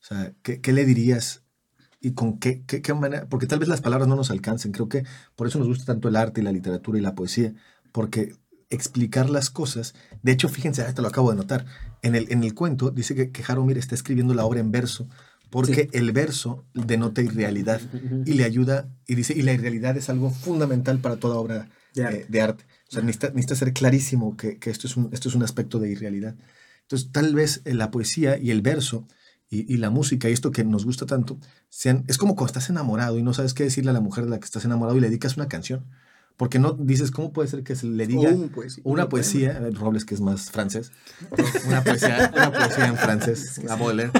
O 0.00 0.04
sea, 0.04 0.32
¿qué, 0.42 0.60
qué 0.60 0.72
le 0.72 0.84
dirías 0.84 1.44
y 2.00 2.12
con 2.14 2.38
qué, 2.38 2.64
qué, 2.66 2.82
qué 2.82 2.94
manera, 2.94 3.28
porque 3.28 3.46
tal 3.46 3.60
vez 3.60 3.68
las 3.68 3.80
palabras 3.80 4.08
no 4.08 4.16
nos 4.16 4.30
alcancen. 4.32 4.72
Creo 4.72 4.88
que 4.88 5.04
por 5.36 5.46
eso 5.46 5.58
nos 5.60 5.68
gusta 5.68 5.84
tanto 5.84 6.08
el 6.08 6.16
arte 6.16 6.40
y 6.40 6.44
la 6.44 6.50
literatura 6.52 6.98
y 6.98 7.00
la 7.00 7.14
poesía, 7.14 7.54
porque 7.92 8.34
explicar 8.70 9.30
las 9.30 9.50
cosas, 9.50 9.94
de 10.22 10.32
hecho, 10.32 10.48
fíjense, 10.48 10.82
esto 10.82 11.02
lo 11.02 11.08
acabo 11.08 11.30
de 11.30 11.36
notar, 11.36 11.66
en 12.02 12.14
el, 12.16 12.26
en 12.32 12.42
el 12.42 12.54
cuento 12.54 12.90
dice 12.90 13.14
que, 13.14 13.30
que 13.30 13.42
Jaromir 13.42 13.78
está 13.78 13.94
escribiendo 13.94 14.34
la 14.34 14.44
obra 14.44 14.60
en 14.60 14.72
verso, 14.72 15.08
porque 15.52 15.90
el 15.92 16.12
verso 16.12 16.64
denota 16.72 17.20
irrealidad 17.20 17.80
y 18.24 18.32
le 18.32 18.44
ayuda, 18.44 18.88
y 19.06 19.14
dice, 19.14 19.34
y 19.36 19.42
la 19.42 19.52
irrealidad 19.52 19.96
es 19.98 20.08
algo 20.08 20.30
fundamental 20.30 20.98
para 20.98 21.16
toda 21.16 21.36
obra 21.36 21.68
De 21.94 22.00
de 22.00 22.06
arte. 22.06 22.16
arte. 22.16 22.32
de 22.32 22.40
arte. 22.40 22.64
O 22.88 22.92
sea, 22.92 23.02
necesita, 23.02 23.28
necesita 23.28 23.54
ser 23.54 23.72
clarísimo 23.74 24.34
que, 24.36 24.58
que 24.58 24.70
esto, 24.70 24.86
es 24.86 24.96
un, 24.96 25.10
esto 25.12 25.28
es 25.28 25.34
un 25.34 25.42
aspecto 25.42 25.78
de 25.78 25.90
irrealidad. 25.90 26.34
Entonces, 26.80 27.12
tal 27.12 27.34
vez 27.34 27.60
eh, 27.66 27.74
la 27.74 27.90
poesía 27.90 28.38
y 28.38 28.50
el 28.50 28.62
verso 28.62 29.06
y, 29.50 29.70
y 29.70 29.76
la 29.76 29.90
música 29.90 30.30
y 30.30 30.32
esto 30.32 30.52
que 30.52 30.64
nos 30.64 30.86
gusta 30.86 31.04
tanto, 31.04 31.38
sean, 31.68 32.04
es 32.08 32.16
como 32.16 32.34
cuando 32.34 32.46
estás 32.48 32.70
enamorado 32.70 33.18
y 33.18 33.22
no 33.22 33.34
sabes 33.34 33.52
qué 33.52 33.64
decirle 33.64 33.90
a 33.90 33.94
la 33.94 34.00
mujer 34.00 34.24
de 34.24 34.30
la 34.30 34.38
que 34.38 34.46
estás 34.46 34.64
enamorado 34.64 34.96
y 34.96 35.02
le 35.02 35.08
dedicas 35.08 35.36
una 35.36 35.48
canción. 35.48 35.84
Porque 36.38 36.58
no 36.58 36.72
dices, 36.72 37.10
¿cómo 37.10 37.32
puede 37.32 37.48
ser 37.48 37.62
que 37.62 37.76
se 37.76 37.86
le 37.86 38.06
diga 38.06 38.30
un 38.30 38.48
poesía, 38.48 38.82
una 38.86 39.04
un 39.04 39.10
poesía, 39.10 39.50
eh, 39.58 39.70
Robles 39.70 40.06
que 40.06 40.14
es 40.14 40.22
más 40.22 40.50
francés, 40.50 40.90
una 41.66 41.84
poesía, 41.84 42.32
una 42.34 42.52
poesía 42.52 42.86
en 42.86 42.96
francés, 42.96 43.60
la 43.62 43.76
Baudelaire, 43.76 44.12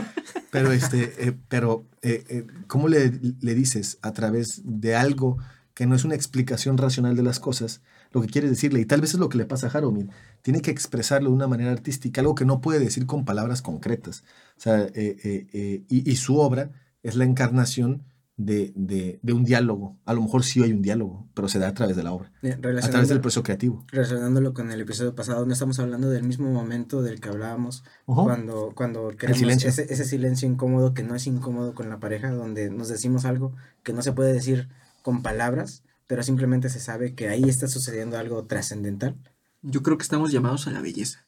pero, 0.52 0.70
este, 0.70 1.28
eh, 1.28 1.32
pero 1.48 1.86
eh, 2.02 2.24
eh, 2.28 2.46
¿cómo 2.66 2.86
le, 2.86 3.10
le 3.40 3.54
dices 3.54 3.98
a 4.02 4.12
través 4.12 4.60
de 4.64 4.94
algo 4.94 5.38
que 5.72 5.86
no 5.86 5.94
es 5.94 6.04
una 6.04 6.14
explicación 6.14 6.76
racional 6.76 7.16
de 7.16 7.22
las 7.22 7.40
cosas, 7.40 7.80
lo 8.10 8.20
que 8.20 8.28
quieres 8.28 8.50
decirle? 8.50 8.78
Y 8.78 8.84
tal 8.84 9.00
vez 9.00 9.14
es 9.14 9.18
lo 9.18 9.30
que 9.30 9.38
le 9.38 9.46
pasa 9.46 9.68
a 9.68 9.70
Jaromir, 9.70 10.10
tiene 10.42 10.60
que 10.60 10.70
expresarlo 10.70 11.30
de 11.30 11.36
una 11.36 11.46
manera 11.46 11.72
artística, 11.72 12.20
algo 12.20 12.34
que 12.34 12.44
no 12.44 12.60
puede 12.60 12.80
decir 12.80 13.06
con 13.06 13.24
palabras 13.24 13.62
concretas. 13.62 14.24
O 14.58 14.60
sea, 14.60 14.88
y 14.94 16.16
su 16.16 16.36
obra 16.36 16.70
es 17.02 17.16
la 17.16 17.24
encarnación 17.24 18.02
de, 18.36 18.72
de, 18.74 19.20
de 19.22 19.32
un 19.32 19.44
diálogo. 19.44 19.98
A 20.04 20.14
lo 20.14 20.22
mejor 20.22 20.42
sí 20.42 20.62
hay 20.62 20.72
un 20.72 20.82
diálogo, 20.82 21.28
pero 21.34 21.48
se 21.48 21.58
da 21.58 21.68
a 21.68 21.74
través 21.74 21.96
de 21.96 22.02
la 22.02 22.12
obra, 22.12 22.32
Eh, 22.42 22.52
a 22.52 22.88
través 22.90 23.08
del 23.08 23.20
proceso 23.20 23.42
creativo. 23.42 23.84
relacionándolo 23.88 24.54
con 24.54 24.70
el 24.72 24.80
episodio 24.80 25.14
pasado, 25.14 25.44
no 25.46 25.52
estamos 25.52 25.78
hablando 25.78 26.08
del 26.10 26.24
mismo 26.24 26.50
momento 26.50 27.02
del 27.02 27.20
que 27.20 27.28
hablábamos 27.28 27.84
cuando, 28.06 28.72
cuando 28.74 29.08
queremos 29.10 29.38
silencio. 29.38 29.68
Ese, 29.68 29.92
ese 29.92 30.04
silencio 30.04 30.48
incómodo 30.48 30.94
que 30.94 31.02
no 31.02 31.14
es 31.14 31.26
incómodo 31.26 31.74
con 31.74 31.88
la 31.88 32.00
pareja, 32.00 32.30
donde 32.30 32.70
nos 32.70 32.88
decimos 32.88 33.24
algo 33.24 33.54
que 33.82 33.92
no 33.92 34.02
se 34.02 34.12
puede 34.12 34.32
decir 34.32 34.68
con 35.02 35.22
palabras, 35.22 35.84
pero 36.06 36.22
simplemente 36.22 36.68
se 36.68 36.80
sabe 36.80 37.14
que 37.14 37.28
ahí 37.28 37.44
está 37.44 37.68
sucediendo 37.68 38.18
algo 38.18 38.44
trascendental. 38.44 39.16
Yo 39.62 39.82
creo 39.82 39.96
que 39.98 40.02
estamos 40.02 40.32
llamados 40.32 40.66
a 40.66 40.70
la 40.72 40.80
belleza. 40.80 41.26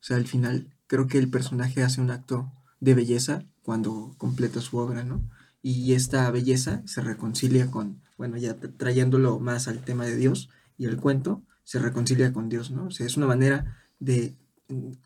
O 0.00 0.06
sea, 0.06 0.16
al 0.16 0.26
final, 0.26 0.76
creo 0.86 1.06
que 1.06 1.18
el 1.18 1.30
personaje 1.30 1.82
hace 1.82 2.00
un 2.00 2.10
acto 2.10 2.52
de 2.80 2.94
belleza 2.94 3.44
cuando 3.62 4.14
completa 4.18 4.60
su 4.60 4.76
obra, 4.76 5.02
¿no? 5.02 5.22
Y 5.66 5.94
esta 5.94 6.30
belleza 6.30 6.82
se 6.84 7.00
reconcilia 7.00 7.70
con, 7.70 8.02
bueno, 8.18 8.36
ya 8.36 8.54
tra- 8.60 8.70
trayéndolo 8.76 9.40
más 9.40 9.66
al 9.66 9.78
tema 9.82 10.04
de 10.04 10.14
Dios 10.14 10.50
y 10.76 10.84
el 10.84 10.98
cuento, 10.98 11.42
se 11.62 11.78
reconcilia 11.78 12.34
con 12.34 12.50
Dios, 12.50 12.70
¿no? 12.70 12.88
O 12.88 12.90
sea, 12.90 13.06
es 13.06 13.16
una 13.16 13.26
manera 13.26 13.74
de... 13.98 14.34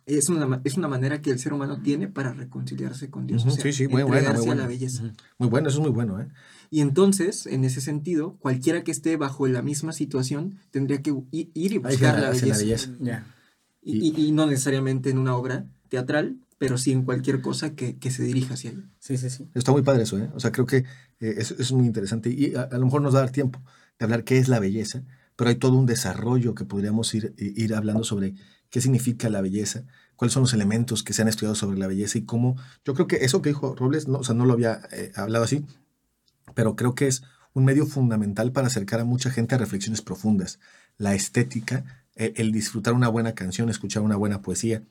Es 0.07 0.29
una, 0.29 0.61
es 0.65 0.77
una 0.77 0.89
manera 0.89 1.21
que 1.23 1.31
el 1.31 1.39
ser 1.39 1.53
humano 1.53 1.81
tiene 1.81 2.09
para 2.09 2.33
reconciliarse 2.33 3.09
con 3.09 3.27
Dios. 3.29 3.45
o 3.45 3.47
Ujú, 3.49 3.55
sea, 3.57 3.63
sí, 3.65 3.73
sí, 3.73 3.89
muy 3.89 4.03
buena, 4.03 4.33
muy 4.33 4.45
buena. 4.47 4.63
la 4.63 4.69
belleza. 4.69 5.13
Muy 5.39 5.49
bueno, 5.49 5.69
eso 5.69 5.79
es 5.79 5.83
muy 5.83 5.91
bueno, 5.93 6.21
¿eh? 6.21 6.27
Y 6.71 6.81
entonces, 6.81 7.47
en 7.47 7.65
ese 7.65 7.81
sentido, 7.81 8.37
cualquiera 8.41 8.83
que 8.83 8.91
esté 8.91 9.17
bajo 9.17 9.47
la 9.47 9.63
misma 9.63 9.93
situación 9.93 10.59
tendría 10.73 11.03
que 11.03 11.15
ir 11.31 11.51
y 11.55 11.79
buscar 11.79 12.19
la 12.21 12.31
belleza. 12.31 12.97
Ya. 13.01 13.25
Y, 13.83 13.97
y- 14.09 14.27
y 14.29 14.33
no 14.33 14.47
necesariamente 14.47 15.11
en 15.11 15.19
una 15.19 15.37
obra 15.37 15.67
teatral, 15.89 16.37
pero 16.59 16.77
sí 16.77 16.93
en 16.93 17.05
cualquier 17.05 17.41
cosa 17.41 17.75
que, 17.75 17.99
que 17.99 18.11
se 18.11 18.25
dirija 18.25 18.55
hacia 18.55 18.71
allá. 18.71 18.83
Sí, 18.99 19.17
sí, 19.17 19.31
sí. 19.31 19.49
Está 19.55 19.73
muy 19.73 19.83
padre 19.83 20.03
eso, 20.03 20.19
¿eh? 20.19 20.29
O 20.35 20.41
sea, 20.41 20.53
creo 20.53 20.67
que 20.67 20.79
eh, 20.79 21.35
es, 21.39 21.53
es 21.53 21.73
muy 21.73 21.87
interesante. 21.87 22.31
Y 22.31 22.55
a, 22.55 22.63
a 22.63 22.79
lo 22.79 22.85
mejor 22.85 23.01
nos 23.01 23.15
va 23.15 23.21
a 23.21 23.23
dar 23.23 23.33
tiempo 23.33 23.63
de 23.99 24.05
hablar 24.05 24.25
qué 24.25 24.39
es 24.39 24.49
la 24.49 24.61
belleza, 24.61 25.05
pero 25.37 25.51
hay 25.51 25.57
todo 25.57 25.75
un 25.75 25.87
desarrollo 25.87 26.55
que 26.55 26.65
podríamos 26.65 27.15
ir, 27.15 27.35
ir 27.39 27.75
hablando 27.75 28.03
sobre 28.05 28.35
qué 28.71 28.81
significa 28.81 29.31
la 29.31 29.41
belleza, 29.41 29.85
cuáles 30.17 30.33
son 30.33 30.43
los 30.43 30.53
elementos 30.53 31.03
que 31.03 31.13
se 31.13 31.23
han 31.23 31.29
estudiado 31.29 31.55
sobre 31.55 31.79
la 31.79 31.87
belleza 31.87 32.19
y 32.19 32.23
cómo. 32.23 32.57
Yo 32.85 32.95
creo 32.95 33.07
que 33.07 33.25
eso 33.25 33.41
que 33.41 33.51
dijo 33.51 33.75
Robles, 33.77 34.09
no, 34.09 34.19
o 34.19 34.25
sea, 34.25 34.35
no 34.35 34.45
lo 34.45 34.53
había 34.53 34.81
eh, 34.91 35.13
hablado 35.15 35.45
así, 35.45 35.65
pero 36.55 36.75
creo 36.75 36.95
que 36.95 37.07
es 37.07 37.23
un 37.55 37.65
medio 37.65 37.87
fundamental 37.87 38.53
para 38.53 38.67
acercar 38.67 39.01
a 39.01 39.05
mucha 39.05 39.31
gente 39.31 39.55
a 39.55 39.59
reflexiones 39.59 40.03
profundas. 40.03 40.59
La 40.97 41.15
estética, 41.15 42.05
eh, 42.17 42.35
el 42.37 42.53
disfrutar 42.53 42.95
una 42.95 43.09
buena 43.09 43.35
canción, 43.35 43.69
escuchar 43.69 44.03
una 44.03 44.17
buena 44.17 44.43
poesía, 44.43 44.83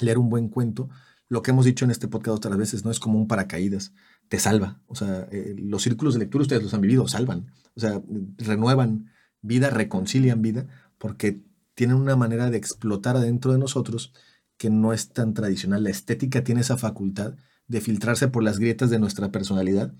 leer 0.00 0.18
un 0.18 0.28
buen 0.28 0.48
cuento, 0.48 0.88
lo 1.28 1.42
que 1.42 1.50
hemos 1.50 1.64
dicho 1.64 1.84
en 1.84 1.90
este 1.90 2.08
podcast 2.08 2.36
otras 2.36 2.56
veces, 2.56 2.84
¿no? 2.84 2.90
Es 2.90 3.00
como 3.00 3.18
un 3.18 3.26
paracaídas, 3.26 3.92
te 4.28 4.38
salva. 4.38 4.80
O 4.86 4.94
sea, 4.94 5.28
eh, 5.32 5.54
los 5.58 5.82
círculos 5.82 6.14
de 6.14 6.20
lectura 6.20 6.42
ustedes 6.42 6.62
los 6.62 6.74
han 6.74 6.80
vivido, 6.80 7.08
salvan. 7.08 7.46
O 7.74 7.80
sea, 7.80 8.00
renuevan 8.38 9.10
vida, 9.42 9.70
reconcilian 9.70 10.40
vida, 10.42 10.66
porque 10.98 11.42
tienen 11.74 11.96
una 11.96 12.16
manera 12.16 12.50
de 12.50 12.56
explotar 12.56 13.16
adentro 13.16 13.52
de 13.52 13.58
nosotros 13.58 14.12
que 14.56 14.70
no 14.70 14.92
es 14.92 15.10
tan 15.10 15.34
tradicional. 15.34 15.84
La 15.84 15.90
estética 15.90 16.44
tiene 16.44 16.60
esa 16.60 16.76
facultad 16.76 17.34
de 17.66 17.80
filtrarse 17.80 18.28
por 18.28 18.42
las 18.42 18.58
grietas 18.58 18.90
de 18.90 18.98
nuestra 18.98 19.32
personalidad 19.32 19.92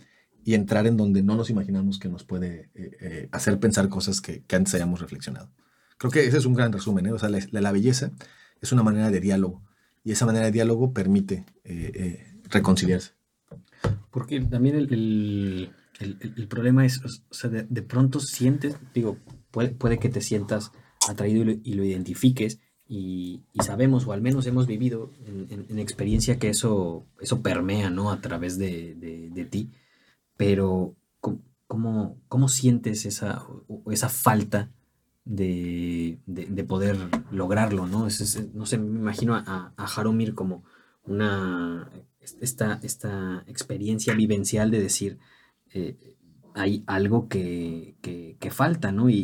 y 0.44 0.54
entrar 0.54 0.86
en 0.86 0.96
donde 0.96 1.24
no 1.24 1.34
nos 1.34 1.50
imaginamos 1.50 1.98
que 1.98 2.08
nos 2.08 2.22
puede 2.22 2.70
eh, 2.74 2.96
eh, 3.00 3.28
hacer 3.32 3.58
pensar 3.58 3.88
cosas 3.88 4.20
que, 4.20 4.44
antes 4.52 4.74
hayamos 4.74 5.00
reflexionado. 5.00 5.50
Creo 5.98 6.12
que 6.12 6.24
ese 6.24 6.38
es 6.38 6.46
un 6.46 6.54
gran 6.54 6.72
resumen. 6.72 7.12
O 7.12 7.18
sea, 7.18 7.28
la 7.28 7.72
belleza 7.72 8.12
es 8.60 8.70
una 8.70 8.84
manera 8.84 9.10
de 9.10 9.20
diálogo 9.20 9.65
y 10.06 10.12
esa 10.12 10.24
manera 10.24 10.46
de 10.46 10.52
diálogo 10.52 10.92
permite 10.94 11.44
eh, 11.64 11.90
eh, 11.94 12.34
reconciliarse. 12.48 13.14
Porque 14.12 14.40
también 14.40 14.76
el, 14.76 14.92
el- 14.94 15.70
el- 15.98 16.32
problema 16.48 16.86
es, 16.86 17.00
o 17.28 17.34
sea, 17.34 17.50
de, 17.50 17.64
pronto 17.82 18.20
sientes, 18.20 18.76
digo, 18.94 19.18
puede, 19.50 19.70
puede 19.70 19.98
que 19.98 20.08
te 20.08 20.20
sientas 20.20 20.70
atraído 21.08 21.42
y 21.42 21.74
lo, 21.74 21.84
identifiques 21.84 22.60
y, 22.88 23.42
y 23.52 23.64
sabemos, 23.64 24.06
o 24.06 24.12
al 24.12 24.22
menos 24.22 24.46
hemos 24.46 24.68
vivido 24.68 25.10
en, 25.26 25.48
en- 25.50 25.66
en 25.68 25.78
experiencia 25.80 26.38
que 26.38 26.50
eso, 26.50 27.04
eso 27.20 27.42
permea, 27.42 27.90
¿no? 27.90 28.12
A 28.12 28.20
través 28.20 28.58
de, 28.58 28.94
de- 28.94 29.28
ti, 29.44 29.72
pero 30.36 30.94
¿cómo, 31.20 32.16
cómo, 32.28 32.48
sientes 32.48 33.06
esa, 33.06 33.44
esa 33.90 34.08
falta 34.08 34.70
de, 35.26 36.20
de- 36.26 36.46
de 36.46 36.64
poder 36.64 36.96
lograrlo, 37.32 37.86
¿no? 37.88 38.06
Es- 38.06 38.20
es- 38.22 38.54
no 38.54 38.66
sé, 38.66 38.78
me 38.78 38.98
imagino 39.00 39.34
a, 39.36 39.74
a 39.76 39.86
Jaromir 39.88 40.34
como 40.34 40.64
una 41.04 41.90
esta, 42.40 42.80
esta 42.82 43.44
experiencia 43.46 44.14
vivencial 44.14 44.70
de 44.70 44.80
decir 44.80 45.18
eh, 45.72 45.96
hay 46.54 46.84
algo 46.86 47.28
que, 47.28 47.96
que- 48.02 48.36
falta, 48.50 48.92
¿no? 48.92 49.10
Y, 49.10 49.14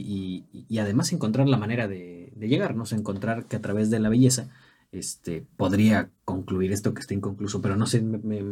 y- 0.53 0.67
y 0.69 0.79
además 0.79 1.13
encontrar 1.13 1.49
la 1.49 1.57
manera 1.57 1.87
de, 1.89 2.33
de 2.37 2.49
llegar, 2.49 2.75
¿no? 2.75 2.83
O 2.85 2.95
encontrar 2.95 3.47
que 3.47 3.57
a 3.57 3.63
través 3.63 3.89
de 3.91 4.01
la 4.01 4.09
belleza 4.09 4.51
este, 4.91 5.47
podría 5.57 6.11
concluir 6.25 6.73
esto 6.73 6.93
que 6.93 7.01
está 7.01 7.15
inconcluso, 7.15 7.63
pero 7.63 7.77
no 7.77 7.87
sé, 7.87 8.03
me, 8.03 8.19
me- 8.19 8.43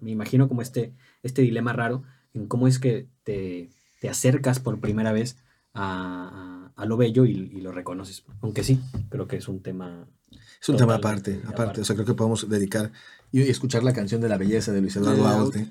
me- 0.00 0.10
imagino 0.10 0.48
como 0.48 0.62
este, 0.62 0.92
este 1.22 1.42
dilema 1.42 1.72
raro 1.74 2.02
en 2.34 2.46
cómo 2.48 2.66
es 2.68 2.78
que 2.78 3.08
te, 3.24 3.70
te 4.00 4.08
acercas 4.08 4.58
por 4.60 4.80
primera 4.80 5.12
vez 5.12 5.36
a- 5.74 6.65
a 6.76 6.84
lo 6.86 6.96
bello 6.96 7.24
y, 7.24 7.30
y 7.32 7.60
lo 7.60 7.72
reconoces, 7.72 8.24
aunque 8.40 8.62
sí, 8.62 8.80
creo 9.08 9.26
que 9.26 9.36
es 9.36 9.48
un 9.48 9.60
tema 9.62 10.06
Es 10.60 10.68
un 10.68 10.76
tema 10.76 10.94
aparte, 10.96 11.40
aparte. 11.42 11.62
aparte. 11.62 11.80
O 11.80 11.84
sea, 11.84 11.96
creo 11.96 12.06
que 12.06 12.14
podemos 12.14 12.48
dedicar 12.48 12.92
y, 13.32 13.42
y 13.42 13.48
escuchar 13.48 13.82
la 13.82 13.92
canción 13.92 14.20
de 14.20 14.28
la 14.28 14.36
belleza 14.38 14.72
de 14.72 14.80
Luis 14.80 14.94
Eduardo 14.96 15.26
Aute. 15.26 15.68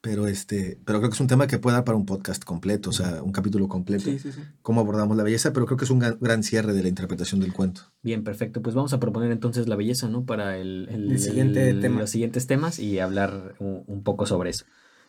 Pero, 0.00 0.28
este, 0.28 0.78
pero 0.84 1.00
creo 1.00 1.10
que 1.10 1.14
es 1.14 1.20
un 1.20 1.26
tema 1.26 1.48
que 1.48 1.58
puede 1.58 1.74
dar 1.74 1.82
para 1.84 1.98
un 1.98 2.06
podcast 2.06 2.44
completo, 2.44 2.90
o 2.90 2.92
sea, 2.92 3.20
un 3.20 3.32
capítulo 3.32 3.66
completo. 3.66 4.04
Sí, 4.04 4.18
sí, 4.20 4.30
sí. 4.30 4.40
Cómo 4.62 4.80
abordamos 4.80 5.16
la 5.16 5.24
belleza, 5.24 5.52
pero 5.52 5.66
creo 5.66 5.76
que 5.76 5.84
es 5.86 5.90
un 5.90 5.98
gran, 5.98 6.16
gran 6.20 6.44
cierre 6.44 6.72
de 6.72 6.82
la 6.84 6.88
interpretación 6.88 7.40
del 7.40 7.52
cuento. 7.52 7.82
Bien, 8.02 8.22
perfecto. 8.22 8.62
Pues 8.62 8.76
vamos 8.76 8.92
a 8.92 9.00
proponer 9.00 9.32
entonces 9.32 9.66
la 9.66 9.74
belleza, 9.74 10.08
¿no? 10.08 10.24
Para 10.24 10.56
el, 10.56 10.88
el- 10.90 11.10
El 11.10 11.18
siguiente 11.18 11.68
el- 11.68 11.80
tema. 11.80 11.98
los 11.98 12.10
siguientes 12.10 12.46
temas 12.46 12.78
y 12.78 13.00
hablar 13.00 13.56
un, 13.58 13.82
un 13.88 14.04
poco 14.04 14.24
sobre 14.24 14.50
eso. 14.50 14.66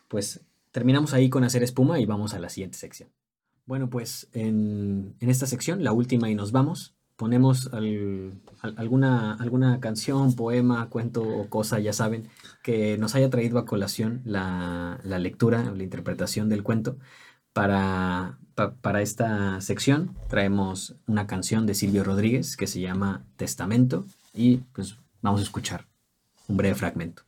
Pues 0.08 0.40
terminamos 0.72 1.14
ahí 1.14 1.30
con 1.30 1.44
hacer 1.44 1.62
espuma 1.62 2.00
y 2.00 2.06
vamos 2.06 2.34
a 2.34 2.40
la 2.40 2.48
siguiente 2.48 2.76
sección. 2.76 3.10
Bueno, 3.66 3.88
pues 3.88 4.28
en, 4.32 5.14
en 5.20 5.30
esta 5.30 5.46
sección, 5.46 5.84
la 5.84 5.92
última 5.92 6.28
y 6.30 6.34
nos 6.34 6.50
vamos, 6.52 6.94
ponemos 7.16 7.68
al- 7.72 8.32
al- 8.62 8.74
alguna, 8.78 9.34
alguna 9.34 9.78
canción, 9.80 10.34
poema, 10.34 10.88
cuento 10.88 11.22
o 11.22 11.48
cosa, 11.48 11.78
ya 11.78 11.92
saben, 11.92 12.28
que 12.62 12.98
nos 12.98 13.14
haya 13.14 13.30
traído 13.30 13.58
a 13.58 13.66
colación 13.66 14.22
la, 14.24 14.98
la 15.04 15.18
lectura, 15.18 15.62
la 15.74 15.82
interpretación 15.82 16.48
del 16.48 16.62
cuento. 16.62 16.96
Para, 17.52 18.38
pa- 18.54 18.74
para 18.74 19.02
esta 19.02 19.60
sección 19.60 20.16
traemos 20.28 20.94
una 21.06 21.26
canción 21.26 21.66
de 21.66 21.74
Silvio 21.74 22.04
Rodríguez 22.04 22.56
que 22.56 22.66
se 22.66 22.80
llama 22.80 23.24
Testamento 23.36 24.06
y 24.34 24.58
pues 24.72 24.96
vamos 25.20 25.40
a 25.40 25.44
escuchar 25.44 25.86
un 26.48 26.56
breve 26.56 26.74
fragmento. 26.76 27.22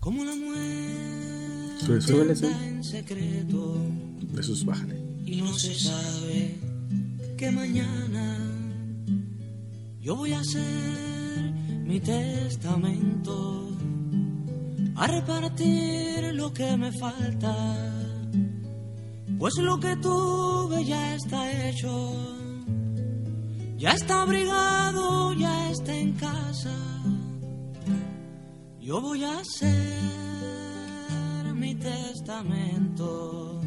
Como 0.00 0.24
la 0.24 0.34
muerte 0.34 1.84
Sube, 1.84 2.00
súbele, 2.00 2.36
sube. 2.36 2.48
anda 2.52 2.66
en 2.66 2.84
secreto 2.84 3.76
Y 5.26 5.42
no 5.42 5.52
se 5.52 5.74
sabe 5.74 6.58
que 7.36 7.50
mañana 7.50 8.38
yo 10.00 10.14
voy 10.14 10.32
a 10.32 10.40
hacer 10.40 11.52
mi 11.84 11.98
testamento 11.98 13.76
a 14.94 15.06
repartir 15.08 16.34
lo 16.34 16.52
que 16.52 16.76
me 16.76 16.92
falta, 16.92 17.54
pues 19.38 19.54
lo 19.58 19.80
que 19.80 19.96
tuve 19.96 20.84
ya 20.84 21.16
está 21.16 21.68
hecho, 21.68 22.14
ya 23.76 23.90
está 23.90 24.22
abrigado, 24.22 25.32
ya 25.32 25.70
está 25.70 25.96
en 25.96 26.12
casa. 26.12 26.76
Yo 28.80 29.00
voy 29.00 29.24
a 29.24 29.40
hacer 29.40 29.98
mi 31.54 31.74
testamento 31.74 33.57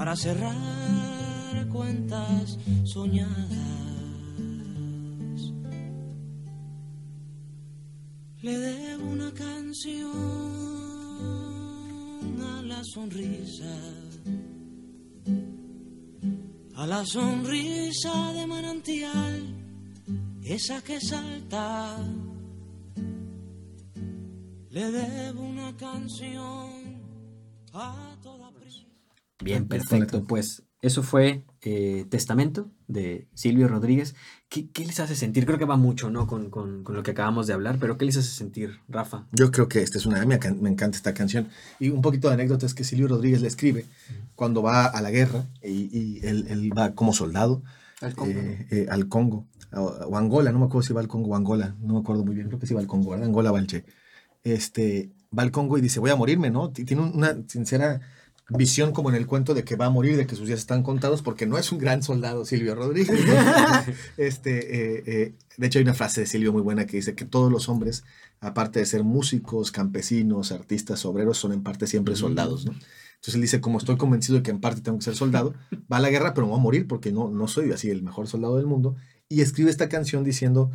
para 0.00 0.16
cerrar 0.16 1.68
cuentas 1.68 2.58
soñadas. 2.84 3.50
Le 8.40 8.58
debo 8.58 9.10
una 9.10 9.30
canción 9.34 10.00
a 12.40 12.62
la 12.62 12.82
sonrisa, 12.82 13.76
a 16.76 16.86
la 16.86 17.04
sonrisa 17.04 18.32
de 18.32 18.46
manantial, 18.46 19.54
esa 20.42 20.80
que 20.80 20.98
salta. 20.98 21.98
Le 24.70 24.90
debo 24.92 25.42
una 25.42 25.76
canción 25.76 27.02
a. 27.74 28.19
Bien, 29.42 29.66
perfecto. 29.66 30.24
Pues 30.24 30.62
eso 30.82 31.02
fue 31.02 31.44
eh, 31.62 32.06
Testamento 32.08 32.70
de 32.88 33.28
Silvio 33.34 33.68
Rodríguez. 33.68 34.14
¿Qué, 34.48 34.70
qué 34.70 34.84
les 34.84 34.98
hace 35.00 35.14
sentir? 35.14 35.46
Creo 35.46 35.58
que 35.58 35.64
va 35.64 35.76
mucho, 35.76 36.10
¿no? 36.10 36.26
Con, 36.26 36.50
con- 36.50 36.82
con 36.84 36.94
lo 36.96 37.02
que 37.02 37.10
acabamos 37.12 37.46
de 37.46 37.52
hablar, 37.52 37.78
pero 37.78 37.96
¿qué 37.98 38.04
les 38.04 38.16
hace 38.16 38.30
sentir, 38.30 38.80
Rafa? 38.88 39.26
Yo 39.32 39.50
creo 39.50 39.68
que 39.68 39.82
esta 39.82 39.98
es 39.98 40.06
una. 40.06 40.24
Me, 40.24 40.38
me 40.38 40.70
encanta 40.70 40.96
esta 40.96 41.14
canción. 41.14 41.48
Y 41.78 41.90
un 41.90 42.02
poquito 42.02 42.28
de 42.28 42.34
anécdota 42.34 42.66
es 42.66 42.74
que 42.74 42.84
Silvio 42.84 43.08
Rodríguez 43.08 43.40
le 43.42 43.48
escribe 43.48 43.86
cuando 44.34 44.62
va 44.62 44.86
a 44.86 45.00
la 45.02 45.10
guerra 45.10 45.46
y, 45.62 45.96
y 45.96 46.26
él, 46.26 46.46
él 46.48 46.70
va 46.76 46.94
como 46.94 47.12
soldado 47.12 47.62
Al 48.00 48.14
Congo, 48.14 48.32
eh, 48.40 48.66
eh, 48.70 48.86
al 48.90 49.08
Congo 49.08 49.46
o, 49.72 50.16
Angola, 50.16 50.50
no 50.50 50.58
me 50.58 50.64
acuerdo 50.64 50.86
si 50.86 50.92
va 50.94 51.00
al 51.00 51.08
Congo 51.08 51.30
o 51.30 51.36
Angola, 51.36 51.76
no 51.80 51.94
me 51.94 52.00
acuerdo 52.00 52.24
muy 52.24 52.34
bien, 52.34 52.48
creo 52.48 52.58
que 52.58 52.66
sí 52.66 52.74
va 52.74 52.80
al 52.80 52.86
Congo, 52.88 53.10
¿verdad? 53.10 53.26
Angola 53.26 53.52
va 53.52 53.58
al 53.60 53.66
Che. 53.68 53.84
Este, 54.42 55.12
va 55.36 55.42
al 55.42 55.50
Congo 55.52 55.78
y 55.78 55.80
dice, 55.80 56.00
voy 56.00 56.10
a 56.10 56.16
morirme, 56.16 56.50
¿no? 56.50 56.70
Tiene 56.70 57.02
una 57.02 57.36
sincera 57.46 58.00
visión 58.50 58.92
como 58.92 59.10
en 59.10 59.16
el 59.16 59.26
cuento 59.26 59.54
de 59.54 59.64
que 59.64 59.76
va 59.76 59.86
a 59.86 59.90
morir, 59.90 60.16
de 60.16 60.26
que 60.26 60.36
sus 60.36 60.46
días 60.46 60.60
están 60.60 60.82
contados, 60.82 61.22
porque 61.22 61.46
no 61.46 61.58
es 61.58 61.72
un 61.72 61.78
gran 61.78 62.02
soldado 62.02 62.44
Silvio 62.44 62.74
Rodríguez. 62.74 63.18
¿no? 63.26 63.34
este, 64.16 64.58
eh, 64.58 65.02
eh, 65.06 65.34
de 65.56 65.66
hecho, 65.66 65.78
hay 65.78 65.84
una 65.84 65.94
frase 65.94 66.22
de 66.22 66.26
Silvio 66.26 66.52
muy 66.52 66.62
buena 66.62 66.86
que 66.86 66.96
dice 66.96 67.14
que 67.14 67.24
todos 67.24 67.50
los 67.50 67.68
hombres, 67.68 68.04
aparte 68.40 68.78
de 68.78 68.86
ser 68.86 69.04
músicos, 69.04 69.70
campesinos, 69.70 70.52
artistas, 70.52 71.04
obreros, 71.04 71.38
son 71.38 71.52
en 71.52 71.62
parte 71.62 71.86
siempre 71.86 72.16
soldados, 72.16 72.66
¿no? 72.66 72.72
Entonces 72.72 73.34
él 73.34 73.42
dice, 73.42 73.60
como 73.60 73.76
estoy 73.76 73.98
convencido 73.98 74.38
de 74.38 74.42
que 74.42 74.50
en 74.50 74.60
parte 74.60 74.80
tengo 74.80 74.96
que 74.96 75.04
ser 75.04 75.14
soldado, 75.14 75.54
va 75.92 75.98
a 75.98 76.00
la 76.00 76.08
guerra, 76.08 76.32
pero 76.32 76.46
me 76.46 76.52
voy 76.52 76.60
a 76.60 76.62
morir 76.62 76.86
porque 76.86 77.12
no, 77.12 77.28
no 77.28 77.48
soy 77.48 77.70
así 77.70 77.90
el 77.90 78.02
mejor 78.02 78.26
soldado 78.28 78.56
del 78.56 78.66
mundo. 78.66 78.96
Y 79.28 79.42
escribe 79.42 79.70
esta 79.70 79.90
canción 79.90 80.24
diciendo, 80.24 80.70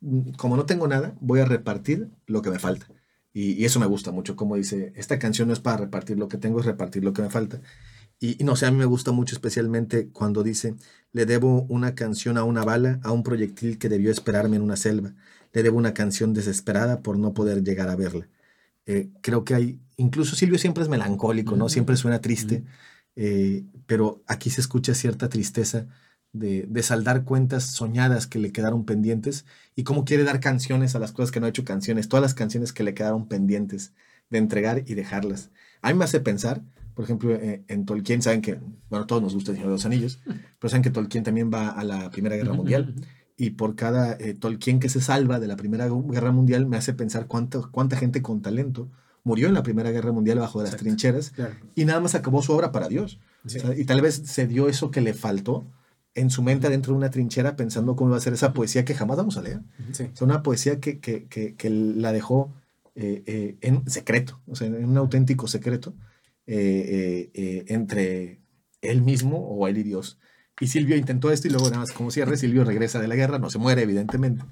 "Mm, 0.00 0.30
como 0.38 0.56
no 0.56 0.64
tengo 0.64 0.88
nada, 0.88 1.14
voy 1.20 1.40
a 1.40 1.44
repartir 1.44 2.08
lo 2.26 2.40
que 2.40 2.48
me 2.48 2.58
falta. 2.58 2.86
Y, 3.34 3.52
y 3.54 3.66
eso 3.66 3.80
me 3.80 3.86
gusta 3.86 4.12
mucho, 4.12 4.36
como 4.36 4.56
dice, 4.56 4.92
esta 4.96 5.18
canción 5.18 5.48
no 5.48 5.54
es 5.54 5.60
para 5.60 5.78
repartir 5.78 6.18
lo 6.18 6.28
que 6.28 6.38
tengo, 6.38 6.60
es 6.60 6.66
repartir 6.66 7.04
lo 7.04 7.12
que 7.12 7.22
me 7.22 7.30
falta. 7.30 7.60
Y, 8.20 8.40
y 8.40 8.44
no 8.44 8.56
sé, 8.56 8.66
a 8.66 8.70
mí 8.70 8.78
me 8.78 8.84
gusta 8.86 9.12
mucho 9.12 9.34
especialmente 9.34 10.08
cuando 10.10 10.42
dice, 10.42 10.76
le 11.12 11.26
debo 11.26 11.62
una 11.68 11.94
canción 11.94 12.38
a 12.38 12.44
una 12.44 12.64
bala, 12.64 13.00
a 13.02 13.12
un 13.12 13.22
proyectil 13.24 13.78
que 13.78 13.88
debió 13.90 14.10
esperarme 14.10 14.56
en 14.56 14.62
una 14.62 14.76
selva. 14.76 15.14
Le 15.52 15.62
debo 15.62 15.78
una 15.78 15.94
canción 15.94 16.32
desesperada 16.34 17.02
por 17.02 17.18
no 17.18 17.34
poder 17.34 17.62
llegar 17.64 17.88
a 17.90 17.96
verla. 17.96 18.28
Eh, 18.86 19.10
creo 19.22 19.44
que 19.44 19.54
hay, 19.54 19.80
incluso 19.96 20.36
Silvio 20.36 20.58
siempre 20.58 20.82
es 20.84 20.88
melancólico, 20.88 21.56
¿no? 21.56 21.68
Siempre 21.68 21.96
suena 21.96 22.20
triste, 22.20 22.64
eh, 23.16 23.64
pero 23.86 24.22
aquí 24.26 24.50
se 24.50 24.60
escucha 24.60 24.94
cierta 24.94 25.28
tristeza 25.28 25.88
de, 26.34 26.66
de 26.68 26.82
saldar 26.82 27.24
cuentas 27.24 27.64
soñadas 27.64 28.26
que 28.26 28.38
le 28.38 28.52
quedaron 28.52 28.84
pendientes 28.84 29.46
y 29.74 29.84
cómo 29.84 30.04
quiere 30.04 30.24
dar 30.24 30.40
canciones 30.40 30.94
a 30.94 30.98
las 30.98 31.12
cosas 31.12 31.30
que 31.30 31.40
no 31.40 31.46
ha 31.46 31.48
hecho 31.48 31.64
canciones, 31.64 32.08
todas 32.10 32.22
las 32.22 32.34
canciones 32.34 32.72
que 32.74 32.84
le 32.84 32.92
quedaron 32.92 33.26
pendientes 33.28 33.94
de 34.30 34.38
entregar 34.38 34.82
y 34.86 34.94
dejarlas. 34.94 35.50
A 35.80 35.90
mí 35.92 35.98
me 35.98 36.04
hace 36.04 36.20
pensar, 36.20 36.60
por 36.94 37.04
ejemplo, 37.04 37.34
eh, 37.34 37.64
en 37.68 37.86
Tolkien, 37.86 38.20
saben 38.20 38.42
que, 38.42 38.58
bueno, 38.90 39.06
todos 39.06 39.22
nos 39.22 39.32
gusta 39.34 39.52
el 39.52 39.56
Señor 39.56 39.70
de 39.70 39.74
los 39.76 39.86
Anillos, 39.86 40.20
pero 40.58 40.68
saben 40.68 40.82
que 40.82 40.90
Tolkien 40.90 41.24
también 41.24 41.50
va 41.52 41.68
a 41.70 41.82
la 41.84 42.10
Primera 42.10 42.36
Guerra 42.36 42.52
Mundial 42.52 42.94
y 43.36 43.50
por 43.50 43.74
cada 43.74 44.12
eh, 44.14 44.34
Tolkien 44.34 44.78
que 44.80 44.88
se 44.88 45.00
salva 45.00 45.40
de 45.40 45.46
la 45.48 45.56
Primera 45.56 45.88
Guerra 45.88 46.30
Mundial 46.32 46.66
me 46.66 46.76
hace 46.76 46.92
pensar 46.94 47.26
cuánta, 47.26 47.60
cuánta 47.70 47.96
gente 47.96 48.22
con 48.22 48.42
talento 48.42 48.88
murió 49.24 49.48
en 49.48 49.54
la 49.54 49.62
Primera 49.62 49.90
Guerra 49.90 50.12
Mundial 50.12 50.38
bajo 50.38 50.58
de 50.60 50.64
las 50.64 50.74
Exacto. 50.74 50.84
trincheras 50.84 51.30
Claro. 51.30 51.54
y 51.74 51.84
nada 51.84 52.00
más 52.00 52.14
acabó 52.14 52.42
su 52.42 52.52
obra 52.52 52.70
para 52.72 52.88
Dios. 52.88 53.18
Sí. 53.46 53.58
O 53.58 53.60
sea, 53.60 53.76
y 53.78 53.84
tal 53.84 54.00
vez 54.00 54.22
se 54.24 54.46
dio 54.46 54.68
eso 54.68 54.90
que 54.90 55.00
le 55.00 55.14
faltó 55.14 55.64
en 56.14 56.30
su 56.30 56.42
mente 56.42 56.68
dentro 56.68 56.92
de 56.92 56.98
una 56.98 57.10
trinchera 57.10 57.56
pensando 57.56 57.96
cómo 57.96 58.10
iba 58.10 58.16
a 58.16 58.20
ser 58.20 58.32
esa 58.32 58.52
poesía 58.52 58.84
que 58.84 58.94
jamás 58.94 59.16
vamos 59.16 59.36
a 59.36 59.42
leer. 59.42 59.60
Sí. 59.92 60.08
Sea, 60.12 60.24
una 60.24 60.42
poesía 60.42 60.80
que, 60.80 61.00
que, 61.00 61.26
que, 61.26 61.54
que 61.54 61.70
la 61.70 62.12
dejó 62.12 62.52
eh, 62.94 63.22
eh, 63.26 63.56
en 63.60 63.88
secreto, 63.90 64.40
o 64.46 64.54
sea, 64.54 64.68
en 64.68 64.84
un 64.84 64.96
auténtico 64.96 65.48
secreto 65.48 65.94
eh, 66.46 66.50
eh, 66.54 67.30
eh, 67.32 67.64
entre 67.68 68.42
él 68.82 69.00
mismo 69.00 69.38
o 69.38 69.66
él 69.66 69.78
y 69.78 69.82
Dios. 69.82 70.18
Y 70.60 70.66
Silvio 70.66 70.94
intentó 70.94 71.32
esto 71.32 71.48
y 71.48 71.50
luego 71.50 71.66
nada 71.66 71.80
más 71.80 71.92
como 71.92 72.10
cierre, 72.10 72.36
Silvio 72.36 72.64
regresa 72.64 73.00
de 73.00 73.08
la 73.08 73.16
guerra, 73.16 73.38
no 73.38 73.48
se 73.48 73.58
muere 73.58 73.82
evidentemente. 73.82 74.44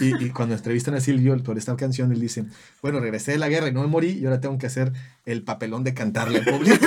Y, 0.00 0.24
y 0.24 0.30
cuando 0.30 0.54
entrevistan 0.54 0.94
a 0.94 1.00
Silvio 1.00 1.36
por 1.42 1.58
esta 1.58 1.76
canción, 1.76 2.12
él 2.12 2.20
dice, 2.20 2.44
bueno, 2.82 3.00
regresé 3.00 3.32
de 3.32 3.38
la 3.38 3.48
guerra 3.48 3.68
y 3.68 3.72
no 3.72 3.82
me 3.82 3.88
morí 3.88 4.10
y 4.10 4.24
ahora 4.24 4.40
tengo 4.40 4.56
que 4.58 4.66
hacer 4.66 4.92
el 5.24 5.42
papelón 5.42 5.82
de 5.82 5.92
cantarle 5.92 6.38
en 6.38 6.44
público. 6.44 6.86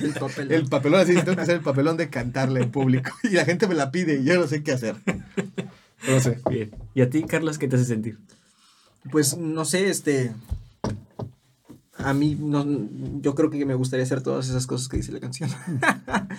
El 0.00 0.12
papel. 0.14 0.52
el 0.52 0.68
papelón 0.68 1.00
así, 1.00 1.14
tengo 1.14 1.34
que 1.34 1.42
hacer 1.42 1.56
el 1.56 1.62
papelón 1.62 1.96
de 1.96 2.08
cantarle 2.08 2.62
en 2.62 2.70
público. 2.70 3.10
Y 3.24 3.30
la 3.30 3.44
gente 3.44 3.66
me 3.66 3.74
la 3.74 3.90
pide 3.90 4.20
y 4.20 4.24
yo 4.24 4.36
no 4.36 4.46
sé 4.46 4.62
qué 4.62 4.72
hacer. 4.72 4.96
No 6.06 6.20
sé. 6.20 6.38
Bien. 6.48 6.70
¿Y 6.94 7.00
a 7.02 7.10
ti, 7.10 7.24
Carlos, 7.24 7.58
qué 7.58 7.68
te 7.68 7.76
hace 7.76 7.84
sentir? 7.84 8.18
Pues 9.10 9.36
no 9.36 9.64
sé, 9.64 9.88
este. 9.88 10.32
A 11.96 12.14
mí, 12.14 12.36
no, 12.38 12.64
yo 13.20 13.34
creo 13.34 13.50
que 13.50 13.64
me 13.66 13.74
gustaría 13.74 14.04
hacer 14.04 14.22
todas 14.22 14.48
esas 14.48 14.66
cosas 14.66 14.88
que 14.88 14.98
dice 14.98 15.12
la 15.12 15.20
canción. 15.20 15.50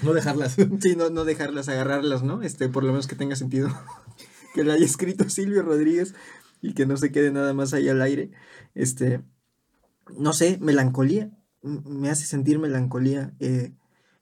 No 0.03 0.13
dejarlas. 0.13 0.55
Sí, 0.79 0.95
no, 0.95 1.09
no 1.09 1.25
dejarlas, 1.25 1.67
agarrarlas, 1.67 2.23
¿no? 2.23 2.41
Este, 2.41 2.69
por 2.69 2.83
lo 2.83 2.91
menos 2.91 3.07
que 3.07 3.17
tenga 3.17 3.35
sentido. 3.35 3.69
que 4.55 4.63
la 4.63 4.75
haya 4.75 4.85
escrito 4.85 5.27
Silvio 5.29 5.61
Rodríguez 5.61 6.15
y 6.61 6.73
que 6.73 6.85
no 6.85 6.95
se 6.95 7.11
quede 7.11 7.31
nada 7.31 7.53
más 7.53 7.73
ahí 7.73 7.89
al 7.89 8.01
aire. 8.01 8.31
Este, 8.75 9.21
no 10.17 10.31
sé, 10.31 10.57
melancolía. 10.61 11.31
Me 11.61 12.09
hace 12.09 12.25
sentir 12.25 12.59
melancolía. 12.59 13.33
eh, 13.39 13.71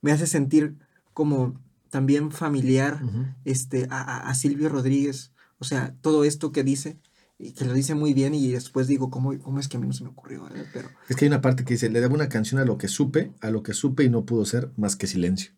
me 0.01 0.11
hace 0.11 0.27
sentir 0.27 0.75
como 1.13 1.59
también 1.89 2.31
familiar 2.31 3.01
este, 3.45 3.87
a, 3.89 4.29
a- 4.29 4.35
Silvio 4.35 4.69
Rodríguez. 4.69 5.31
O 5.59 5.63
sea, 5.65 5.95
todo 6.01 6.23
esto 6.23 6.51
que 6.51 6.63
dice, 6.63 6.97
y 7.39 7.53
que 7.53 7.65
lo 7.65 7.73
dice 7.73 7.95
muy 7.95 8.13
bien, 8.13 8.33
y 8.35 8.47
después 8.51 8.87
digo, 8.87 9.09
¿cómo, 9.09 9.37
cómo 9.39 9.59
es 9.59 9.67
que 9.67 9.77
a 9.77 9.79
mí 9.79 9.87
no 9.87 9.93
se 9.93 10.03
me 10.03 10.09
ocurrió? 10.09 10.43
verdad? 10.43 10.65
Pero 10.73 10.89
Es 11.09 11.15
que 11.15 11.25
hay 11.25 11.29
una 11.29 11.41
parte 11.41 11.63
que 11.65 11.73
dice, 11.73 11.89
le 11.89 12.01
debo 12.01 12.13
una 12.15 12.29
canción 12.29 12.59
a 12.61 12.65
lo 12.65 12.77
que 12.77 12.87
supe, 12.87 13.31
a 13.41 13.49
lo 13.49 13.63
que 13.63 13.73
supe 13.73 14.03
y 14.03 14.09
no 14.09 14.25
pudo 14.25 14.45
ser 14.45 14.71
más 14.77 14.95
que 14.95 15.07
silencio. 15.07 15.51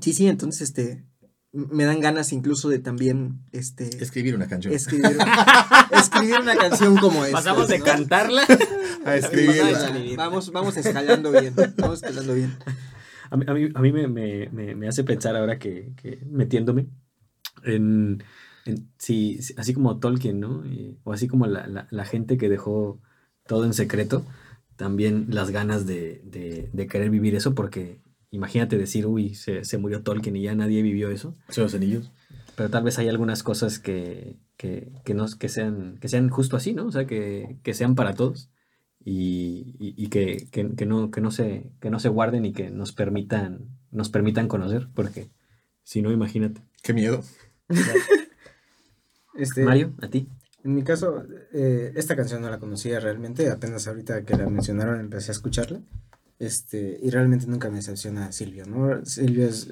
sí, 0.00 0.12
sí, 0.12 0.26
entonces 0.26 0.62
este, 0.62 1.04
me 1.54 1.84
dan 1.84 2.00
ganas 2.00 2.32
incluso 2.32 2.68
de 2.68 2.80
también 2.80 3.40
este, 3.52 3.84
Escribir 4.02 4.34
una 4.34 4.48
canción. 4.48 4.74
escribir, 4.74 5.16
escribir 5.92 6.40
una 6.40 6.56
canción 6.56 6.96
como 6.96 7.24
esta. 7.24 7.38
Pasamos 7.38 7.68
de 7.68 7.78
¿no? 7.78 7.84
cantarla 7.84 8.42
a 9.04 9.16
escribirla. 9.16 9.70
escribir. 9.70 10.16
Vamos, 10.16 10.50
vamos 10.52 10.76
escalando 10.76 11.30
bien. 11.30 11.54
Vamos 11.78 12.02
escalando 12.02 12.34
bien. 12.34 12.56
A 13.30 13.36
mí, 13.36 13.44
a 13.48 13.54
mí, 13.54 13.68
a 13.74 13.80
mí 13.80 13.92
me, 13.92 14.08
me- 14.08 14.48
me- 14.50 14.74
me 14.74 14.88
hace 14.88 15.04
pensar 15.04 15.36
ahora 15.36 15.58
que, 15.58 15.92
que 15.96 16.20
metiéndome 16.30 16.86
en, 17.64 18.22
en 18.64 18.90
si, 18.98 19.40
si- 19.42 19.54
así 19.56 19.74
como 19.74 19.98
Tolkien, 19.98 20.40
¿no? 20.40 20.64
Y- 20.66 20.98
o 21.04 21.12
así 21.12 21.28
como 21.28 21.46
la, 21.46 21.66
la- 21.66 21.88
la 21.90 22.04
gente 22.04 22.36
que 22.36 22.48
dejó 22.48 23.00
todo 23.46 23.64
en 23.64 23.74
secreto, 23.74 24.26
también 24.76 25.26
las 25.30 25.50
ganas 25.50 25.86
de, 25.86 26.20
de- 26.24 26.70
de 26.72 26.86
querer 26.86 27.10
vivir 27.10 27.34
eso, 27.34 27.54
porque 27.54 28.00
imagínate 28.34 28.76
decir, 28.78 29.06
uy, 29.06 29.34
se, 29.34 29.64
se 29.64 29.78
murió 29.78 30.02
Tolkien 30.02 30.36
y 30.36 30.42
ya 30.42 30.54
nadie 30.54 30.82
vivió 30.82 31.10
eso, 31.10 31.34
Son 31.48 31.64
los 31.64 31.74
anillos. 31.74 32.10
pero 32.56 32.70
tal 32.70 32.84
vez 32.84 32.98
hay 32.98 33.08
algunas 33.08 33.42
cosas 33.42 33.78
que, 33.78 34.36
que, 34.56 34.92
que, 35.04 35.14
nos, 35.14 35.34
que, 35.36 35.48
sean, 35.48 35.98
que 36.00 36.08
sean 36.08 36.28
justo 36.28 36.56
así, 36.56 36.72
¿no? 36.74 36.86
O 36.86 36.92
sea, 36.92 37.06
que, 37.06 37.56
que 37.62 37.74
sean 37.74 37.94
para 37.94 38.14
todos 38.14 38.50
y, 39.04 39.74
y- 39.78 39.94
y 39.96 40.08
que, 40.08 40.48
que- 40.50 40.74
que 40.76 40.86
no, 40.86 41.10
que, 41.10 41.20
no 41.20 41.30
se, 41.30 41.70
que 41.80 41.90
no 41.90 41.98
se 42.00 42.08
guarden 42.08 42.44
y 42.44 42.52
que 42.52 42.70
nos 42.70 42.92
permitan, 42.92 43.68
nos 43.90 44.08
permitan 44.08 44.48
conocer, 44.48 44.88
porque 44.94 45.28
si 45.82 46.00
no, 46.02 46.10
imagínate. 46.12 46.60
Qué 46.82 46.92
miedo. 46.92 47.22
Este, 49.36 49.64
Mario, 49.64 49.92
a 50.00 50.08
ti. 50.08 50.28
En 50.62 50.74
mi 50.74 50.82
caso, 50.84 51.24
eh, 51.52 51.92
esta 51.96 52.16
canción 52.16 52.40
no 52.40 52.48
la 52.50 52.58
conocía 52.58 53.00
realmente, 53.00 53.50
apenas 53.50 53.86
ahorita 53.88 54.24
que 54.24 54.36
la 54.36 54.48
mencionaron 54.48 55.00
empecé 55.00 55.30
a 55.30 55.32
escucharla, 55.32 55.80
este, 56.38 56.98
y 57.02 57.10
realmente 57.10 57.46
nunca 57.46 57.68
me 57.70 57.76
decepciona 57.76 58.32
Silvio, 58.32 58.66
¿no? 58.66 59.04
Silvio 59.04 59.48
es, 59.48 59.68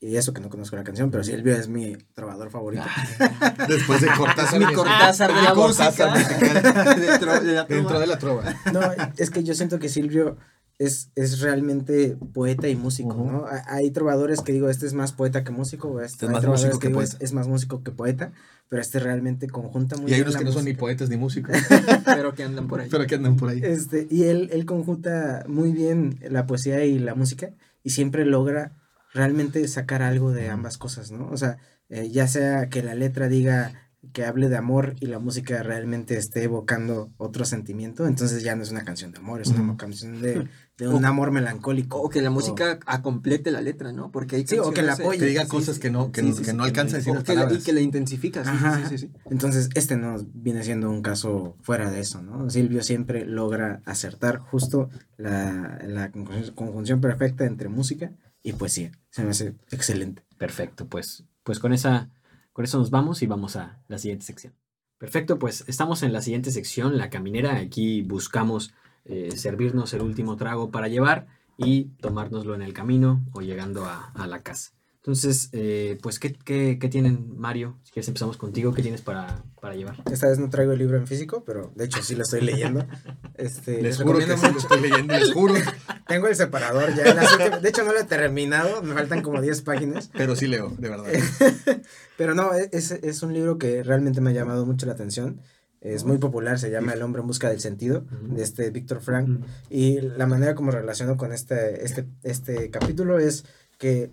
y 0.00 0.16
eso 0.16 0.32
que 0.32 0.40
no 0.40 0.48
conozco 0.48 0.76
la 0.76 0.84
canción, 0.84 1.10
pero 1.10 1.22
Silvio 1.22 1.54
es 1.54 1.68
mi 1.68 1.94
trovador 2.14 2.50
favorito. 2.50 2.84
Después 3.68 4.00
de 4.00 4.08
Cortázar. 4.16 4.58
mi 4.58 4.72
Cortázar 4.72 5.34
de 5.34 5.42
la 5.42 5.52
Cortázar 5.52 6.16
la 7.44 7.64
Dentro 7.64 8.00
de 8.00 8.06
la 8.06 8.18
trova. 8.18 8.54
No, 8.72 8.80
es 9.18 9.30
que 9.30 9.44
yo 9.44 9.54
siento 9.54 9.78
que 9.78 9.90
Silvio 9.90 10.38
es, 10.80 11.10
es 11.14 11.40
realmente 11.40 12.16
poeta 12.32 12.66
y 12.68 12.74
músico. 12.74 13.14
¿no? 13.14 13.44
Ha- 13.46 13.64
Hay 13.68 13.90
trovadores 13.90 14.40
que 14.40 14.52
digo, 14.52 14.68
este 14.70 14.86
es 14.86 14.94
más 14.94 15.12
poeta 15.12 15.44
que 15.44 15.52
músico, 15.52 15.88
o 15.88 16.00
este, 16.00 16.24
Es 16.24 16.28
hay 16.28 16.28
más 16.34 16.40
trovadores 16.40 16.64
músico 16.74 16.80
que 16.80 16.88
digo, 16.88 17.02
es, 17.02 17.10
poeta. 17.10 17.24
es 17.24 17.32
más 17.34 17.46
músico 17.48 17.82
que 17.82 17.90
poeta, 17.90 18.32
pero 18.68 18.80
este 18.80 18.98
realmente 18.98 19.46
conjunta 19.48 19.96
muy 19.96 20.10
Y 20.10 20.14
hay 20.14 20.20
bien 20.20 20.28
unos 20.28 20.36
que 20.38 20.44
no 20.44 20.52
son 20.52 20.64
ni 20.64 20.72
poetas 20.74 21.10
ni 21.10 21.16
músicos, 21.18 21.54
Pero 22.06 22.34
que 22.34 22.44
andan 22.44 22.66
por 22.66 22.80
ahí. 22.80 22.88
pero 22.90 23.06
que 23.06 23.14
andan 23.16 23.36
por 23.36 23.50
ahí. 23.50 23.60
Este, 23.62 24.06
y 24.10 24.24
él, 24.24 24.48
él 24.52 24.64
conjunta 24.64 25.44
muy 25.46 25.72
bien 25.72 26.18
la 26.28 26.46
poesía 26.46 26.84
y 26.84 26.98
la 26.98 27.14
música 27.14 27.50
y 27.84 27.90
siempre 27.90 28.24
logra 28.24 28.72
realmente 29.12 29.66
sacar 29.68 30.02
algo 30.02 30.32
de 30.32 30.48
ambas 30.48 30.78
cosas, 30.78 31.10
¿no? 31.10 31.28
O 31.30 31.36
sea, 31.36 31.58
eh, 31.88 32.08
ya 32.10 32.26
sea 32.28 32.68
que 32.70 32.82
la 32.82 32.94
letra 32.94 33.28
diga 33.28 33.89
que 34.12 34.24
hable 34.24 34.48
de 34.48 34.56
amor 34.56 34.96
y 35.00 35.06
la 35.06 35.18
música 35.18 35.62
realmente 35.62 36.16
esté 36.16 36.44
evocando 36.44 37.12
otro 37.18 37.44
sentimiento, 37.44 38.06
entonces 38.06 38.42
ya 38.42 38.56
no 38.56 38.62
es 38.62 38.70
una 38.70 38.82
canción 38.84 39.12
de 39.12 39.18
amor, 39.18 39.42
es 39.42 39.48
una 39.48 39.76
canción 39.76 40.22
de, 40.22 40.48
de 40.78 40.88
un 40.88 41.04
amor 41.04 41.30
melancólico. 41.32 42.00
O 42.00 42.08
que 42.08 42.22
la 42.22 42.30
música 42.30 42.78
acomplete 42.86 43.50
la 43.50 43.60
letra, 43.60 43.92
¿no? 43.92 44.10
Porque 44.10 44.36
hay 44.36 44.46
Sí, 44.46 44.58
o 44.58 44.70
que 44.72 44.80
la 44.80 44.88
canciones, 44.88 45.00
eh, 45.00 45.02
apoye. 45.02 45.18
Que 45.18 45.26
diga 45.26 45.42
Sí, 45.42 45.48
cosas 45.48 45.74
sí. 45.74 45.80
que 45.82 45.90
no, 45.90 46.12
que, 46.12 46.22
Sí, 46.22 46.28
no- 46.28 46.32
sí, 46.36 46.42
que 46.44 46.50
sí, 46.50 46.56
no 46.56 46.64
alcanza 46.64 46.96
a 46.96 46.98
decir 47.00 47.12
las 47.14 47.24
que 47.24 47.34
la- 47.34 47.52
y 47.52 47.58
que 47.58 47.72
la 47.74 47.80
intensifica. 47.82 48.42
Sí, 48.42 48.50
Ajá. 48.50 48.78
sí, 48.78 48.84
sí, 48.88 48.98
sí. 49.06 49.12
Entonces, 49.30 49.68
este 49.74 49.96
no 49.98 50.16
viene 50.32 50.64
siendo 50.64 50.88
un 50.88 51.02
caso 51.02 51.56
fuera 51.60 51.90
de 51.90 52.00
eso, 52.00 52.22
¿no? 52.22 52.48
Silvio 52.48 52.82
siempre 52.82 53.26
logra 53.26 53.82
acertar 53.84 54.38
justo 54.38 54.88
la, 55.18 55.78
la 55.86 56.10
conjunción- 56.10 56.54
conjunción 56.54 57.00
perfecta 57.02 57.44
entre 57.44 57.68
música 57.68 58.12
y 58.42 58.54
poesía. 58.54 58.92
Se 59.10 59.22
me 59.24 59.30
hace 59.32 59.54
excelente. 59.70 60.22
Perfecto, 60.38 60.86
pues, 60.86 61.24
pues 61.44 61.58
con, 61.58 61.74
esa, 61.74 62.08
con 62.60 62.66
eso 62.66 62.76
nos 62.76 62.90
vamos 62.90 63.22
y 63.22 63.26
vamos 63.26 63.56
a 63.56 63.78
la 63.88 63.96
siguiente 63.96 64.26
sección. 64.26 64.52
Perfecto, 64.98 65.38
pues 65.38 65.64
estamos 65.66 66.02
en 66.02 66.12
la 66.12 66.20
siguiente 66.20 66.50
sección, 66.50 66.98
la 66.98 67.08
caminera. 67.08 67.56
Aquí 67.56 68.02
buscamos 68.02 68.74
eh, 69.06 69.30
servirnos 69.34 69.94
el 69.94 70.02
último 70.02 70.36
trago 70.36 70.70
para 70.70 70.88
llevar 70.88 71.26
y 71.56 71.84
tomárnoslo 72.02 72.54
en 72.54 72.60
el 72.60 72.74
camino 72.74 73.24
o 73.32 73.40
llegando 73.40 73.86
a 73.86 74.26
la 74.26 74.42
casa. 74.42 74.72
Entonces, 75.02 75.48
eh, 75.52 75.96
pues, 76.02 76.18
¿qué, 76.18 76.34
qué, 76.34 76.78
qué 76.78 76.88
tienen, 76.90 77.34
Mario? 77.38 77.78
Si 77.84 77.90
quieres 77.92 78.08
empezamos 78.08 78.36
contigo, 78.36 78.74
¿qué 78.74 78.82
tienes 78.82 79.00
para, 79.00 79.42
para 79.58 79.74
llevar? 79.74 79.96
Esta 80.12 80.28
vez 80.28 80.38
no 80.38 80.50
traigo 80.50 80.72
el 80.72 80.78
libro 80.78 80.98
en 80.98 81.06
físico, 81.06 81.42
pero 81.46 81.72
de 81.74 81.86
hecho 81.86 82.02
sí 82.02 82.14
lo 82.14 82.22
estoy 82.22 82.42
leyendo. 82.42 82.86
Este, 83.34 83.80
Les 83.80 83.96
juro 83.96 84.18
que 84.18 84.36
sí 84.36 84.46
lo 84.52 84.58
estoy 84.58 84.80
leyendo, 84.82 85.14
les 85.18 85.32
juro. 85.32 85.54
Tengo 86.06 86.26
el 86.28 86.36
separador 86.36 86.94
ya. 86.94 87.04
en 87.12 87.18
últimas- 87.18 87.62
de 87.62 87.68
hecho, 87.70 87.82
no 87.84 87.92
lo 87.94 88.00
he 88.00 88.04
terminado, 88.04 88.82
me 88.82 88.92
faltan 88.92 89.22
como 89.22 89.40
10 89.40 89.62
páginas. 89.62 90.10
Pero 90.12 90.36
sí 90.36 90.46
leo, 90.46 90.68
de 90.78 90.90
verdad. 90.90 91.06
Pero 92.18 92.34
no, 92.34 92.52
e- 92.54 92.68
es, 92.72 92.90
es 92.90 93.22
un 93.22 93.32
libro 93.32 93.56
que 93.56 93.82
realmente 93.82 94.20
me 94.20 94.30
ha 94.30 94.34
llamado 94.34 94.66
mucho 94.66 94.84
la 94.84 94.92
atención. 94.92 95.40
Es 95.80 96.04
muy 96.04 96.18
popular, 96.18 96.58
se 96.58 96.70
llama 96.70 96.92
El 96.92 97.00
hombre 97.00 97.22
en 97.22 97.26
busca 97.26 97.48
del 97.48 97.60
sentido, 97.60 98.04
de 98.28 98.42
este 98.42 98.68
Víctor 98.68 99.00
Frank. 99.00 99.42
Y 99.70 100.02
la 100.02 100.26
manera 100.26 100.54
como 100.54 100.70
relaciono 100.70 101.16
con 101.16 101.32
este, 101.32 101.86
este, 101.86 102.06
este 102.22 102.68
capítulo 102.68 103.18
es 103.18 103.46
que 103.78 104.10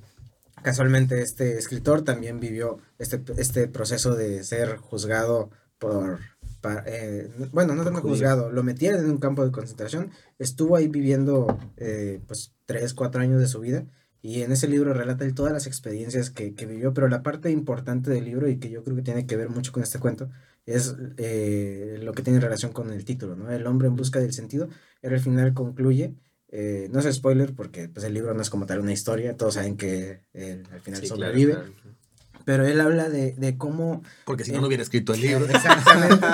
casualmente 0.64 1.22
este 1.22 1.58
escritor 1.58 2.04
también 2.04 2.40
vivió 2.40 2.80
este, 3.00 3.22
este 3.38 3.68
proceso 3.68 4.16
de 4.16 4.44
ser 4.44 4.78
juzgado 4.78 5.50
por... 5.78 6.20
eh, 6.86 7.30
bueno, 7.52 7.76
no 7.76 7.84
tanto 7.84 8.02
juzgado, 8.02 8.52
lo 8.52 8.64
metieron 8.64 9.04
en 9.04 9.12
un 9.12 9.18
campo 9.20 9.46
de 9.46 9.52
concentración, 9.52 10.12
estuvo 10.40 10.76
ahí 10.76 10.88
viviendo 10.88 11.58
eh, 11.78 12.20
pues 12.28 12.54
tres, 12.66 12.94
cuatro 12.94 13.22
años 13.22 13.40
de 13.40 13.48
su 13.48 13.60
vida 13.60 13.86
y 14.22 14.42
en 14.42 14.52
ese 14.52 14.68
libro 14.68 14.94
relata 14.94 15.26
él 15.26 15.36
todas 15.36 15.54
las 15.54 15.68
experiencias 15.68 16.32
que, 16.32 16.56
que 16.56 16.66
vivió, 16.66 16.94
pero 16.94 17.08
la 17.08 17.24
parte 17.24 17.52
importante 17.52 18.10
del 18.10 18.26
libro 18.26 18.50
y 18.50 18.58
que 18.58 18.70
yo 18.70 18.84
creo 18.84 18.96
que 18.96 19.04
tiene 19.04 19.26
que 19.26 19.38
ver 19.38 19.50
mucho 19.50 19.72
con 19.72 19.84
este 19.84 20.00
cuento 20.00 20.30
es 20.68 20.96
eh, 21.18 21.98
lo 22.02 22.14
que 22.14 22.24
tiene 22.24 22.42
relación 22.42 22.74
con 22.74 22.92
el 22.92 23.06
título, 23.06 23.36
¿no? 23.36 23.50
El 23.50 23.66
hombre 23.68 23.88
en 23.88 23.96
busca 23.96 24.20
del 24.20 24.34
sentido. 24.34 24.68
Él 25.02 25.14
al 25.14 25.22
final 25.22 25.54
concluye, 25.54 26.16
eh, 26.50 26.88
no 26.92 27.00
es 27.00 27.16
spoiler 27.16 27.54
porque 27.54 27.90
pues, 27.90 28.06
el 28.06 28.14
libro 28.14 28.34
no 28.34 28.42
es 28.42 28.50
como 28.50 28.66
tal 28.66 28.80
una 28.80 28.94
historia, 28.94 29.36
todos 29.36 29.56
saben 29.56 29.76
que 29.78 30.22
él 30.34 30.64
al 30.72 30.82
final 30.82 31.02
Sí, 31.02 31.08
sobrevive, 31.08 31.54
claro. 31.54 31.72
pero 32.46 32.66
él 32.66 32.80
habla 32.80 33.10
de, 33.10 33.34
de 33.34 33.58
cómo... 33.58 34.04
Porque 34.26 34.46
si 34.46 34.52
no, 34.54 34.62
no 34.62 34.68
hubiera 34.68 34.84
escrito 34.84 35.14
el 35.14 35.22
libro. 35.28 35.46
Exactamente. 35.46 36.26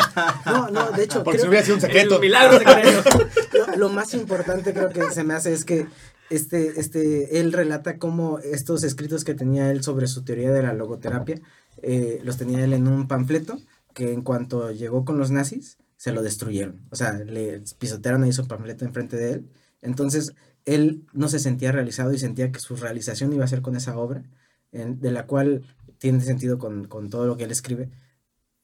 No, 0.46 0.70
no, 0.70 0.92
de 0.92 1.04
hecho... 1.04 1.24
Porque 1.24 1.40
si 1.40 1.42
creo- 1.44 1.50
hubiera 1.50 1.66
sido 1.66 1.76
un 1.76 1.82
secreto. 1.82 2.16
El 2.16 2.22
milagro 2.22 2.60
secreto. 2.60 3.30
lo, 3.72 3.76
lo 3.78 3.90
más 3.90 4.14
importante 4.14 4.74
creo 4.74 4.90
que 4.90 5.04
se 5.12 5.24
me 5.24 5.34
hace 5.34 5.52
es 5.54 5.66
que 5.66 5.88
este, 6.30 6.80
este, 6.80 7.40
él 7.40 7.52
relata 7.54 7.98
cómo 7.98 8.40
estos 8.40 8.84
escritos 8.84 9.24
que 9.24 9.34
tenía 9.36 9.70
él 9.72 9.84
sobre 9.84 10.08
su 10.08 10.24
teoría 10.24 10.52
de 10.52 10.64
la 10.64 10.74
logoterapia, 10.74 11.42
eh, 11.82 12.22
los 12.24 12.38
tenía 12.38 12.64
él 12.64 12.74
en 12.74 12.88
un 12.88 13.08
panfleto 13.08 13.60
que 13.94 14.14
en 14.14 14.22
cuanto 14.22 14.72
llegó 14.72 15.06
con 15.06 15.18
los 15.20 15.30
nazis, 15.32 15.78
se 15.98 16.12
lo 16.12 16.22
destruyeron. 16.24 16.82
O 16.92 16.96
sea, 16.96 17.14
le 17.14 17.62
pisotearon 17.78 18.24
ahí 18.24 18.34
su 18.34 18.48
panfleto 18.48 18.86
enfrente 18.86 19.16
de 19.18 19.32
él. 19.34 19.50
Entonces, 19.84 20.34
él 20.66 21.06
no 21.14 21.28
se 21.28 21.40
sentía 21.40 21.72
realizado 21.72 22.14
y 22.14 22.18
sentía 22.18 22.52
que 22.52 22.60
su 22.60 22.76
realización 22.76 23.34
iba 23.34 23.44
a 23.46 23.48
ser 23.48 23.62
con 23.62 23.76
esa 23.76 23.98
obra, 23.98 24.24
en- 24.72 25.00
de 25.00 25.12
la 25.12 25.28
cual 25.28 25.64
tiene 26.00 26.22
sentido 26.22 26.58
con, 26.58 26.86
con 26.88 27.10
todo 27.10 27.28
lo 27.28 27.38
que 27.38 27.44
él 27.44 27.52
escribe. 27.52 27.92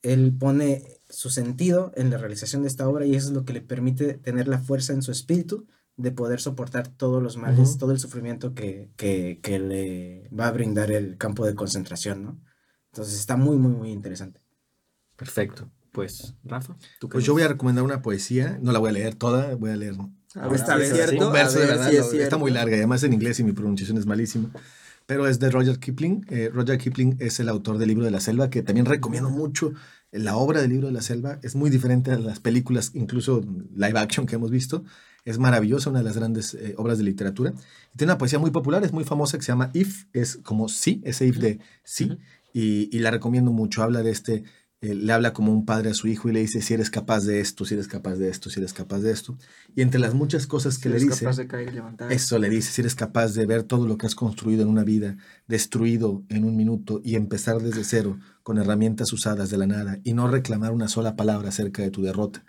Él 0.02 0.34
pone 0.38 1.00
su 1.08 1.28
sentido 1.30 1.92
en 1.94 2.10
la 2.10 2.16
realización 2.18 2.62
de 2.62 2.68
esta 2.68 2.88
obra 2.88 3.04
y 3.04 3.14
eso 3.14 3.28
es 3.28 3.34
lo 3.34 3.44
que 3.44 3.52
le 3.52 3.60
permite 3.60 4.14
tener 4.14 4.48
la 4.48 4.58
fuerza 4.58 4.92
en 4.94 5.02
su 5.02 5.12
espíritu 5.12 5.66
de 5.96 6.10
poder 6.10 6.40
soportar 6.40 6.88
todos 6.88 7.22
los 7.22 7.36
males, 7.36 7.76
todo 7.76 7.92
el 7.92 7.98
sufrimiento 7.98 8.54
que, 8.54 8.90
que, 8.96 9.40
que 9.42 9.58
le 9.58 10.28
va 10.30 10.48
a 10.48 10.52
brindar 10.52 10.90
el 10.90 11.18
campo 11.18 11.44
de 11.44 11.54
concentración, 11.54 12.22
¿no? 12.24 12.40
Entonces 12.92 13.18
está 13.20 13.36
muy, 13.36 13.56
muy, 13.58 13.72
muy 13.72 13.90
interesante. 13.90 14.40
Perfecto. 15.16 15.70
Pues, 15.92 16.34
Rafa, 16.44 16.76
¿tú 16.98 17.08
qué 17.08 17.14
Pues 17.14 17.24
yo 17.26 17.34
voy 17.34 17.42
a 17.42 17.48
recomendar 17.48 17.84
una 17.84 18.00
poesía, 18.00 18.58
no 18.62 18.72
la 18.72 18.78
voy 18.78 18.88
a 18.90 18.92
leer 18.92 19.14
toda, 19.16 19.54
voy 19.56 19.70
a 19.70 19.76
leer 19.76 19.96
A 20.34 20.46
ver 20.48 20.60
Esta 20.60 20.74
si 20.74 20.78
vez 20.80 20.90
es 20.92 20.96
sí. 20.96 21.06
cierto. 21.08 21.26
un 21.26 21.32
verso 21.32 21.58
de 21.58 21.66
ver 21.66 21.76
verdad, 21.78 21.90
si 21.90 21.96
es 21.96 22.12
está 22.14 22.36
muy 22.38 22.50
larga 22.50 22.76
y 22.76 22.78
además 22.78 23.02
en 23.02 23.12
inglés 23.12 23.40
y 23.40 23.44
mi 23.44 23.52
pronunciación 23.52 23.98
es 23.98 24.06
malísima. 24.06 24.50
Pero 25.06 25.26
es 25.26 25.40
de 25.40 25.50
Roger 25.50 25.78
Kipling. 25.80 26.24
Eh, 26.28 26.50
Roger 26.52 26.78
Kipling 26.78 27.16
es 27.18 27.40
el 27.40 27.48
autor 27.48 27.78
del 27.78 27.88
libro 27.88 28.04
de 28.04 28.12
la 28.12 28.20
selva, 28.20 28.48
que 28.48 28.62
también 28.62 28.86
recomiendo 28.86 29.28
mucho. 29.28 29.72
La 30.12 30.36
obra 30.36 30.60
del 30.60 30.70
libro 30.70 30.86
de 30.86 30.92
la 30.92 31.02
selva 31.02 31.38
es 31.42 31.56
muy 31.56 31.68
diferente 31.70 32.12
a 32.12 32.18
las 32.18 32.38
películas, 32.38 32.92
incluso 32.94 33.44
live 33.74 33.98
action 33.98 34.26
que 34.26 34.36
hemos 34.36 34.50
visto. 34.52 34.84
Es 35.24 35.38
maravillosa, 35.38 35.90
una 35.90 35.98
de 35.98 36.04
las 36.04 36.16
grandes 36.16 36.54
eh, 36.54 36.74
obras 36.78 36.98
de 36.98 37.04
literatura. 37.04 37.52
Y 37.92 37.98
tiene 37.98 38.12
una 38.12 38.18
poesía 38.18 38.38
muy 38.38 38.50
popular, 38.52 38.84
es 38.84 38.92
muy 38.92 39.04
famosa, 39.04 39.36
que 39.36 39.42
se 39.44 39.50
llama 39.52 39.70
If, 39.74 40.04
es 40.12 40.36
como 40.44 40.68
sí, 40.68 41.00
ese 41.04 41.26
if 41.26 41.38
de 41.38 41.58
sí. 41.82 42.04
Ujú. 42.04 42.18
y, 42.52 42.96
y 42.96 43.00
la 43.00 43.10
recomiendo 43.10 43.50
mucho. 43.52 43.82
Habla 43.82 44.02
de 44.04 44.10
este, 44.12 44.44
le 44.80 45.12
habla 45.12 45.34
como 45.34 45.52
un 45.52 45.66
padre 45.66 45.90
a 45.90 45.94
su 45.94 46.08
hijo 46.08 46.30
y 46.30 46.32
le 46.32 46.40
dice 46.40 46.62
si 46.62 46.72
eres 46.72 46.88
capaz 46.88 47.24
de 47.24 47.40
esto, 47.40 47.66
si 47.66 47.74
eres 47.74 47.86
capaz 47.86 48.16
de 48.16 48.30
esto, 48.30 48.48
si 48.48 48.60
eres 48.60 48.72
capaz 48.72 49.00
de 49.00 49.12
esto. 49.12 49.36
Y 49.76 49.82
entre 49.82 50.00
las 50.00 50.14
muchas 50.14 50.46
cosas 50.46 50.78
que 50.78 50.84
Si 50.84 50.88
le 50.88 50.94
eres 50.96 51.08
dice... 51.08 51.24
capaz 51.24 51.36
de 51.36 51.46
caer 51.46 51.68
y 51.68 51.72
levantar. 51.72 52.10
Eso 52.10 52.38
le 52.38 52.48
dice, 52.48 52.72
si 52.72 52.80
eres 52.80 52.94
capaz 52.94 53.34
de 53.34 53.44
ver 53.44 53.62
todo 53.62 53.86
lo 53.86 53.98
que 53.98 54.06
has 54.06 54.14
construido 54.14 54.62
en 54.62 54.68
una 54.68 54.84
vida, 54.84 55.18
destruido 55.46 56.24
en 56.30 56.44
un 56.44 56.56
minuto 56.56 57.02
y 57.04 57.16
empezar 57.16 57.60
desde 57.60 57.84
cero 57.84 58.18
con 58.42 58.56
herramientas 58.56 59.12
usadas 59.12 59.50
de 59.50 59.58
la 59.58 59.66
nada 59.66 59.98
y 60.02 60.14
no 60.14 60.28
reclamar 60.28 60.72
una 60.72 60.88
sola 60.88 61.14
palabra 61.14 61.50
acerca 61.50 61.82
de 61.82 61.90
tu 61.90 62.02
derrota. 62.02 62.44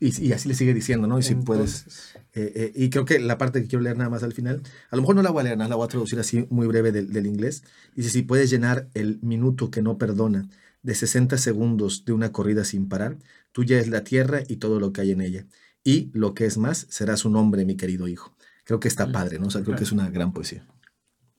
Y, 0.00 0.28
y 0.28 0.32
así 0.32 0.48
le 0.48 0.54
sigue 0.54 0.74
diciendo, 0.74 1.06
¿no? 1.06 1.18
Y 1.18 1.22
si 1.22 1.34
puedes... 1.36 1.82
Entonces, 1.82 2.16
eh, 2.32 2.52
eh, 2.54 2.72
y 2.74 2.90
creo 2.90 3.04
que 3.04 3.18
la 3.18 3.38
parte 3.38 3.60
que 3.60 3.68
quiero 3.68 3.82
leer 3.82 3.96
nada 3.96 4.08
más 4.08 4.22
al 4.22 4.32
final, 4.32 4.62
a 4.90 4.96
lo 4.96 5.02
mejor 5.02 5.14
no 5.14 5.22
la 5.22 5.30
voy 5.30 5.40
a 5.40 5.44
leer, 5.44 5.58
nada, 5.58 5.68
la 5.68 5.76
voy 5.76 5.84
a 5.84 5.88
traducir 5.88 6.18
así 6.18 6.46
muy 6.48 6.66
breve 6.66 6.90
del, 6.90 7.12
del 7.12 7.26
inglés. 7.26 7.62
Dice, 7.94 8.08
si 8.08 8.22
puedes 8.22 8.50
llenar 8.50 8.88
el 8.94 9.18
minuto 9.22 9.70
que 9.70 9.82
no 9.82 9.98
perdona 9.98 10.48
de 10.82 10.94
60 10.94 11.36
segundos 11.38 12.04
de 12.04 12.12
una 12.12 12.32
corrida 12.32 12.64
sin 12.64 12.88
parar, 12.88 13.18
tuya 13.52 13.78
es 13.78 13.88
la 13.88 14.02
tierra 14.04 14.42
y 14.48 14.56
todo 14.56 14.80
lo 14.80 14.92
que 14.92 15.02
hay 15.02 15.10
en 15.12 15.20
ella. 15.20 15.46
Y 15.84 16.10
lo 16.12 16.34
que 16.34 16.46
es 16.46 16.58
más, 16.58 16.86
serás 16.90 17.24
un 17.24 17.36
hombre, 17.36 17.64
mi 17.64 17.76
querido 17.76 18.08
hijo. 18.08 18.34
Creo 18.64 18.80
que 18.80 18.88
está 18.88 19.10
padre, 19.12 19.38
¿no? 19.38 19.46
O 19.46 19.50
sea, 19.50 19.62
creo 19.62 19.76
que 19.76 19.84
es 19.84 19.92
una 19.92 20.08
gran 20.10 20.32
poesía. 20.32 20.66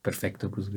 Perfecto. 0.01 0.49
Pues, 0.51 0.69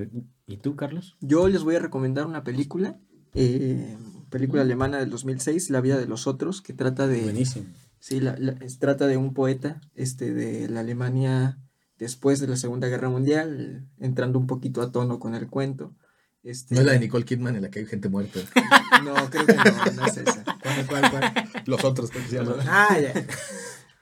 ¿Y 0.47 0.57
tú, 0.59 0.77
Carlos? 0.77 1.17
Yo 1.21 1.49
les 1.49 1.63
voy 1.63 1.77
a 1.77 1.79
recomendar 1.79 2.27
una 2.27 2.45
película, 2.45 2.99
eh, 3.35 3.97
película 4.31 4.63
alemana 4.63 4.99
del 4.99 5.09
2006, 5.11 5.71
La 5.71 5.81
vida 5.81 5.99
de 5.99 6.07
los 6.07 6.27
otros, 6.27 6.61
que 6.61 6.73
trata 6.75 7.07
de... 7.07 7.23
Buenísimo. 7.23 7.67
Sí, 7.99 8.21
la- 8.21 8.37
la- 8.39 8.53
es- 8.61 8.79
trata 8.79 9.07
de 9.07 9.17
un 9.17 9.33
poeta 9.33 9.81
este, 9.95 10.35
de 10.35 10.69
la 10.69 10.81
Alemania 10.81 11.59
después 11.99 12.39
de 12.39 12.49
la 12.49 12.57
Segunda 12.57 12.89
Guerra 12.89 13.09
Mundial, 13.09 13.89
entrando 13.99 14.39
un 14.39 14.47
poquito 14.47 14.83
a 14.83 14.93
tono 14.93 15.19
con 15.19 15.35
el 15.35 15.49
cuento. 15.49 15.95
Este, 16.45 16.75
No 16.75 16.81
es 16.83 16.87
la 16.87 16.93
de 16.93 17.01
Nicole 17.01 17.25
Kidman 17.25 17.57
en 17.57 17.63
la 17.63 17.71
que 17.71 17.81
hay 17.81 17.87
gente 17.87 18.09
muerta. 18.11 18.39
No, 19.03 19.15
creo 19.31 19.47
que 19.47 19.55
no, 19.55 19.65
no 19.97 20.07
es 20.07 20.17
esa. 20.19 20.45
¿Cuál, 20.63 20.87
cuál, 20.87 21.11
cuál? 21.11 21.33
Los 21.67 21.85
otros, 21.85 22.11
¿cómo 22.11 22.27
se? 22.29 22.39
Ah, 22.69 22.99
ya. 23.01 23.27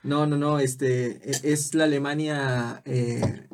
No, 0.03 0.27
no, 0.27 0.37
no, 0.37 0.59
este, 0.59 1.29
e- 1.31 1.53
es 1.53 1.73
la 1.73 1.85
Alemania, 1.85 2.81
eh, 2.83 3.47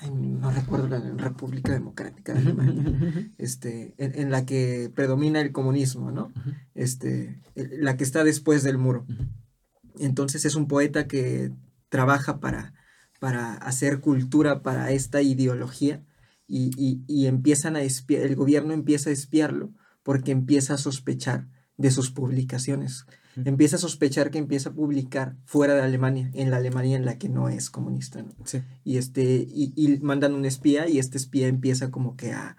ay, 0.00 0.10
no 0.10 0.50
recuerdo 0.50 0.88
la 0.88 0.98
República 0.98 1.72
Democrática 1.72 2.32
de 2.32 2.38
Alemania, 2.40 3.30
este, 3.36 3.94
en, 3.98 4.18
en 4.18 4.30
la 4.30 4.46
que 4.46 4.90
predomina 4.94 5.42
el 5.42 5.52
comunismo, 5.52 6.10
¿no? 6.10 6.32
Este, 6.74 7.38
la 7.54 7.98
que 7.98 8.04
está 8.04 8.24
después 8.24 8.62
del 8.62 8.78
muro. 8.78 9.04
Entonces 9.98 10.46
es 10.46 10.54
un 10.54 10.66
poeta 10.66 11.06
que 11.06 11.52
trabaja 11.90 12.40
para, 12.40 12.72
para 13.20 13.52
hacer 13.54 14.00
cultura 14.00 14.62
para 14.62 14.90
esta 14.90 15.20
ideología 15.20 16.02
y, 16.46 16.70
y, 16.76 17.02
y 17.06 17.26
empiezan 17.26 17.76
a 17.76 17.82
espiar, 17.82 18.22
el 18.22 18.36
gobierno 18.36 18.72
empieza 18.72 19.10
a 19.10 19.12
espiarlo 19.12 19.72
porque 20.02 20.32
empieza 20.32 20.74
a 20.74 20.78
sospechar 20.78 21.48
de 21.76 21.90
sus 21.90 22.10
publicaciones. 22.10 23.06
Empieza 23.44 23.74
a 23.74 23.78
sospechar 23.80 24.30
que 24.30 24.38
empieza 24.38 24.68
a 24.70 24.74
publicar 24.74 25.36
fuera 25.44 25.74
de 25.74 25.82
Alemania, 25.82 26.30
en 26.34 26.52
la 26.52 26.58
Alemania 26.58 26.96
en 26.96 27.04
la 27.04 27.18
que 27.18 27.28
no 27.28 27.48
es 27.48 27.68
comunista. 27.68 28.22
¿no? 28.22 28.32
Sí. 28.44 28.62
Y, 28.84 28.96
este, 28.98 29.44
y, 29.48 29.72
y 29.74 29.98
mandan 29.98 30.34
un 30.34 30.44
espía 30.44 30.88
y 30.88 31.00
este 31.00 31.18
espía 31.18 31.48
empieza 31.48 31.90
como 31.90 32.14
que 32.16 32.32
a- 32.32 32.56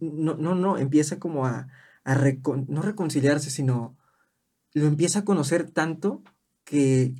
no, 0.00 0.36
no, 0.36 0.54
no, 0.54 0.78
empieza 0.78 1.18
como 1.18 1.44
a, 1.46 1.66
a 2.04 2.14
recon- 2.14 2.66
no 2.68 2.82
reconciliarse, 2.82 3.50
sino 3.50 3.96
lo 4.72 4.86
empieza 4.86 5.20
a 5.20 5.24
conocer 5.24 5.68
tanto 5.72 6.22
que 6.62 7.14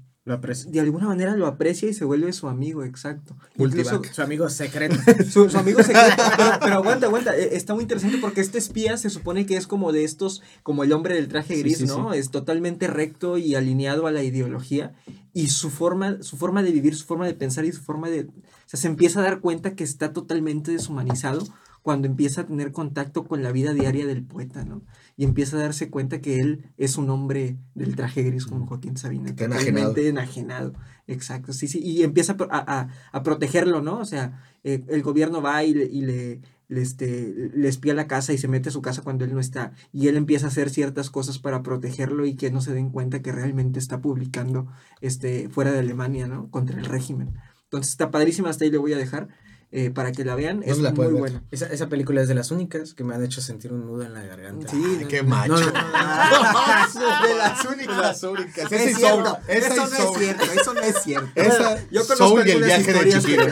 Lo 0.66 0.72
de 0.72 0.80
alguna 0.80 1.06
manera 1.06 1.36
lo 1.36 1.46
aprecia 1.46 1.88
y 1.88 1.94
se 1.94 2.04
vuelve 2.04 2.32
su 2.32 2.48
amigo, 2.48 2.84
exacto. 2.84 3.36
Incluso. 3.56 4.02
Su 4.12 4.22
amigo 4.22 4.48
secreto. 4.48 4.96
su, 5.30 5.48
su 5.50 5.58
amigo 5.58 5.82
secreto. 5.82 6.22
Pero, 6.36 6.50
pero 6.60 6.74
aguanta, 6.76 7.06
aguanta. 7.06 7.36
eh, 7.36 7.50
Está 7.56 7.74
muy 7.74 7.82
interesante 7.82 8.18
porque 8.18 8.40
este 8.40 8.58
espía 8.58 8.96
se 8.96 9.10
supone 9.10 9.46
que 9.46 9.56
es 9.56 9.66
como 9.66 9.92
de 9.92 10.04
estos, 10.04 10.42
como 10.62 10.84
el 10.84 10.92
hombre 10.92 11.14
del 11.14 11.28
traje 11.28 11.56
gris, 11.56 11.78
sí, 11.78 11.86
¿no? 11.86 12.12
Es 12.12 12.30
totalmente 12.30 12.86
recto 12.86 13.38
y 13.38 13.54
alineado 13.54 14.06
a 14.06 14.10
la 14.12 14.22
ideología. 14.22 14.92
Y 15.32 15.48
su 15.48 15.70
forma, 15.70 16.22
su 16.22 16.36
forma 16.36 16.62
de 16.62 16.72
vivir, 16.72 16.96
su 16.96 17.06
forma 17.06 17.26
de 17.26 17.34
pensar 17.34 17.64
y 17.64 17.72
su 17.72 17.82
forma 17.82 18.08
de. 18.10 18.22
O 18.22 18.30
sea, 18.66 18.78
se 18.80 18.88
empieza 18.88 19.20
a 19.20 19.22
dar 19.22 19.40
cuenta 19.40 19.74
que 19.74 19.84
está 19.84 20.12
totalmente 20.12 20.72
deshumanizado 20.72 21.46
cuando 21.82 22.06
empieza 22.06 22.42
a 22.42 22.46
tener 22.46 22.72
contacto 22.72 23.24
con 23.24 23.42
la 23.42 23.52
vida 23.52 23.72
diaria 23.72 24.06
del 24.06 24.22
poeta, 24.22 24.64
¿no? 24.64 24.82
Y 25.16 25.24
empieza 25.24 25.56
a 25.56 25.60
darse 25.60 25.90
cuenta 25.90 26.20
que 26.20 26.38
él 26.40 26.70
es 26.76 26.96
un 26.96 27.10
hombre 27.10 27.58
del 27.74 27.96
traje 27.96 28.22
gris 28.22 28.46
como 28.46 28.66
Joaquín 28.66 28.96
Sabina. 28.96 29.30
Está 29.30 29.44
enajenado. 29.44 29.96
enajenado. 29.96 30.72
Exacto, 31.06 31.52
sí, 31.52 31.68
sí. 31.68 31.80
Y 31.80 32.02
empieza 32.02 32.36
a 32.38 32.46
a, 32.50 32.88
a- 33.12 33.22
protegerlo, 33.22 33.82
¿no? 33.82 33.98
O 33.98 34.04
sea, 34.04 34.42
eh, 34.64 34.84
el 34.88 35.02
gobierno 35.02 35.42
va 35.42 35.64
y 35.64 35.74
le, 35.74 35.84
y 35.84 36.02
le, 36.02 36.40
le, 36.68 36.82
este, 36.82 37.50
le 37.54 37.68
espía 37.68 37.94
la 37.94 38.06
casa 38.06 38.32
y 38.32 38.38
se 38.38 38.46
mete 38.48 38.68
a 38.68 38.72
su 38.72 38.80
casa 38.80 39.02
cuando 39.02 39.24
él 39.24 39.34
no 39.34 39.40
está. 39.40 39.72
Y 39.92 40.08
él 40.08 40.16
empieza 40.16 40.46
a 40.46 40.50
hacer 40.50 40.70
ciertas 40.70 41.10
cosas 41.10 41.38
para 41.38 41.62
protegerlo 41.62 42.24
y 42.26 42.34
que 42.36 42.50
no 42.50 42.60
se 42.60 42.72
den 42.72 42.90
cuenta 42.90 43.22
que 43.22 43.32
realmente 43.32 43.78
está 43.78 44.00
publicando 44.00 44.68
este, 45.00 45.48
fuera 45.48 45.72
de 45.72 45.80
Alemania, 45.80 46.28
¿no? 46.28 46.48
Contra 46.50 46.78
el 46.78 46.84
régimen. 46.86 47.34
Entonces 47.64 47.92
está 47.92 48.10
padrísima, 48.10 48.48
hasta 48.50 48.64
ahí 48.64 48.70
le 48.70 48.78
voy 48.78 48.92
a 48.92 48.98
dejar 48.98 49.28
eh, 49.72 49.90
para 49.90 50.10
que 50.12 50.24
la 50.24 50.34
vean. 50.34 50.62
Es 50.64 50.78
la 50.78 50.90
muy 50.92 51.06
ver? 51.06 51.14
buena. 51.14 51.42
Esa, 51.50 51.66
esa 51.66 51.88
película 51.88 52.20
es 52.22 52.28
de 52.28 52.34
las 52.34 52.50
únicas 52.50 52.92
que 52.94 53.04
me 53.04 53.14
han 53.14 53.22
hecho 53.24 53.40
sentir 53.40 53.72
un 53.72 53.86
nudo 53.86 54.02
en 54.04 54.12
la 54.14 54.22
garganta. 54.24 54.68
Sí, 54.68 54.82
Ay, 54.84 54.98
no, 55.02 55.08
qué 55.08 55.22
no, 55.22 55.28
macho. 55.28 55.52
no, 55.54 55.60
no, 55.70 57.28
de 57.28 57.34
las 57.36 57.64
únicas. 57.64 57.96
De 57.96 58.02
las 58.02 58.22
únicas. 58.24 58.72
Es 58.72 58.96
cierto, 58.96 59.24
Soul. 59.24 59.38
Esa 59.48 59.66
eso 59.68 59.76
no 59.76 59.96
es 59.96 60.18
cierto, 60.18 60.44
eso 60.60 60.74
no 60.74 60.80
es 60.80 61.02
cierto. 61.02 61.30
Esa, 61.34 61.76
Yo 61.90 62.00
conozco 62.02 62.16
Soul 62.28 62.48
y 62.48 62.50
el 62.50 62.62
viaje 62.64 62.92
de 62.92 63.12
Chihiro. 63.20 63.46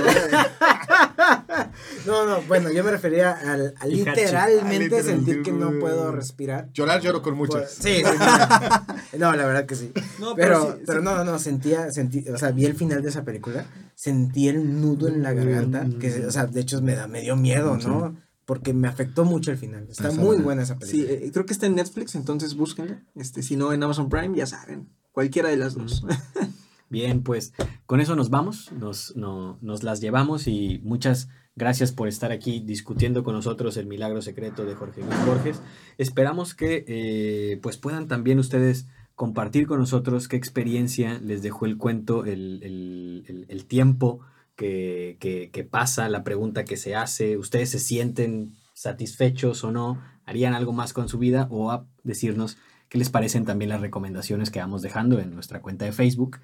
No, 2.07 2.25
no, 2.27 2.41
bueno, 2.43 2.71
yo 2.71 2.83
me 2.85 2.91
refería 2.91 3.33
al, 3.33 3.75
a 3.79 3.87
literalmente 3.87 4.99
Ah, 4.99 5.03
sentir 5.03 5.43
que 5.43 5.53
no 5.53 5.79
puedo 5.79 6.11
respirar. 6.13 6.69
Llorar 6.73 7.01
lloro 7.01 7.23
con 7.23 7.37
muchos. 7.37 7.57
Pues, 7.61 7.71
sí, 7.81 8.03
sí. 8.03 9.19
No, 9.19 9.33
la 9.35 9.47
verdad 9.47 9.67
que 9.67 9.75
sí. 9.75 9.93
No, 10.19 10.35
Pero, 10.35 10.73
sí, 10.77 10.83
pero 10.87 10.99
sí. 11.01 11.05
no, 11.05 11.17
no, 11.17 11.25
no, 11.25 11.39
sentía, 11.39 11.91
sentí, 11.93 12.25
o 12.29 12.39
sea, 12.39 12.51
vi 12.51 12.65
el 12.65 12.75
final 12.75 13.03
de 13.03 13.11
esa 13.11 13.25
película, 13.25 13.67
sentí 13.99 14.47
el 14.47 14.81
nudo 14.81 15.09
en 15.09 15.25
la 15.25 15.33
garganta, 15.33 15.89
que, 15.99 16.25
o 16.25 16.31
sea, 16.31 16.47
de 16.47 16.61
hecho 16.61 16.81
me, 16.81 16.95
da, 16.95 17.09
me 17.09 17.21
dio 17.21 17.35
miedo, 17.35 17.77
¿no? 17.79 18.15
Porque 18.45 18.73
me 18.73 18.87
afectó 18.87 19.25
mucho 19.25 19.51
el 19.51 19.59
final. 19.59 19.89
Está 19.91 20.13
muy 20.13 20.37
buena. 20.37 20.63
esa 20.63 20.75
Sí, 20.81 21.03
película. 21.03 21.13
eh, 21.27 21.31
creo 21.33 21.47
que 21.47 21.53
está 21.53 21.67
en 21.67 21.75
Netflix, 21.75 22.15
entonces 22.15 22.55
búsquenla. 22.55 23.03
Este, 23.17 23.43
si 23.43 23.57
no, 23.57 23.73
en 23.73 23.83
Amazon 23.83 24.09
Prime, 24.09 24.37
ya 24.37 24.47
saben. 24.47 24.89
Cualquiera 25.11 25.49
de 25.49 25.57
las 25.57 25.75
dos. 25.75 26.05
Bien, 26.91 27.23
pues 27.25 27.53
con 27.87 28.01
eso 28.01 28.15
nos 28.15 28.31
vamos, 28.31 28.71
nos, 28.73 29.17
no- 29.17 29.59
nos 29.63 29.83
las 29.83 30.01
llevamos 30.01 30.47
y 30.47 30.81
muchas 30.85 31.29
gracias 31.57 31.91
por 31.91 32.07
estar 32.07 32.31
aquí 32.31 32.61
discutiendo 32.61 33.25
con 33.25 33.35
nosotros 33.35 33.77
el 33.77 33.87
milagro 33.87 34.23
secreto 34.23 34.65
de 34.65 34.75
Jorge 34.77 35.03
Luis 35.03 35.27
Borges. 35.27 35.61
Esperamos 35.99 36.55
que 36.55 36.85
eh, 36.87 37.59
pues 37.63 37.77
puedan 37.79 38.07
también 38.07 38.39
ustedes 38.39 38.87
compartir 39.19 39.67
con 39.67 39.81
nosotros 39.81 40.29
qué 40.29 40.37
experiencia 40.37 41.19
les 41.19 41.43
dejó 41.43 41.67
el 41.67 41.77
cuento, 41.77 42.25
el, 42.25 42.61
el- 42.63 43.47
el- 43.49 43.65
tiempo 43.67 44.21
que, 44.55 45.17
que- 45.19 45.65
pasa, 45.65 46.09
la 46.09 46.23
pregunta 46.23 46.63
que 46.65 46.77
se 46.77 46.95
hace, 46.95 47.37
ustedes 47.37 47.69
se 47.69 47.81
sienten 47.81 48.53
satisfechos 48.75 49.65
o 49.65 49.73
no, 49.73 50.01
harían 50.25 50.55
algo 50.55 50.73
más 50.73 50.93
con 50.93 51.09
su 51.09 51.19
vida 51.19 51.49
o 51.51 51.85
decirnos 52.05 52.59
qué 52.89 52.97
les 52.97 53.11
parecen 53.11 53.45
también 53.45 53.71
las 53.71 53.81
recomendaciones 53.81 54.51
que 54.53 54.61
vamos 54.61 54.83
dejando 54.83 55.19
en 55.19 55.35
nuestra 55.35 55.61
cuenta 55.63 55.85
de 55.85 55.91
Facebook. 55.91 56.39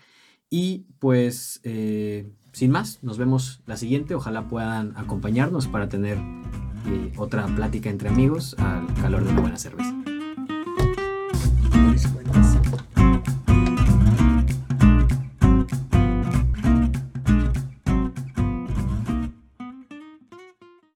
Y 0.50 0.86
pues, 0.98 1.60
eh, 1.62 2.28
sin 2.52 2.72
más, 2.72 2.98
nos 3.04 3.18
vemos 3.18 3.62
la 3.66 3.76
siguiente. 3.76 4.16
Ojalá 4.16 4.48
puedan 4.48 4.96
acompañarnos 4.96 5.68
para 5.68 5.88
tener 5.88 6.18
eh, 6.88 7.12
otra 7.18 7.46
plática 7.46 7.88
entre 7.88 8.08
amigos 8.08 8.56
al 8.58 8.92
calor 8.94 9.22
de 9.24 9.30
una 9.30 9.40
buena 9.42 9.58
cerveza. 9.58 9.94